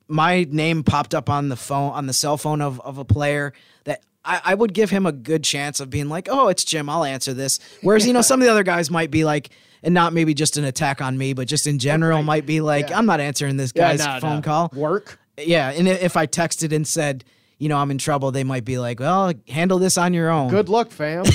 my 0.08 0.46
name 0.48 0.82
popped 0.84 1.14
up 1.14 1.28
on 1.28 1.48
the 1.48 1.56
phone 1.56 1.92
on 1.92 2.06
the 2.06 2.12
cell 2.12 2.36
phone 2.36 2.60
of, 2.60 2.80
of 2.80 2.98
a 2.98 3.04
player 3.04 3.52
that 3.84 4.02
I, 4.24 4.40
I 4.44 4.54
would 4.54 4.72
give 4.74 4.90
him 4.90 5.04
a 5.06 5.12
good 5.12 5.42
chance 5.44 5.80
of 5.80 5.90
being 5.90 6.08
like, 6.08 6.28
oh, 6.30 6.48
it's 6.48 6.64
Jim, 6.64 6.88
I'll 6.88 7.04
answer 7.04 7.34
this. 7.34 7.58
Whereas, 7.82 8.06
you 8.06 8.12
know, 8.12 8.22
some 8.22 8.40
of 8.40 8.46
the 8.46 8.50
other 8.52 8.62
guys 8.62 8.90
might 8.90 9.10
be 9.10 9.24
like, 9.24 9.50
and 9.82 9.92
not 9.94 10.12
maybe 10.12 10.32
just 10.32 10.56
an 10.56 10.64
attack 10.64 11.00
on 11.00 11.18
me, 11.18 11.32
but 11.32 11.48
just 11.48 11.66
in 11.66 11.78
general 11.80 12.22
might 12.22 12.46
be 12.46 12.60
like, 12.60 12.92
I'm 12.92 13.04
not 13.06 13.18
answering 13.20 13.56
this 13.56 13.72
Yeah, 13.74 13.96
guy's 13.96 13.98
no, 14.06 14.20
phone 14.20 14.36
no. 14.36 14.42
call. 14.42 14.70
Work. 14.74 15.18
Yeah, 15.38 15.70
and 15.70 15.88
if 15.88 16.16
I 16.16 16.26
texted 16.28 16.72
and 16.72 16.86
said, 16.86 17.24
you 17.58 17.68
know, 17.68 17.78
I'm 17.78 17.90
in 17.90 17.98
trouble, 17.98 18.30
they 18.30 18.44
might 18.44 18.64
be 18.64 18.78
like, 18.78 19.00
well, 19.00 19.32
handle 19.48 19.78
this 19.78 19.96
on 19.98 20.14
your 20.14 20.30
own. 20.30 20.50
Good 20.50 20.68
luck, 20.68 20.90
fam. 20.90 21.24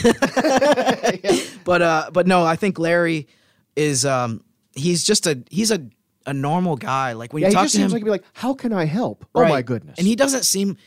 But 1.63 1.82
uh, 1.82 2.10
but 2.13 2.28
no, 2.28 2.45
I 2.45 2.56
think 2.56 2.80
Larry 2.80 3.28
is 3.76 4.06
um, 4.06 4.44
he's 4.73 5.04
just 5.04 5.27
a 5.27 5.44
he's 5.50 5.71
a 5.71 5.85
a 6.25 6.33
normal 6.33 6.75
guy. 6.77 7.13
Like 7.13 7.33
when 7.33 7.42
yeah, 7.42 7.48
you 7.50 7.52
he 7.52 7.56
talk 7.56 7.67
to 7.69 7.77
him, 7.77 7.81
seems 7.81 7.94
like 7.94 8.02
he'd 8.02 8.06
be 8.06 8.12
like, 8.12 8.23
how 8.33 8.54
can 8.54 8.71
I 8.71 8.85
help? 8.85 9.25
Oh, 9.35 9.46
my 9.48 9.62
goodness. 9.62 9.98
And 9.98 10.08
he 10.08 10.15
doesn't 10.15 10.44
seem 10.46 10.77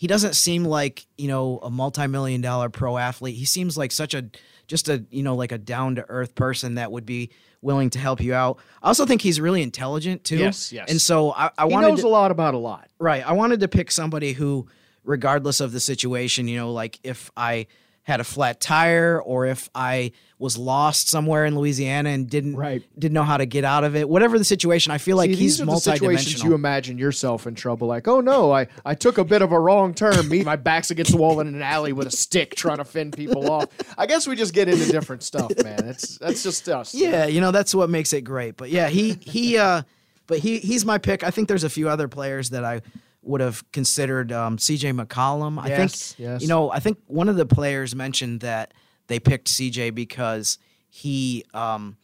he 0.00 0.06
doesn't 0.06 0.32
seem 0.32 0.64
like, 0.64 1.04
you 1.18 1.28
know, 1.28 1.58
a 1.62 1.68
multi-million 1.68 2.40
dollar 2.40 2.70
pro 2.70 2.96
athlete. 2.96 3.36
He 3.36 3.44
seems 3.44 3.76
like 3.76 3.92
such 3.92 4.14
a 4.14 4.30
just 4.66 4.88
a, 4.88 5.04
you 5.10 5.22
know, 5.22 5.36
like 5.36 5.52
a 5.52 5.58
down 5.58 5.96
to 5.96 6.06
earth 6.08 6.34
person 6.34 6.76
that 6.76 6.90
would 6.90 7.04
be 7.04 7.28
willing 7.60 7.90
to 7.90 7.98
help 7.98 8.18
you 8.22 8.32
out. 8.32 8.56
I 8.82 8.86
also 8.86 9.04
think 9.04 9.20
he's 9.20 9.42
really 9.42 9.60
intelligent 9.60 10.24
too. 10.24 10.38
Yes, 10.38 10.72
yes. 10.72 10.90
And 10.90 10.98
so 10.98 11.32
I, 11.32 11.50
I 11.58 11.66
he 11.66 11.74
wanted 11.74 11.88
knows 11.88 12.00
to, 12.00 12.06
a 12.06 12.08
lot 12.08 12.30
about 12.30 12.54
a 12.54 12.56
lot. 12.56 12.88
Right. 12.98 13.22
I 13.28 13.32
wanted 13.32 13.60
to 13.60 13.68
pick 13.68 13.90
somebody 13.90 14.32
who, 14.32 14.68
regardless 15.04 15.60
of 15.60 15.72
the 15.72 15.80
situation, 15.80 16.48
you 16.48 16.56
know, 16.56 16.72
like 16.72 16.98
if 17.02 17.30
I 17.36 17.66
had 18.10 18.20
a 18.20 18.24
flat 18.24 18.60
tire 18.60 19.20
or 19.24 19.46
if 19.46 19.70
I 19.74 20.12
was 20.38 20.56
lost 20.56 21.08
somewhere 21.08 21.44
in 21.44 21.54
Louisiana 21.54 22.08
and 22.10 22.28
didn't 22.28 22.56
Right. 22.56 22.82
didn't 22.98 23.12
know 23.14 23.22
how 23.24 23.36
to 23.36 23.44
get 23.46 23.62
out 23.64 23.84
of 23.84 23.94
it. 23.94 24.08
Whatever 24.08 24.38
the 24.38 24.44
situation, 24.44 24.90
I 24.90 24.98
feel 24.98 25.16
like 25.16 25.30
See, 25.30 25.36
he's 25.36 25.58
these 25.58 25.60
are 25.60 25.66
the 25.66 25.76
situations 25.78 26.42
you 26.42 26.54
imagine 26.54 26.96
yourself 26.98 27.46
in 27.46 27.54
trouble. 27.54 27.88
Like, 27.88 28.08
oh 28.08 28.20
no, 28.20 28.50
I, 28.52 28.66
I 28.84 28.94
took 28.94 29.18
a 29.18 29.24
bit 29.24 29.42
of 29.42 29.52
a 29.52 29.60
wrong 29.60 29.92
turn. 29.94 30.28
Me, 30.28 30.42
my 30.42 30.56
back's 30.56 30.90
against 30.90 31.12
the 31.12 31.18
wall 31.18 31.40
in 31.40 31.46
an 31.48 31.60
alley 31.62 31.92
with 31.92 32.06
a 32.06 32.10
stick 32.10 32.54
trying 32.54 32.78
to 32.78 32.84
fend 32.84 33.14
people 33.16 33.50
off. 33.50 33.68
I 33.98 34.06
guess 34.06 34.26
we 34.26 34.34
just 34.34 34.54
get 34.54 34.68
into 34.68 34.90
different 34.90 35.22
stuff, 35.22 35.52
man. 35.62 35.84
It's 35.86 36.18
that's 36.18 36.42
just 36.42 36.68
us. 36.68 36.94
Yeah, 36.94 37.26
you 37.26 37.40
know 37.40 37.50
that's 37.50 37.74
what 37.74 37.90
makes 37.90 38.12
it 38.12 38.22
great. 38.22 38.56
But 38.56 38.70
yeah, 38.70 38.88
he 38.88 39.18
he 39.20 39.58
uh 39.58 39.82
but 40.26 40.38
he 40.38 40.58
he's 40.58 40.84
my 40.86 40.96
pick. 40.98 41.22
I 41.22 41.30
think 41.30 41.48
there's 41.48 41.64
a 41.64 41.70
few 41.70 41.88
other 41.88 42.08
players 42.08 42.50
that 42.50 42.64
I 42.64 42.80
would 43.22 43.40
have 43.40 43.70
considered 43.72 44.32
um 44.32 44.56
CJ 44.56 44.98
McCollum. 44.98 45.58
I 45.62 45.68
Yes, 45.68 46.14
think 46.14 46.18
yes. 46.20 46.42
you 46.42 46.48
know, 46.48 46.70
I 46.70 46.80
think 46.80 46.98
one 47.06 47.28
of 47.28 47.36
the 47.36 47.46
players 47.46 47.94
mentioned 47.94 48.40
that 48.40 48.72
they 49.08 49.18
picked 49.20 49.48
CJ 49.48 49.94
because 49.94 50.58
he 50.88 51.44
um 51.54 51.96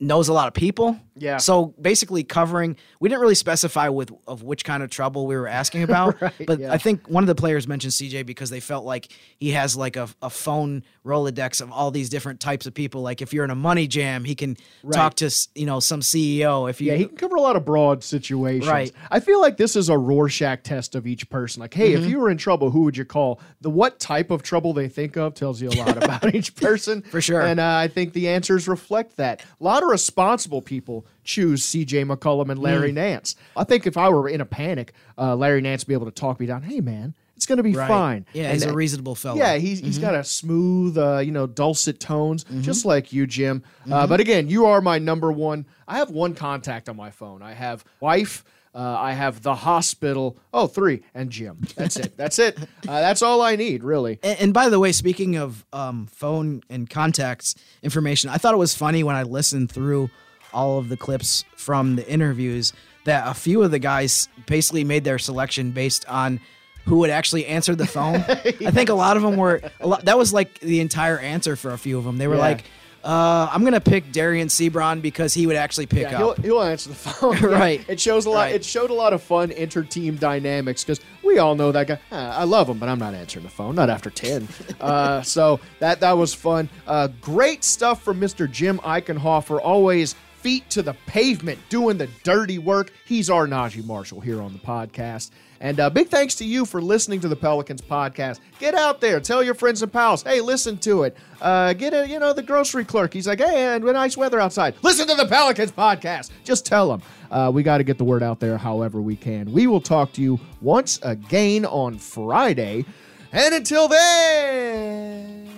knows 0.00 0.28
a 0.28 0.32
lot 0.32 0.48
of 0.48 0.54
people. 0.54 0.98
Yeah. 1.16 1.36
So 1.36 1.66
basically 1.80 2.24
covering 2.24 2.76
we 2.98 3.08
didn't 3.08 3.20
really 3.20 3.34
specify 3.34 3.88
with 3.88 4.10
of 4.26 4.42
which 4.42 4.64
kind 4.64 4.82
of 4.82 4.90
trouble 4.90 5.26
we 5.26 5.36
were 5.36 5.46
asking 5.48 5.82
about. 5.82 6.16
Right, 6.22 6.46
but 6.46 6.58
yeah. 6.60 6.72
I 6.72 6.78
think 6.78 7.06
one 7.08 7.22
of 7.22 7.26
the 7.28 7.34
players 7.34 7.66
mentioned 7.68 7.92
CJ 7.92 8.24
because 8.26 8.48
they 8.50 8.60
felt 8.60 8.84
like 8.84 9.08
he 9.38 9.50
has 9.52 9.76
like 9.76 9.96
a, 9.96 10.08
a 10.22 10.30
phone 10.30 10.82
Rolodex 11.04 11.60
of 11.60 11.70
all 11.72 11.90
these 11.90 12.08
different 12.08 12.40
types 12.40 12.66
of 12.66 12.74
people. 12.74 13.02
Like 13.02 13.20
if 13.22 13.32
you're 13.32 13.44
in 13.44 13.50
a 13.50 13.54
money 13.56 13.86
jam, 13.86 14.24
he 14.24 14.34
can 14.34 14.56
talk 14.92 15.14
to 15.16 15.30
you 15.54 15.66
know 15.66 15.80
some 15.80 16.00
CEO. 16.00 16.68
If 16.70 16.80
you 16.80 16.92
Yeah, 16.92 16.98
he 16.98 17.04
can 17.06 17.16
cover 17.16 17.36
a 17.36 17.40
lot 17.40 17.56
of 17.56 17.64
broad 17.64 18.02
situations. 18.04 18.68
Right. 18.68 18.92
I 19.10 19.20
feel 19.20 19.40
like 19.40 19.56
this 19.56 19.76
is 19.76 19.88
a 19.88 19.98
Rorschach 19.98 20.62
test 20.62 20.94
of 20.94 21.06
each 21.06 21.28
person. 21.28 21.60
Like, 21.60 21.74
hey, 21.74 21.92
Mm-hmm. 21.92 22.04
if 22.04 22.10
you 22.10 22.20
were 22.20 22.30
in 22.30 22.38
trouble, 22.38 22.70
who 22.70 22.82
would 22.84 22.96
you 22.96 23.04
call? 23.04 23.40
The 23.60 23.68
what 23.70 23.98
type 23.98 24.30
of 24.30 24.42
trouble 24.42 24.72
they 24.72 24.88
think 24.88 25.16
of 25.16 25.34
tells 25.34 25.60
you 25.60 25.68
a 25.68 25.76
lot 25.76 25.96
about 26.02 26.34
each 26.34 26.54
person. 26.56 27.02
For 27.02 27.20
sure. 27.20 27.42
And 27.42 27.60
uh, 27.60 27.66
I 27.76 27.88
think 27.88 28.12
the 28.14 28.28
answers 28.28 28.66
reflect 28.68 29.16
that. 29.16 29.42
A 29.60 29.64
lot 29.72 29.82
of 29.82 29.88
responsible 29.88 30.62
people 30.62 31.06
choose 31.24 31.64
C.J. 31.64 32.04
McCollum 32.04 32.50
and 32.50 32.58
Larry 32.60 32.90
Mm. 32.90 32.94
Nance. 32.94 33.36
I 33.56 33.64
think 33.64 33.86
if 33.86 33.96
I 33.96 34.08
were 34.08 34.28
in 34.28 34.40
a 34.40 34.44
panic, 34.46 34.92
uh, 35.18 35.34
Larry 35.36 35.60
Nance 35.60 35.82
would 35.84 35.88
be 35.88 35.94
able 35.94 36.06
to 36.06 36.12
talk 36.12 36.38
me 36.40 36.46
down. 36.46 36.62
Hey, 36.62 36.80
man, 36.80 37.14
it's 37.36 37.46
going 37.46 37.56
to 37.58 37.62
be 37.62 37.74
Right. 37.74 37.88
fine. 37.88 38.26
Yeah, 38.32 38.44
And 38.44 38.54
he's 38.54 38.64
a 38.64 38.72
reasonable 38.72 39.14
fellow. 39.14 39.38
yeah, 39.38 39.56
he's 39.56 39.80
he's 39.80 39.98
got 39.98 40.14
a 40.14 40.22
smooth, 40.24 40.96
uh, 40.98 41.18
you 41.18 41.32
know, 41.32 41.46
dulcet 41.46 41.98
tones, 42.00 42.44
just 42.60 42.84
like 42.84 43.12
you, 43.12 43.26
Jim. 43.26 43.62
Uh, 43.90 44.06
but 44.06 44.20
again, 44.20 44.48
you 44.48 44.66
are 44.66 44.80
my 44.80 44.98
number 44.98 45.30
one. 45.32 45.66
I 45.88 45.96
have 45.98 46.10
one 46.10 46.34
contact 46.34 46.88
on 46.88 46.96
my 46.96 47.10
phone. 47.10 47.42
I 47.42 47.52
have 47.54 47.84
wife. 48.00 48.44
Uh, 48.74 48.96
I 48.98 49.12
have 49.12 49.42
the 49.42 49.54
hospital. 49.54 50.36
Oh, 50.54 50.66
three 50.66 51.02
and 51.14 51.28
Jim. 51.30 51.58
That's 51.76 51.96
it. 51.96 52.16
That's 52.16 52.38
it. 52.38 52.58
Uh, 52.58 52.66
that's 53.00 53.20
all 53.20 53.42
I 53.42 53.56
need, 53.56 53.84
really. 53.84 54.18
And, 54.22 54.40
and 54.40 54.54
by 54.54 54.68
the 54.70 54.78
way, 54.80 54.92
speaking 54.92 55.36
of 55.36 55.64
um, 55.74 56.06
phone 56.06 56.62
and 56.70 56.88
contacts 56.88 57.54
information, 57.82 58.30
I 58.30 58.36
thought 58.38 58.54
it 58.54 58.58
was 58.58 58.74
funny 58.74 59.02
when 59.04 59.14
I 59.16 59.24
listened 59.24 59.70
through 59.70 60.08
all 60.54 60.78
of 60.78 60.88
the 60.88 60.96
clips 60.96 61.44
from 61.56 61.96
the 61.96 62.08
interviews 62.10 62.72
that 63.04 63.26
a 63.26 63.34
few 63.34 63.62
of 63.62 63.70
the 63.72 63.78
guys 63.78 64.28
basically 64.46 64.84
made 64.84 65.04
their 65.04 65.18
selection 65.18 65.72
based 65.72 66.08
on 66.08 66.40
who 66.84 66.96
would 66.98 67.10
actually 67.10 67.46
answer 67.46 67.74
the 67.74 67.86
phone. 67.86 68.16
I 68.28 68.70
think 68.70 68.88
a 68.88 68.94
lot 68.94 69.16
of 69.16 69.22
them 69.22 69.36
were. 69.36 69.60
A 69.80 69.86
lot, 69.86 70.04
that 70.06 70.16
was 70.18 70.32
like 70.32 70.58
the 70.60 70.80
entire 70.80 71.18
answer 71.18 71.56
for 71.56 71.72
a 71.72 71.78
few 71.78 71.98
of 71.98 72.04
them. 72.04 72.16
They 72.18 72.26
were 72.26 72.34
Yeah. 72.36 72.40
like, 72.40 72.64
uh, 73.04 73.48
"I'm 73.52 73.64
gonna 73.64 73.80
pick 73.80 74.12
Dereon 74.12 74.46
Seabron 74.46 75.02
because 75.02 75.34
he 75.34 75.46
would 75.46 75.56
actually 75.56 75.86
pick 75.86 76.02
Yeah, 76.10 76.18
he'll, 76.18 76.30
up." 76.30 76.38
he'll 76.44 76.62
answer 76.62 76.88
the 76.90 76.94
phone. 76.96 77.36
Yeah, 77.40 77.46
Right. 77.46 77.84
It 77.88 78.00
shows 78.00 78.26
a 78.26 78.30
lot. 78.30 78.42
Right. 78.42 78.54
It 78.54 78.64
showed 78.64 78.90
a 78.90 78.94
lot 78.94 79.12
of 79.12 79.22
fun 79.22 79.50
inter-team 79.50 80.16
dynamics 80.16 80.84
because 80.84 81.00
we 81.22 81.38
all 81.38 81.54
know 81.54 81.72
that 81.72 81.86
guy. 81.88 81.98
"Ah, 82.10 82.38
I 82.40 82.44
love 82.44 82.68
him, 82.68 82.78
but 82.78 82.88
I'm 82.88 82.98
not 82.98 83.14
answering 83.14 83.44
the 83.44 83.50
phone. 83.50 83.74
Not 83.74 83.90
after 83.90 84.10
ten. 84.10 84.46
uh, 84.80 85.22
so 85.22 85.60
that 85.80 86.00
that 86.00 86.12
was 86.16 86.34
fun. 86.34 86.68
Uh, 86.86 87.08
great 87.20 87.64
stuff 87.64 88.02
from 88.02 88.20
Mr. 88.20 88.50
Jim 88.50 88.78
Eichenhofer. 88.80 89.60
Always 89.62 90.14
feet 90.36 90.68
to 90.70 90.82
the 90.82 90.94
pavement, 91.06 91.56
doing 91.68 91.96
the 91.98 92.08
dirty 92.24 92.58
work. 92.58 92.92
He's 93.06 93.30
our 93.30 93.46
Naji 93.46 93.84
Marshall 93.84 94.20
here 94.20 94.42
on 94.42 94.52
the 94.52 94.58
podcast. 94.58 95.30
And 95.62 95.80
uh, 95.80 95.88
big 95.88 96.08
thanks 96.08 96.34
to 96.34 96.44
you 96.44 96.66
for 96.66 96.82
listening 96.82 97.20
to 97.20 97.28
the 97.28 97.36
Pelicans 97.36 97.80
podcast. 97.80 98.40
Get 98.58 98.74
out 98.74 99.00
there, 99.00 99.20
tell 99.20 99.42
your 99.42 99.54
friends 99.54 99.80
and 99.80 99.92
pals, 99.92 100.22
hey, 100.22 100.40
listen 100.40 100.76
to 100.78 101.04
it. 101.04 101.16
Uh, 101.40 101.72
get 101.72 101.94
a, 101.94 102.06
you 102.06 102.18
know, 102.18 102.32
the 102.32 102.42
grocery 102.42 102.84
clerk. 102.84 103.14
He's 103.14 103.26
like, 103.28 103.38
hey, 103.38 103.74
and 103.74 103.84
nice 103.84 104.16
weather 104.16 104.40
outside. 104.40 104.74
Listen 104.82 105.06
to 105.08 105.14
the 105.14 105.26
Pelicans 105.26 105.72
podcast. 105.72 106.30
Just 106.44 106.66
tell 106.66 106.90
them. 106.90 107.00
Uh, 107.30 107.50
we 107.54 107.62
got 107.62 107.78
to 107.78 107.84
get 107.84 107.96
the 107.96 108.04
word 108.04 108.22
out 108.22 108.40
there 108.40 108.58
however 108.58 109.00
we 109.00 109.16
can. 109.16 109.50
We 109.52 109.66
will 109.66 109.80
talk 109.80 110.12
to 110.14 110.20
you 110.20 110.38
once 110.60 110.98
again 111.02 111.64
on 111.64 111.96
Friday. 111.96 112.84
And 113.32 113.54
until 113.54 113.88
then, 113.88 115.48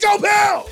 go 0.00 0.18
Bills! 0.18 0.70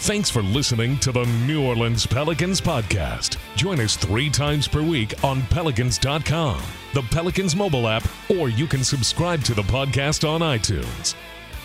Thanks 0.00 0.30
for 0.30 0.42
listening 0.42 0.98
to 0.98 1.10
the 1.10 1.24
New 1.46 1.66
Orleans 1.66 2.06
Pelicans 2.06 2.60
podcast. 2.60 3.38
Join 3.56 3.80
us 3.80 3.96
three 3.96 4.30
times 4.30 4.68
per 4.68 4.82
week 4.82 5.24
on 5.24 5.42
pelicans.com, 5.46 6.62
the 6.96 7.02
Pelicans 7.02 7.54
mobile 7.54 7.88
app, 7.88 8.08
or 8.30 8.48
you 8.48 8.66
can 8.66 8.82
subscribe 8.82 9.44
to 9.44 9.52
the 9.52 9.60
podcast 9.64 10.26
on 10.26 10.40
iTunes. 10.40 11.14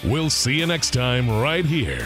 We'll 0.04 0.30
see 0.30 0.56
you 0.56 0.66
next 0.66 0.92
time 0.92 1.30
right 1.30 1.64
here. 1.64 2.06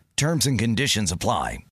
Terms 0.21 0.45
and 0.45 0.59
conditions 0.59 1.11
apply. 1.11 1.65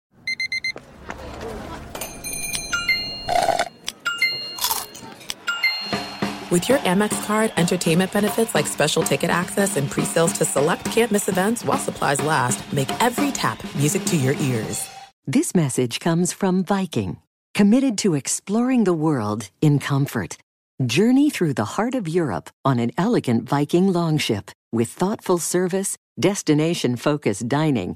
With 6.49 6.67
your 6.67 6.79
Amex 6.79 7.27
card, 7.27 7.53
entertainment 7.57 8.11
benefits 8.11 8.55
like 8.55 8.65
special 8.65 9.03
ticket 9.03 9.29
access 9.29 9.77
and 9.77 9.87
pre-sales 9.87 10.33
to 10.39 10.45
select 10.45 10.85
campus 10.85 11.29
events 11.29 11.63
while 11.63 11.77
supplies 11.77 12.23
last, 12.23 12.73
make 12.73 12.89
every 12.99 13.31
tap 13.31 13.63
music 13.75 14.03
to 14.05 14.17
your 14.17 14.33
ears. 14.33 14.89
This 15.27 15.53
message 15.53 15.99
comes 15.99 16.33
from 16.33 16.63
Viking, 16.63 17.17
committed 17.53 17.99
to 17.99 18.15
exploring 18.15 18.83
the 18.83 18.95
world 18.95 19.51
in 19.61 19.77
comfort. 19.77 20.39
Journey 20.83 21.29
through 21.29 21.53
the 21.53 21.77
heart 21.77 21.93
of 21.93 22.07
Europe 22.07 22.49
on 22.65 22.79
an 22.79 22.89
elegant 22.97 23.47
Viking 23.47 23.93
longship 23.93 24.49
with 24.71 24.89
thoughtful 24.89 25.37
service, 25.37 25.97
destination 26.19 26.95
focused 26.95 27.47
dining, 27.47 27.95